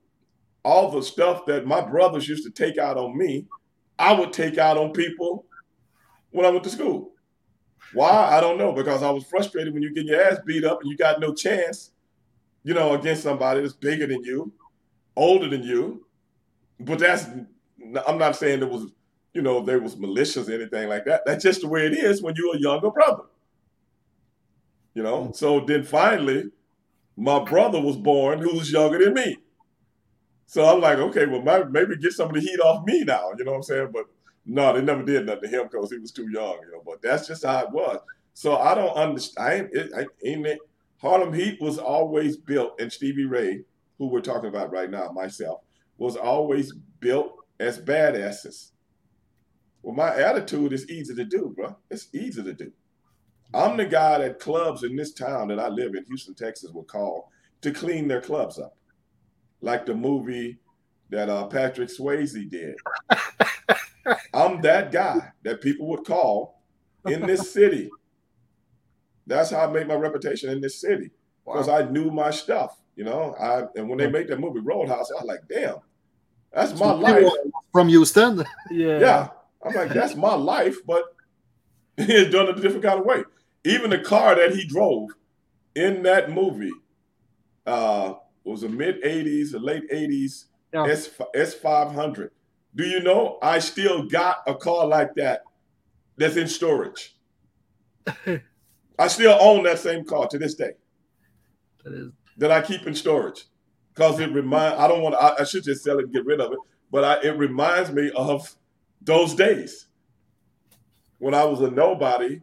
all 0.64 0.92
the 0.92 1.02
stuff 1.02 1.48
that 1.48 1.66
my 1.66 1.82
brothers 1.82 2.30
used 2.30 2.44
to 2.44 2.52
take 2.52 2.78
out 2.78 2.96
on 2.96 3.18
me, 3.18 3.48
I 3.98 4.14
would 4.14 4.32
take 4.32 4.60
out 4.60 4.78
on 4.78 4.92
people 4.94 5.46
when 6.30 6.46
I 6.46 6.50
went 6.50 6.64
to 6.66 6.70
school. 6.70 7.14
Why? 7.94 8.38
I 8.38 8.40
don't 8.40 8.60
know. 8.60 8.72
Because 8.72 9.02
I 9.02 9.10
was 9.10 9.24
frustrated 9.24 9.74
when 9.74 9.82
you 9.82 9.96
get 9.96 10.06
your 10.06 10.22
ass 10.22 10.38
beat 10.46 10.64
up 10.64 10.80
and 10.82 10.92
you 10.92 10.96
got 10.96 11.20
no 11.20 11.34
chance, 11.34 11.90
you 12.64 12.76
know, 12.76 12.94
against 12.94 13.24
somebody 13.24 13.62
that's 13.62 13.74
bigger 13.74 14.06
than 14.06 14.24
you. 14.24 14.54
older 15.16 15.50
than 15.50 15.64
you, 15.64 16.06
but 16.80 17.00
that's 17.00 17.26
I'm 18.08 18.20
not 18.20 18.36
saying 18.36 18.60
there 18.60 18.70
was 18.70 18.92
you 19.34 19.42
know 19.42 19.62
there 19.62 19.80
was 19.80 19.98
malicious 19.98 20.48
or 20.48 20.54
anything 20.54 20.88
like 20.88 21.06
that. 21.06 21.24
That's 21.26 21.44
just 21.44 21.62
the 21.62 21.68
way 21.68 21.88
it 21.88 21.94
is 21.94 22.22
when 22.22 22.36
you're 22.38 22.56
a 22.56 22.60
younger 22.60 22.92
brother. 22.92 23.24
You 24.94 25.02
know. 25.02 25.30
Mm. 25.30 25.36
So 25.36 25.62
then 25.62 25.84
finally, 25.84 26.52
my 27.18 27.44
brother 27.44 27.82
was 27.82 27.98
born, 27.98 28.40
who 28.40 28.56
was 28.56 28.72
younger 28.72 29.04
than 29.04 29.16
me. 29.16 29.38
So 30.46 30.64
I'm 30.66 30.80
like, 30.80 31.00
okay, 31.00 31.26
well, 31.26 31.42
my, 31.42 31.64
maybe 31.64 31.98
get 31.98 32.14
some 32.14 32.30
of 32.30 32.36
the 32.36 32.42
heat 32.42 32.60
off 32.60 32.86
me 32.86 33.04
now. 33.04 33.32
You 33.38 33.44
know 33.44 33.52
what 33.52 33.58
I'm 33.58 33.64
saying? 33.64 33.90
But 33.92 34.06
no, 34.46 34.74
they 34.74 34.82
never 34.82 35.04
did 35.04 35.26
nothing 35.26 35.50
to 35.50 35.60
him 35.60 35.68
because 35.70 35.92
he 35.92 35.98
was 35.98 36.12
too 36.12 36.30
young. 36.32 36.58
You 36.64 36.72
know. 36.72 36.84
But 36.86 37.02
that's 37.02 37.28
just 37.28 37.44
how 37.44 37.66
it 37.66 37.72
was. 37.72 38.00
So 38.34 38.56
I 38.56 38.76
don't 38.76 38.96
understand. 38.96 39.38
I 39.40 39.54
ain't, 40.24 40.46
it, 40.46 40.60
Harlem 41.02 41.34
Heat 41.34 41.60
was 41.60 41.78
always 41.78 42.38
built, 42.38 42.80
and 42.80 42.92
Stevie 42.92 43.26
Ray, 43.26 43.64
who 43.98 44.08
we're 44.08 44.22
talking 44.22 44.50
about 44.50 44.72
right 44.72 44.90
now, 44.90 45.12
myself, 45.12 45.62
was 45.98 46.16
always 46.16 46.74
built 47.00 47.34
as 47.60 47.80
badasses. 47.80 48.72
Well, 49.82 49.96
my 49.96 50.16
attitude 50.16 50.74
is 50.74 50.90
easy 50.90 51.16
to 51.16 51.26
do, 51.26 51.54
bro. 51.56 51.76
It's 51.90 52.08
easy 52.14 52.44
to 52.44 52.54
do. 52.54 52.72
I'm 53.54 53.78
the 53.78 53.86
guy 53.86 54.20
that 54.20 54.40
clubs 54.40 54.84
in 54.84 54.96
this 54.96 55.14
town 55.14 55.48
that 55.50 55.60
I 55.60 55.70
live 55.70 55.96
in, 55.96 56.04
Houston, 56.06 56.36
Texas, 56.36 56.72
would 56.74 56.88
call 56.88 57.32
to 57.62 57.72
clean 57.72 58.08
their 58.08 58.22
clubs 58.22 58.60
up, 58.60 58.76
like 59.62 59.86
the 59.86 59.96
movie 59.96 60.60
that 61.10 61.30
uh, 61.30 61.48
Patrick 61.48 61.90
Swayze 61.90 62.50
did. 62.50 62.76
I'm 64.34 64.62
that 64.62 64.92
guy 64.92 65.32
that 65.44 65.62
people 65.62 65.88
would 65.88 66.06
call 66.06 66.62
in 67.06 67.26
this 67.26 67.52
city. 67.54 67.90
That's 69.26 69.52
how 69.52 69.68
I 69.68 69.72
made 69.72 69.88
my 69.88 69.96
reputation 69.96 70.50
in 70.50 70.62
this 70.62 70.80
city 70.80 71.12
because 71.46 71.68
wow. 71.68 71.80
I 71.80 71.90
knew 71.90 72.12
my 72.12 72.32
stuff. 72.32 72.78
You 72.96 73.04
know, 73.04 73.36
I 73.40 73.64
and 73.78 73.88
when 73.88 73.98
they 73.98 74.10
made 74.10 74.28
that 74.30 74.40
movie 74.40 74.60
Roadhouse, 74.60 75.12
I 75.12 75.16
was 75.22 75.26
like, 75.26 75.42
damn, 75.50 75.78
that's 76.52 76.78
my 76.80 76.92
life. 76.92 77.32
From 77.72 77.90
Houston? 77.90 78.44
Yeah. 78.72 79.00
Yeah. 79.00 79.28
I'm 79.64 79.74
like, 79.74 79.90
that's 79.90 80.16
my 80.16 80.34
life, 80.34 80.78
but 80.86 81.04
he's 82.06 82.30
done 82.30 82.48
it 82.48 82.58
a 82.58 82.62
different 82.62 82.84
kind 82.84 83.00
of 83.00 83.06
way. 83.06 83.24
Even 83.64 83.90
the 83.90 84.00
car 84.00 84.36
that 84.36 84.56
he 84.56 84.66
drove 84.66 85.10
in 85.76 86.04
that 86.04 86.32
movie 86.32 86.72
uh, 87.66 88.14
was 88.44 88.64
a 88.64 88.70
mid 88.70 89.04
80s, 89.04 89.54
a 89.54 89.60
late 89.60 89.90
80s 89.92 90.46
yeah. 90.74 90.86
S 90.86 91.10
S500. 91.36 92.30
Do 92.76 92.86
you 92.86 93.02
know 93.02 93.40
I 93.42 93.60
still 93.60 94.08
got 94.08 94.44
a 94.46 94.54
car 94.54 94.86
like 94.86 95.16
that 95.16 95.44
that's 96.18 96.36
in 96.36 96.48
storage? 96.48 97.16
I 99.00 99.08
still 99.08 99.38
own 99.40 99.64
that 99.64 99.80
same 99.80 100.06
car 100.06 100.28
to 100.28 100.38
this 100.38 100.56
day. 100.56 100.72
That 101.84 101.94
is 101.94 102.12
that 102.38 102.52
I 102.52 102.62
keep 102.62 102.86
in 102.86 102.96
storage 102.96 103.46
because 103.94 104.20
it 104.20 104.32
remind. 104.32 104.76
I 104.76 104.88
don't 104.88 105.02
want 105.02 105.16
to. 105.16 105.22
I, 105.22 105.42
I, 105.42 105.44
should 105.44 105.64
just 105.64 105.84
sell 105.84 106.00
it 106.00 106.06
and 106.06 106.14
get 106.14 106.26
rid 106.26 106.40
of 106.40 106.52
it, 106.52 106.60
but 106.92 107.04
I, 107.04 107.28
it 107.28 107.38
reminds 107.38 107.92
me 107.92 108.12
of 108.16 108.56
those 109.02 109.34
days 109.34 109.87
when 111.20 111.34
I 111.34 111.44
was 111.46 111.62
a 111.62 111.70
nobody. 111.70 112.42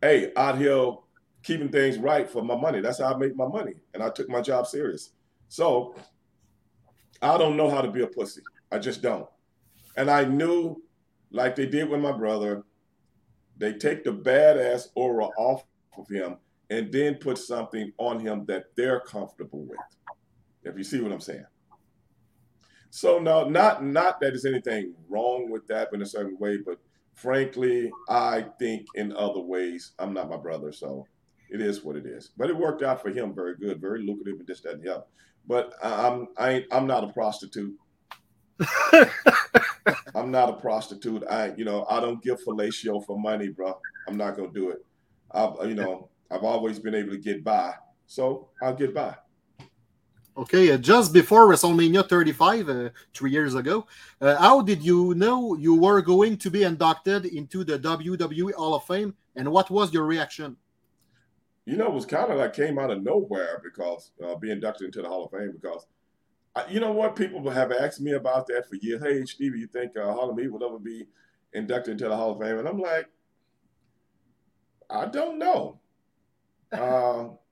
Hey, 0.00 0.32
out 0.36 0.58
here 0.58 0.94
keeping 1.42 1.68
things 1.70 1.98
right 1.98 2.28
for 2.28 2.42
my 2.42 2.56
money. 2.56 2.80
That's 2.80 3.00
how 3.00 3.14
I 3.14 3.16
make 3.16 3.36
my 3.36 3.46
money, 3.46 3.74
and 3.94 4.02
I 4.02 4.10
took 4.10 4.28
my 4.28 4.40
job 4.40 4.66
serious. 4.66 5.10
So 5.48 5.94
I 7.22 7.38
don't 7.38 7.56
know 7.56 7.70
how 7.70 7.80
to 7.80 7.90
be 7.90 8.02
a 8.02 8.06
pussy. 8.06 8.42
I 8.72 8.78
just 8.78 9.02
don't. 9.02 9.28
And 9.96 10.10
I 10.10 10.24
knew, 10.24 10.82
like 11.30 11.56
they 11.56 11.66
did 11.66 11.88
with 11.88 12.00
my 12.00 12.12
brother, 12.12 12.64
they 13.56 13.72
take 13.74 14.04
the 14.04 14.12
badass 14.12 14.88
aura 14.94 15.26
off 15.38 15.64
of 15.96 16.08
him 16.08 16.36
and 16.70 16.90
then 16.92 17.14
put 17.14 17.38
something 17.38 17.92
on 17.98 18.18
him 18.18 18.44
that 18.46 18.64
they're 18.76 19.00
comfortable 19.00 19.64
with. 19.64 19.78
If 20.64 20.76
you 20.76 20.84
see 20.84 21.00
what 21.00 21.12
I'm 21.12 21.20
saying. 21.20 21.46
So 22.90 23.18
no, 23.18 23.48
not 23.48 23.84
not 23.84 24.20
that 24.20 24.30
there's 24.30 24.44
anything 24.44 24.94
wrong 25.08 25.50
with 25.50 25.66
that 25.66 25.92
in 25.92 26.02
a 26.02 26.06
certain 26.06 26.38
way, 26.38 26.58
but 26.58 26.78
frankly, 27.14 27.90
I 28.08 28.46
think 28.58 28.86
in 28.94 29.14
other 29.16 29.40
ways. 29.40 29.92
I'm 29.98 30.12
not 30.12 30.30
my 30.30 30.36
brother, 30.36 30.72
so 30.72 31.06
it 31.50 31.60
is 31.60 31.84
what 31.84 31.96
it 31.96 32.06
is. 32.06 32.30
But 32.36 32.50
it 32.50 32.56
worked 32.56 32.82
out 32.82 33.02
for 33.02 33.10
him 33.10 33.34
very 33.34 33.56
good, 33.56 33.80
very 33.80 34.02
lucrative, 34.02 34.40
and 34.40 34.46
this, 34.46 34.60
that, 34.62 34.74
and 34.74 34.82
the 34.82 34.96
other. 34.96 35.04
But 35.46 35.74
I'm 35.82 36.28
I 36.36 36.50
ain't, 36.50 36.66
I'm 36.72 36.86
not 36.86 37.04
a 37.04 37.12
prostitute. 37.12 37.74
I'm 40.14 40.30
not 40.30 40.48
a 40.48 40.54
prostitute. 40.54 41.24
I 41.28 41.54
you 41.56 41.64
know 41.64 41.86
I 41.88 42.00
don't 42.00 42.22
give 42.22 42.42
fellatio 42.42 43.04
for 43.04 43.18
money, 43.18 43.48
bro. 43.48 43.78
I'm 44.08 44.16
not 44.16 44.36
gonna 44.36 44.52
do 44.52 44.70
it. 44.70 44.84
I've 45.30 45.68
you 45.68 45.74
know 45.74 46.08
I've 46.30 46.44
always 46.44 46.78
been 46.78 46.94
able 46.94 47.10
to 47.10 47.18
get 47.18 47.44
by, 47.44 47.74
so 48.06 48.48
I'll 48.62 48.74
get 48.74 48.94
by. 48.94 49.14
Okay, 50.36 50.72
uh, 50.72 50.76
just 50.76 51.12
before 51.12 51.46
WrestleMania 51.46 52.08
35, 52.08 52.68
uh, 52.68 52.88
three 53.12 53.30
years 53.30 53.54
ago, 53.54 53.86
uh, 54.20 54.34
how 54.36 54.60
did 54.62 54.82
you 54.82 55.14
know 55.14 55.54
you 55.54 55.76
were 55.76 56.02
going 56.02 56.36
to 56.38 56.50
be 56.50 56.64
inducted 56.64 57.24
into 57.26 57.62
the 57.62 57.78
WWE 57.78 58.52
Hall 58.54 58.74
of 58.74 58.84
Fame, 58.84 59.14
and 59.36 59.50
what 59.52 59.70
was 59.70 59.92
your 59.92 60.04
reaction? 60.04 60.56
You 61.66 61.76
know, 61.76 61.86
it 61.86 61.92
was 61.92 62.04
kind 62.04 62.32
of 62.32 62.38
like 62.38 62.52
came 62.52 62.80
out 62.80 62.90
of 62.90 63.02
nowhere 63.04 63.60
because 63.62 64.10
uh, 64.24 64.34
be 64.34 64.50
inducted 64.50 64.86
into 64.86 65.02
the 65.02 65.08
Hall 65.08 65.24
of 65.24 65.30
Fame 65.30 65.52
because, 65.52 65.86
I, 66.56 66.66
you 66.68 66.80
know 66.80 66.90
what, 66.90 67.14
people 67.14 67.48
have 67.48 67.70
asked 67.70 68.00
me 68.00 68.12
about 68.12 68.48
that 68.48 68.68
for 68.68 68.74
years. 68.76 69.02
Hey, 69.02 69.24
Stevie, 69.24 69.60
you 69.60 69.68
think 69.68 69.96
uh, 69.96 70.12
Harlem 70.12 70.36
Heat 70.36 70.52
will 70.52 70.64
ever 70.64 70.80
be 70.80 71.06
inducted 71.52 71.92
into 71.92 72.08
the 72.08 72.16
Hall 72.16 72.32
of 72.32 72.40
Fame? 72.40 72.58
And 72.58 72.66
I'm 72.66 72.80
like, 72.80 73.06
I 74.90 75.06
don't 75.06 75.38
know 75.38 75.78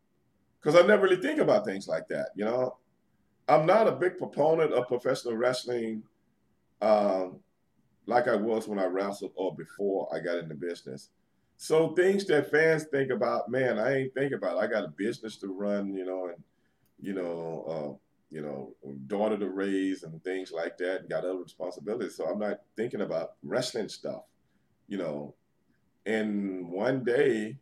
because 0.63 0.81
I 0.81 0.87
never 0.87 1.05
really 1.05 1.21
think 1.21 1.41
about 1.41 1.65
things 1.65 1.89
like 1.89 2.07
that. 2.09 2.31
You 2.37 2.45
know, 2.45 2.77
I'm 3.49 3.67
not 3.67 3.89
a 3.89 3.93
big 3.93 4.19
proponent 4.19 4.73
of 4.73 4.87
professional 4.87 5.37
wrestling 5.37 6.03
um, 6.81 7.41
like 8.07 8.29
I 8.29 8.35
was 8.35 8.67
when 8.67 8.79
I 8.79 8.87
wrestled 8.87 9.33
or 9.37 9.55
before 9.55 10.09
I 10.15 10.19
got 10.19 10.39
into 10.39 10.55
business. 10.55 11.11
So 11.57 11.95
things 11.95 12.25
that 12.27 12.51
fans 12.51 12.87
think 12.91 13.13
about, 13.13 13.49
man, 13.49 13.79
I 13.79 13.97
ain't 13.97 14.15
think 14.15 14.33
about. 14.33 14.57
It. 14.57 14.61
I 14.61 14.67
got 14.67 14.85
a 14.85 14.89
business 14.89 15.37
to 15.39 15.47
run, 15.47 15.95
you 15.95 16.05
know, 16.05 16.27
and 16.27 16.43
you 17.01 17.15
know, 17.15 17.65
uh, 17.69 18.07
you 18.31 18.43
know, 18.43 18.75
daughter 19.07 19.37
to 19.37 19.49
raise 19.49 20.03
and 20.03 20.23
things 20.25 20.51
like 20.51 20.77
that, 20.79 21.01
and 21.01 21.09
got 21.09 21.25
other 21.25 21.39
responsibilities. 21.39 22.17
So 22.17 22.25
I'm 22.25 22.39
not 22.39 22.61
thinking 22.77 23.03
about 23.03 23.35
wrestling 23.45 23.89
stuff, 23.89 24.23
you 24.89 24.99
know. 24.99 25.35
And 26.05 26.69
one 26.69 27.05
day, 27.05 27.59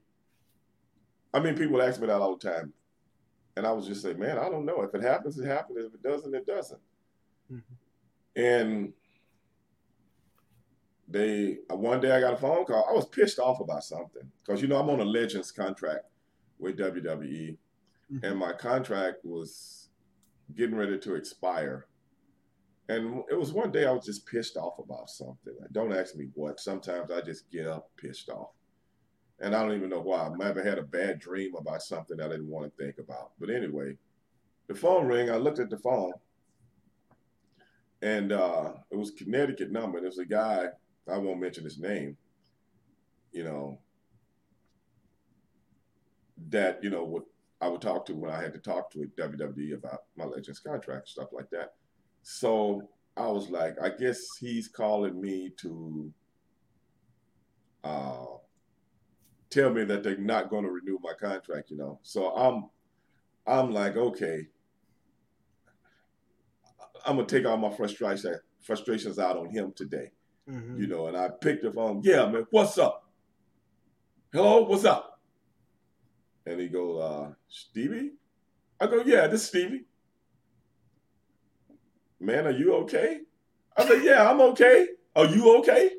I 1.35 1.41
mean, 1.41 1.57
people 1.57 1.83
ask 1.83 2.01
me 2.01 2.07
that 2.07 2.21
all 2.21 2.37
the 2.37 2.51
time. 2.51 2.73
And 3.61 3.67
I 3.67 3.73
was 3.73 3.87
just 3.87 4.01
say, 4.01 4.15
man, 4.15 4.39
I 4.39 4.49
don't 4.49 4.65
know. 4.65 4.81
If 4.81 4.95
it 4.95 5.03
happens, 5.03 5.39
it 5.39 5.45
happens. 5.45 5.85
If 5.85 5.93
it 5.93 6.03
doesn't, 6.03 6.35
it 6.35 6.47
doesn't. 6.47 6.81
Mm-hmm. 7.53 8.41
And 8.43 8.93
they 11.07 11.59
one 11.69 12.01
day 12.01 12.11
I 12.11 12.21
got 12.21 12.33
a 12.33 12.39
phone 12.39 12.65
call. 12.65 12.87
I 12.89 12.95
was 12.95 13.05
pissed 13.05 13.39
off 13.39 13.61
about 13.61 13.85
something 13.85 14.23
because 14.43 14.63
you 14.63 14.69
know 14.69 14.81
I'm 14.81 14.89
on 14.89 15.01
a 15.01 15.05
Legends 15.05 15.53
contract 15.53 16.07
with 16.59 16.79
WWE, 16.79 17.59
mm-hmm. 18.11 18.25
and 18.25 18.39
my 18.39 18.55
contract 18.55 19.19
was 19.25 19.91
getting 20.57 20.75
ready 20.75 20.99
to 20.99 21.15
expire. 21.15 21.87
And 22.89 23.23
it 23.31 23.39
was 23.39 23.53
one 23.53 23.71
day 23.71 23.85
I 23.85 23.93
was 23.93 24.07
just 24.07 24.25
pissed 24.25 24.57
off 24.57 24.79
about 24.79 25.11
something. 25.11 25.55
Don't 25.73 25.93
ask 25.93 26.17
me 26.17 26.29
what. 26.33 26.61
Sometimes 26.61 27.11
I 27.11 27.21
just 27.21 27.51
get 27.51 27.67
up 27.67 27.91
pissed 27.99 28.31
off 28.31 28.53
and 29.41 29.55
I 29.57 29.63
don't 29.63 29.75
even 29.75 29.89
know 29.89 30.01
why. 30.01 30.27
I 30.27 30.29
might 30.29 30.57
have 30.57 30.65
had 30.65 30.79
a 30.79 30.83
bad 30.83 31.19
dream 31.19 31.55
about 31.57 31.83
something 31.83 32.21
I 32.21 32.29
didn't 32.29 32.49
want 32.49 32.71
to 32.71 32.85
think 32.85 32.99
about. 32.99 33.33
But 33.39 33.51
anyway, 33.51 33.97
the 34.69 34.75
phone 34.75 35.07
rang. 35.07 35.31
I 35.31 35.37
looked 35.37 35.59
at 35.59 35.71
the 35.71 35.79
phone, 35.79 36.13
and 38.03 38.33
uh, 38.33 38.75
it 38.91 38.97
was 38.97 39.13
Connecticut 39.13 39.73
number. 39.73 39.97
And 39.97 40.07
it 40.07 40.11
was 40.11 40.19
a 40.19 40.27
guy. 40.27 40.67
I 41.11 41.17
won't 41.17 41.41
mention 41.41 41.65
his 41.65 41.79
name. 41.79 42.17
You 43.33 43.45
know, 43.45 43.79
that 46.51 46.85
you 46.85 46.91
know 46.91 47.05
what 47.05 47.23
I 47.63 47.69
would 47.69 47.81
talk 47.81 48.05
to 48.07 48.15
when 48.15 48.31
I 48.31 48.43
had 48.43 48.53
to 48.53 48.59
talk 48.59 48.91
to 48.93 49.11
WWE 49.17 49.75
about 49.75 50.01
my 50.17 50.25
Legends 50.25 50.61
contract 50.61 51.09
stuff 51.09 51.29
like 51.33 51.49
that. 51.51 51.75
So 52.23 52.83
I 53.17 53.27
was 53.29 53.49
like, 53.49 53.81
I 53.81 53.89
guess 53.89 54.21
he's 54.39 54.69
calling 54.69 55.19
me 55.19 55.51
to. 55.63 56.13
Uh, 57.83 58.27
tell 59.51 59.71
me 59.71 59.85
that 59.85 60.03
they're 60.03 60.17
not 60.17 60.49
going 60.49 60.65
to 60.65 60.71
renew 60.71 60.99
my 61.03 61.13
contract, 61.13 61.71
you 61.71 61.77
know. 61.77 61.99
So 62.03 62.35
I'm 62.35 62.71
I'm 63.47 63.73
like, 63.73 63.97
okay, 63.97 64.47
I'm 67.05 67.17
gonna 67.17 67.27
take 67.27 67.47
all 67.47 67.57
my 67.57 67.71
frustration 67.71 68.37
frustrations 68.61 69.19
out 69.19 69.37
on 69.37 69.51
him 69.51 69.73
today. 69.75 70.11
Mm-hmm. 70.49 70.81
You 70.81 70.87
know, 70.87 71.07
and 71.07 71.17
I 71.17 71.29
picked 71.29 71.63
the 71.63 71.73
phone, 71.73 72.01
yeah, 72.03 72.27
man, 72.27 72.47
what's 72.51 72.79
up? 72.79 73.09
Hello, 74.33 74.63
what's 74.63 74.85
up? 74.85 75.21
And 76.47 76.61
he 76.61 76.69
goes, 76.69 77.03
uh, 77.03 77.33
Stevie? 77.49 78.13
I 78.81 78.87
go, 78.87 79.03
yeah, 79.05 79.27
this 79.27 79.43
is 79.43 79.49
Stevie. 79.49 79.85
Man, 82.19 82.47
are 82.47 82.53
you 82.53 82.75
okay? 82.77 83.21
I 83.77 83.87
said, 83.87 84.03
yeah, 84.03 84.29
I'm 84.29 84.41
okay. 84.41 84.89
Are 85.15 85.27
you 85.27 85.57
okay? 85.59 85.91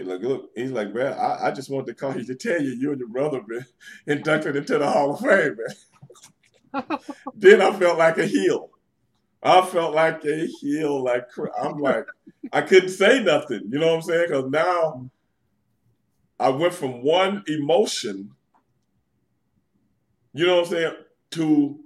He's 0.00 0.08
like, 0.08 0.22
look, 0.22 0.48
he's 0.56 0.70
like, 0.70 0.94
man, 0.94 1.12
I, 1.12 1.48
I 1.48 1.50
just 1.50 1.68
wanted 1.68 1.88
to 1.88 1.94
call 1.94 2.16
you 2.16 2.24
to 2.24 2.34
tell 2.34 2.58
you 2.58 2.70
you 2.70 2.90
and 2.92 2.98
your 2.98 3.10
brother 3.10 3.42
been 3.46 3.66
inducted 4.06 4.56
into 4.56 4.78
the 4.78 4.90
Hall 4.90 5.12
of 5.12 5.20
Fame, 5.20 5.58
man. 6.72 6.98
then 7.34 7.60
I 7.60 7.70
felt 7.78 7.98
like 7.98 8.16
a 8.16 8.24
heel. 8.24 8.70
I 9.42 9.60
felt 9.60 9.94
like 9.94 10.24
a 10.24 10.46
heel, 10.62 11.04
like 11.04 11.26
I'm 11.62 11.76
like 11.76 12.06
I 12.50 12.62
couldn't 12.62 12.88
say 12.88 13.22
nothing. 13.22 13.68
You 13.70 13.78
know 13.78 13.88
what 13.88 13.96
I'm 13.96 14.02
saying? 14.02 14.24
Because 14.28 14.50
now 14.50 15.10
I 16.38 16.48
went 16.48 16.72
from 16.72 17.02
one 17.02 17.44
emotion, 17.46 18.30
you 20.32 20.46
know 20.46 20.56
what 20.60 20.66
I'm 20.68 20.70
saying, 20.72 20.94
to 21.32 21.78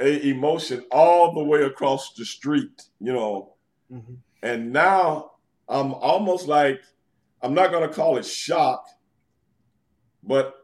a 0.00 0.28
emotion 0.30 0.84
all 0.90 1.32
the 1.32 1.44
way 1.44 1.62
across 1.62 2.12
the 2.14 2.24
street. 2.24 2.82
You 2.98 3.12
know, 3.12 3.54
Mhm. 3.92 4.16
and 4.42 4.72
now 4.72 5.30
I'm 5.68 5.94
almost 5.94 6.48
like 6.48 6.80
I'm 7.42 7.54
not 7.54 7.70
gonna 7.72 7.88
call 7.88 8.16
it 8.18 8.26
shock, 8.26 8.86
but 10.22 10.54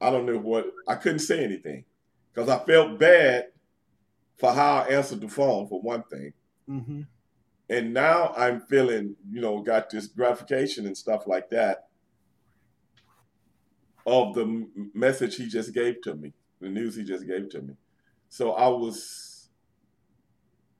I 0.00 0.10
don't 0.10 0.26
know 0.26 0.38
what 0.38 0.72
I 0.88 0.94
couldn't 0.96 1.20
say 1.20 1.42
anything 1.44 1.84
because 2.32 2.48
I 2.48 2.58
felt 2.64 2.98
bad 2.98 3.46
for 4.36 4.52
how 4.52 4.78
I 4.82 4.88
answered 4.88 5.20
the 5.20 5.28
phone 5.28 5.68
for 5.68 5.80
one 5.80 6.02
thing, 6.04 6.32
hmm 6.66 7.02
and 7.70 7.94
now 7.94 8.34
I'm 8.36 8.60
feeling 8.60 9.16
you 9.30 9.40
know 9.40 9.60
got 9.62 9.88
this 9.90 10.06
gratification 10.06 10.86
and 10.86 10.96
stuff 10.96 11.26
like 11.26 11.48
that 11.50 11.88
of 14.06 14.34
the 14.34 14.68
message 14.92 15.36
he 15.36 15.46
just 15.48 15.72
gave 15.72 16.00
to 16.02 16.14
me, 16.14 16.32
the 16.60 16.68
news 16.68 16.94
he 16.96 17.04
just 17.04 17.26
gave 17.26 17.48
to 17.50 17.62
me. 17.62 17.74
So 18.28 18.52
I 18.52 18.68
was 18.68 19.48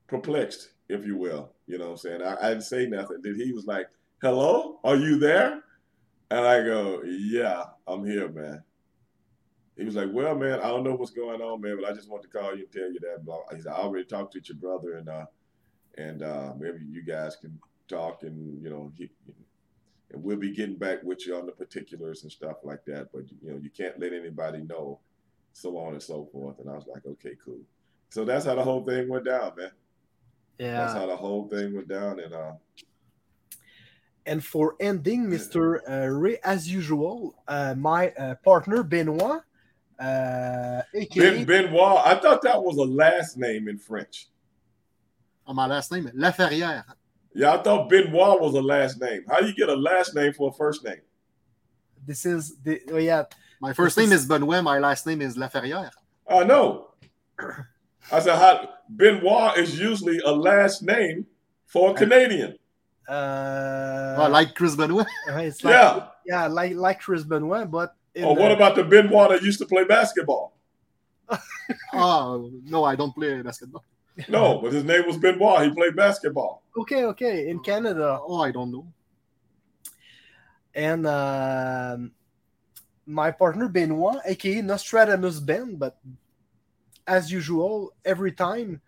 perplexed, 0.07 0.71
if 0.89 1.07
you 1.07 1.17
will. 1.17 1.53
You 1.67 1.79
know 1.79 1.87
what 1.87 1.91
I'm 1.93 1.97
saying? 1.99 2.23
I, 2.23 2.37
I 2.37 2.49
didn't 2.51 2.65
say 2.65 2.87
nothing. 2.87 3.19
Then 3.23 3.37
he 3.37 3.53
was 3.53 3.65
like, 3.67 3.89
Hello, 4.23 4.79
are 4.85 4.97
you 4.97 5.19
there? 5.19 5.63
And 6.31 6.41
I 6.47 6.63
go, 6.63 7.03
Yeah, 7.05 7.65
I'm 7.87 8.05
here, 8.07 8.29
man. 8.29 8.63
He 9.77 9.85
was 9.85 9.97
like, 9.97 10.09
Well, 10.13 10.35
man, 10.35 10.61
I 10.61 10.69
don't 10.69 10.85
know 10.85 10.95
what's 10.95 11.11
going 11.11 11.41
on, 11.41 11.61
man, 11.61 11.79
but 11.81 11.91
I 11.91 11.93
just 11.93 12.09
want 12.09 12.23
to 12.23 12.29
call 12.29 12.55
you 12.55 12.65
and 12.65 12.73
tell 12.73 12.91
you 12.91 12.99
that. 13.01 13.25
Blah. 13.25 13.41
He 13.55 13.61
said, 13.61 13.73
I 13.73 13.77
already 13.77 14.07
talked 14.07 14.33
to 14.35 14.41
your 14.43 14.57
brother, 14.57 14.97
and 14.97 15.09
uh, 15.09 15.27
and 15.99 16.23
uh, 16.23 16.55
maybe 16.59 16.79
you 16.91 17.03
guys 17.03 17.37
can 17.37 17.59
talk, 17.89 18.23
and 18.23 18.63
you 18.63 18.71
know, 18.71 18.93
he, 18.97 19.11
and 20.13 20.23
we'll 20.23 20.37
be 20.37 20.55
getting 20.55 20.77
back 20.77 21.03
with 21.03 21.27
you 21.27 21.37
on 21.37 21.45
the 21.45 21.53
particulars 21.53 22.23
and 22.23 22.33
stuff 22.33 22.57
like 22.63 22.85
that. 22.87 23.09
But 23.13 23.25
you 23.43 23.51
know, 23.51 23.61
you 23.63 23.71
can't 23.71 23.99
let 24.01 24.13
anybody 24.13 24.63
know, 24.63 25.01
so 25.53 25.77
on 25.77 25.93
and 25.93 26.03
so 26.03 26.29
forth. 26.33 26.61
And 26.61 26.71
I 26.71 26.75
was 26.75 26.87
like, 26.87 27.05
Okay, 27.05 27.37
cool. 27.45 27.61
So 28.11 28.25
that's 28.25 28.47
how 28.47 28.55
the 28.55 28.65
whole 28.65 28.85
thing 28.85 29.09
went 29.09 29.25
down, 29.25 29.53
man. 29.57 29.71
Yeah, 30.59 30.79
that's 30.79 30.95
how 30.95 31.07
the 31.07 31.17
whole 31.17 31.49
thing 31.49 31.75
went 31.75 31.89
down, 31.89 32.21
and 32.21 32.33
uh, 32.33 32.53
And 34.27 34.43
for 34.45 34.75
ending, 34.81 35.27
Mr. 35.27 35.81
Uh, 35.89 36.07
Ray, 36.09 36.39
as 36.45 36.71
usual, 36.71 37.35
uh, 37.47 37.75
my 37.77 38.09
uh, 38.13 38.35
partner 38.45 38.83
Benoit, 38.83 39.43
uh, 40.01 40.83
aka 40.95 41.31
Ben 41.31 41.45
Benoit. 41.45 42.01
I 42.07 42.15
thought 42.19 42.41
that 42.43 42.63
was 42.63 42.77
a 42.79 42.83
last 42.85 43.37
name 43.37 43.69
in 43.69 43.79
French. 43.79 44.29
Oh, 45.47 45.53
my 45.53 45.67
last 45.67 45.93
name, 45.93 46.11
Laferrière. 46.17 46.85
Yeah, 47.35 47.53
I 47.55 47.63
thought 47.63 47.91
Benoit 47.91 48.41
was 48.41 48.55
a 48.55 48.63
last 48.63 48.99
name. 49.01 49.25
How 49.29 49.41
do 49.41 49.47
you 49.47 49.55
get 49.55 49.69
a 49.69 49.75
last 49.77 50.15
name 50.15 50.33
for 50.33 50.49
a 50.51 50.53
first 50.53 50.85
name? 50.85 51.01
this 52.07 52.27
is 52.27 52.59
the 52.63 52.83
oh 52.93 52.99
yeah 52.99 53.23
My 53.63 53.73
first 53.73 53.97
This 53.97 54.05
name 54.05 54.13
is- 54.15 54.23
is 54.23 54.29
Benoit. 54.29 54.63
My 54.63 54.79
last 54.79 55.07
name 55.07 55.23
is 55.23 55.37
Laferrière. 55.39 55.91
I 56.29 56.45
know. 56.45 56.89
I 58.13 58.21
said, 58.21 58.37
how, 58.37 58.69
Benoit 58.91 59.57
is 59.59 59.79
usually 59.81 60.19
a 60.19 60.31
last 60.31 60.83
name 60.83 61.27
for 61.67 61.91
a 61.93 61.95
Canadian. 61.95 62.59
Uh, 63.09 64.17
Oh, 64.19 64.29
like 64.31 64.55
Chris 64.55 64.75
Benoit. 64.77 65.07
uh, 65.31 65.37
it's 65.39 65.63
like 65.65 65.73
Yeah. 65.75 66.07
yeah 66.27 66.47
like 66.47 66.75
like 66.75 67.01
Chris 67.01 67.23
Benoit, 67.25 67.71
but 67.71 67.95
in 68.15 68.25
Or 68.25 68.35
what 68.37 68.49
the- 68.49 68.55
about 68.55 68.75
the 68.77 68.85
Benoit 68.85 69.31
that 69.31 69.43
used 69.43 69.59
to 69.61 69.67
play 69.67 69.85
basketball? 69.85 70.53
Oh, 71.95 72.51
no, 72.65 72.85
I 72.85 72.95
don't 72.95 73.15
play 73.15 73.41
basketball. 73.41 73.83
No, 74.29 74.59
but 74.61 74.73
his 74.73 74.85
name 74.85 75.07
was 75.07 75.17
Benoit. 75.17 75.63
He 75.65 75.71
played 75.75 75.97
basketball. 75.97 76.63
okay 76.77 77.05
okay 77.07 77.49
in 77.49 77.59
Canada 77.61 78.19
Oh, 78.23 78.41
I 78.41 78.51
don't 78.53 78.71
know. 78.71 78.87
and 80.75 81.07
um, 81.07 82.13
my 83.07 83.31
partner 83.31 83.69
Benoit, 83.69 84.19
aka 84.27 84.61
Nostradamus 84.63 85.41
Ben, 85.41 85.77
but 85.77 85.99
as 87.07 87.31
usual, 87.31 87.93
every 88.05 88.33
time 88.33 88.81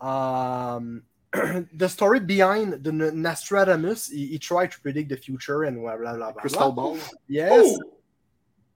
um, 0.00 1.02
the 1.72 1.88
story 1.88 2.20
behind 2.20 2.82
the 2.84 2.92
Nostradamus, 2.92 4.08
he, 4.08 4.26
he 4.26 4.38
tried 4.38 4.72
to 4.72 4.80
predict 4.80 5.08
the 5.10 5.16
future 5.16 5.62
and 5.64 5.80
blah 5.80 5.96
blah 5.96 6.14
blah. 6.16 6.32
blah, 6.32 6.40
Crystal 6.42 6.72
blah. 6.72 6.84
ball. 6.94 6.98
Yes, 7.28 7.52
Oh, 7.54 7.78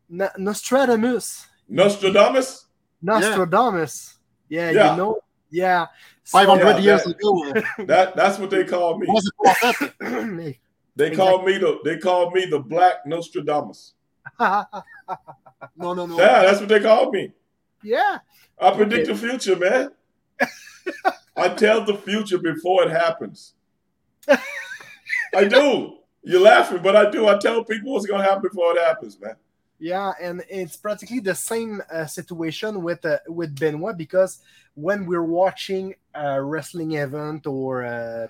Na- 0.08 0.30
Nostradamus, 0.38 1.46
Nostradamus? 1.68 2.66
Nostradamus. 3.02 4.14
Yeah, 4.48 4.70
Yeah. 4.70 4.90
you 4.92 4.96
know, 4.98 5.20
yeah. 5.50 5.86
So- 6.22 6.38
500 6.38 6.64
Yeah, 6.64 6.78
years 6.78 7.04
that- 7.04 7.16
ago. 7.16 7.84
That 7.86 8.14
that's 8.16 8.38
what 8.38 8.50
they 8.50 8.64
call 8.64 8.98
me. 8.98 9.06
was 9.08 9.30
a 9.30 9.42
prophet. 9.42 9.94
They 10.96 11.10
call 11.10 11.42
me 11.42 11.58
the 11.58 11.80
they 11.84 11.98
call 11.98 12.30
me 12.30 12.46
the 12.46 12.60
Black 12.60 13.04
Nostradamus. 13.06 13.94
No, 15.76 15.94
no, 15.94 16.06
no. 16.06 16.16
Yeah, 16.18 16.42
that's 16.42 16.60
what 16.60 16.68
they 16.68 16.78
call 16.80 17.10
me. 17.10 17.32
yeah, 17.82 18.18
I 18.60 18.70
predict 18.70 19.08
Okay. 19.08 19.12
the 19.12 19.18
future, 19.18 19.56
man. 19.56 19.90
I 21.36 21.48
tell 21.48 21.84
the 21.84 21.94
future 21.94 22.38
before 22.38 22.84
it 22.84 22.90
happens. 22.90 23.54
I 24.28 25.44
do. 25.44 25.98
You're 26.22 26.40
laughing, 26.40 26.80
but 26.82 26.96
I 26.96 27.10
do. 27.10 27.28
I 27.28 27.38
tell 27.38 27.64
people 27.64 27.92
what's 27.92 28.06
gonna 28.06 28.22
happen 28.22 28.42
before 28.42 28.76
it 28.76 28.82
happens, 28.82 29.20
man. 29.20 29.36
Yeah, 29.78 30.12
and 30.20 30.42
it's 30.48 30.76
practically 30.76 31.20
the 31.20 31.34
same 31.34 31.82
uh, 31.92 32.06
situation 32.06 32.82
with 32.82 33.04
uh, 33.04 33.18
with 33.28 33.58
Benoit 33.58 33.96
because 33.96 34.40
when 34.74 35.04
we're 35.04 35.24
watching 35.24 35.94
a 36.14 36.42
wrestling 36.42 36.92
event 36.92 37.46
or 37.46 37.82
a, 37.82 38.28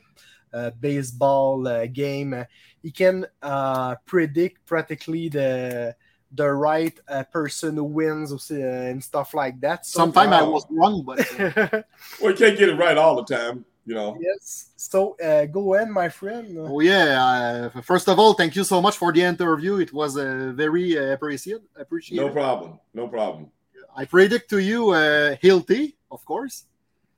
a 0.53 0.71
baseball 0.73 1.69
uh, 1.69 1.87
game, 1.87 2.45
he 2.83 2.91
can 2.91 3.27
uh, 3.43 3.95
predict 4.07 4.65
practically 4.67 5.29
the 5.29 5.95
the 6.35 6.51
right 6.53 6.99
uh, 7.09 7.23
person 7.25 7.77
who 7.77 7.85
wins 7.85 8.33
uh, 8.51 8.55
and 8.91 9.03
stuff 9.03 9.35
like 9.35 9.61
that. 9.61 9.87
So, 9.87 10.01
Sometime 10.01 10.33
I 10.33 10.43
was 10.43 10.65
wrong, 10.71 11.03
but 11.05 11.19
uh, 11.41 11.83
Well, 12.21 12.31
you 12.33 12.37
can't 12.37 12.59
get 12.59 12.69
it 12.69 12.77
right 12.77 12.97
all 12.97 13.17
the 13.23 13.25
time, 13.37 13.65
you 13.87 13.95
know. 13.95 14.17
yes. 14.21 14.71
So 14.77 15.17
uh, 15.23 15.47
go 15.47 15.75
ahead, 15.75 15.89
my 15.91 16.09
friend. 16.09 16.57
oh 16.59 16.81
yeah. 16.81 17.71
Uh, 17.75 17.81
first 17.83 18.09
of 18.09 18.19
all, 18.19 18.35
thank 18.35 18.55
you 18.57 18.65
so 18.65 18.81
much 18.83 18.97
for 18.97 19.13
the 19.13 19.23
interview. 19.23 19.77
It 19.79 19.93
was 19.93 20.17
uh, 20.17 20.53
very 20.55 20.99
uh, 20.99 21.13
appreciated. 21.13 21.63
Appreciated. 21.77 22.25
No 22.27 22.33
problem. 22.33 22.79
No 22.93 23.09
problem. 23.09 23.51
I 23.97 24.05
predict 24.05 24.51
to 24.51 24.59
you 24.59 24.91
uh, 24.91 25.37
Hilty, 25.37 25.95
of 26.11 26.25
course. 26.25 26.65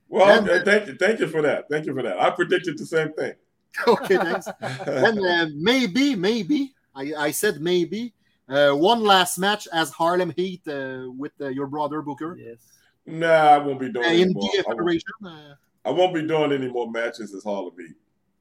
Well, 0.08 0.28
And- 0.38 0.48
okay, 0.48 0.64
thank 0.64 0.86
you. 0.88 0.94
Thank 0.96 1.20
you 1.20 1.26
for 1.28 1.42
that. 1.42 1.68
Thank 1.70 1.86
you 1.86 1.94
for 1.94 2.02
that. 2.02 2.20
I 2.20 2.30
predicted 2.30 2.76
the 2.78 2.86
same 2.86 3.12
thing. 3.14 3.32
okay, 3.88 4.16
thanks. 4.16 4.46
and 4.60 5.18
uh, 5.18 5.46
maybe, 5.54 6.14
maybe 6.14 6.74
I, 6.94 7.12
I 7.26 7.30
said 7.30 7.60
maybe 7.60 8.12
uh, 8.48 8.72
one 8.72 9.02
last 9.02 9.38
match 9.38 9.66
as 9.72 9.90
Harlem 9.90 10.32
Heat 10.36 10.62
uh, 10.68 11.04
with 11.16 11.32
uh, 11.40 11.48
your 11.48 11.66
brother 11.66 12.02
Booker 12.02 12.36
Yes. 12.38 12.58
nah, 13.06 13.26
I 13.28 13.58
won't 13.58 13.80
be 13.80 13.86
uh, 13.86 13.92
doing 13.92 14.06
in 14.06 14.20
any 14.22 14.34
more. 14.34 14.42
the 14.42 14.48
I 14.48 14.62
won't, 14.68 14.78
Federation. 14.78 15.08
Uh, 15.24 15.54
I 15.84 15.90
won't 15.90 16.14
be 16.14 16.22
doing 16.26 16.52
any 16.52 16.68
more 16.68 16.90
matches 16.90 17.34
as 17.34 17.44
Harlem 17.44 17.68
of 17.68 17.76
Beat. 17.76 17.94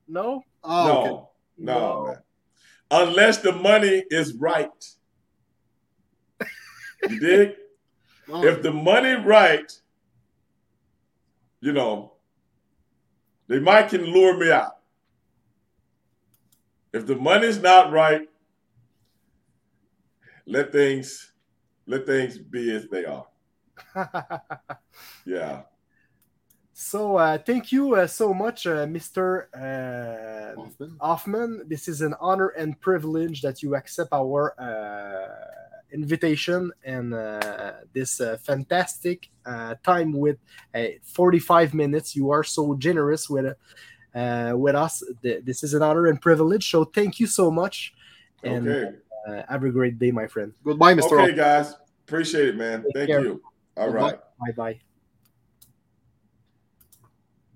No. 0.07 0.43
oh, 0.63 0.85
no, 0.85 0.99
okay. 1.01 1.09
no, 1.57 1.73
No. 1.73 2.05
man. 2.07 2.17
Unless 2.91 3.37
the 3.39 3.51
money 3.51 4.03
is 4.11 4.33
right. 4.35 4.69
You 7.09 7.19
dig? 7.19 7.53
Oh, 8.29 8.43
if 8.45 8.61
the 8.63 8.71
money 8.71 9.13
right, 9.13 9.71
you 11.61 11.71
know, 11.71 12.13
they 13.47 13.59
might 13.59 13.89
can 13.89 14.03
lure 14.05 14.37
me 14.37 14.51
out. 14.51 14.77
If 16.93 17.05
the 17.07 17.15
money's 17.15 17.59
not 17.59 17.91
right, 17.91 18.27
let 20.45 20.71
things 20.71 21.31
let 21.87 22.05
things 22.05 22.37
be 22.37 22.71
as 22.71 22.87
they 22.87 23.05
are. 23.05 23.27
Yeah. 25.25 25.63
so 26.73 27.17
uh, 27.17 27.37
thank 27.37 27.71
you 27.71 27.95
uh, 27.95 28.07
so 28.07 28.33
much, 28.33 28.67
uh, 28.67 28.85
Mr. 28.85 29.47
Uh, 29.53 30.61
Huffman. 30.61 30.97
Huffman, 31.01 31.63
this 31.67 31.87
is 31.87 32.01
an 32.01 32.15
honor 32.19 32.49
and 32.49 32.79
privilege 32.79 33.41
that 33.41 33.61
you 33.63 33.75
accept 33.75 34.13
our 34.13 34.53
uh, 34.59 35.65
invitation 35.91 36.71
and 36.83 37.13
uh, 37.13 37.73
this 37.93 38.19
uh, 38.21 38.37
fantastic 38.41 39.29
uh, 39.45 39.75
time 39.83 40.13
with 40.13 40.37
uh, 40.73 40.85
45 41.03 41.73
minutes. 41.73 42.15
You 42.15 42.31
are 42.31 42.43
so 42.43 42.75
generous 42.75 43.29
with 43.29 43.55
uh, 44.13 44.53
with 44.55 44.75
us. 44.75 45.03
This 45.21 45.63
is 45.63 45.73
an 45.73 45.81
honor 45.81 46.07
and 46.07 46.21
privilege. 46.21 46.69
So 46.71 46.85
thank 46.85 47.19
you 47.19 47.27
so 47.27 47.51
much, 47.51 47.93
and 48.43 48.67
Okay. 48.67 48.95
Uh, 49.27 49.43
have 49.49 49.63
a 49.63 49.69
great 49.69 49.99
day, 49.99 50.11
my 50.11 50.27
friend. 50.27 50.53
Goodbye, 50.63 50.93
Mr. 50.93 51.21
Okay, 51.21 51.35
guys. 51.35 51.75
Appreciate 52.07 52.49
it, 52.49 52.55
man. 52.55 52.83
Take 52.83 52.93
Thank 52.93 53.07
care. 53.09 53.21
you. 53.21 53.41
All 53.77 53.87
Goodbye. 53.91 54.11
right. 54.11 54.19
Bye 54.39 54.51
bye. 54.55 54.79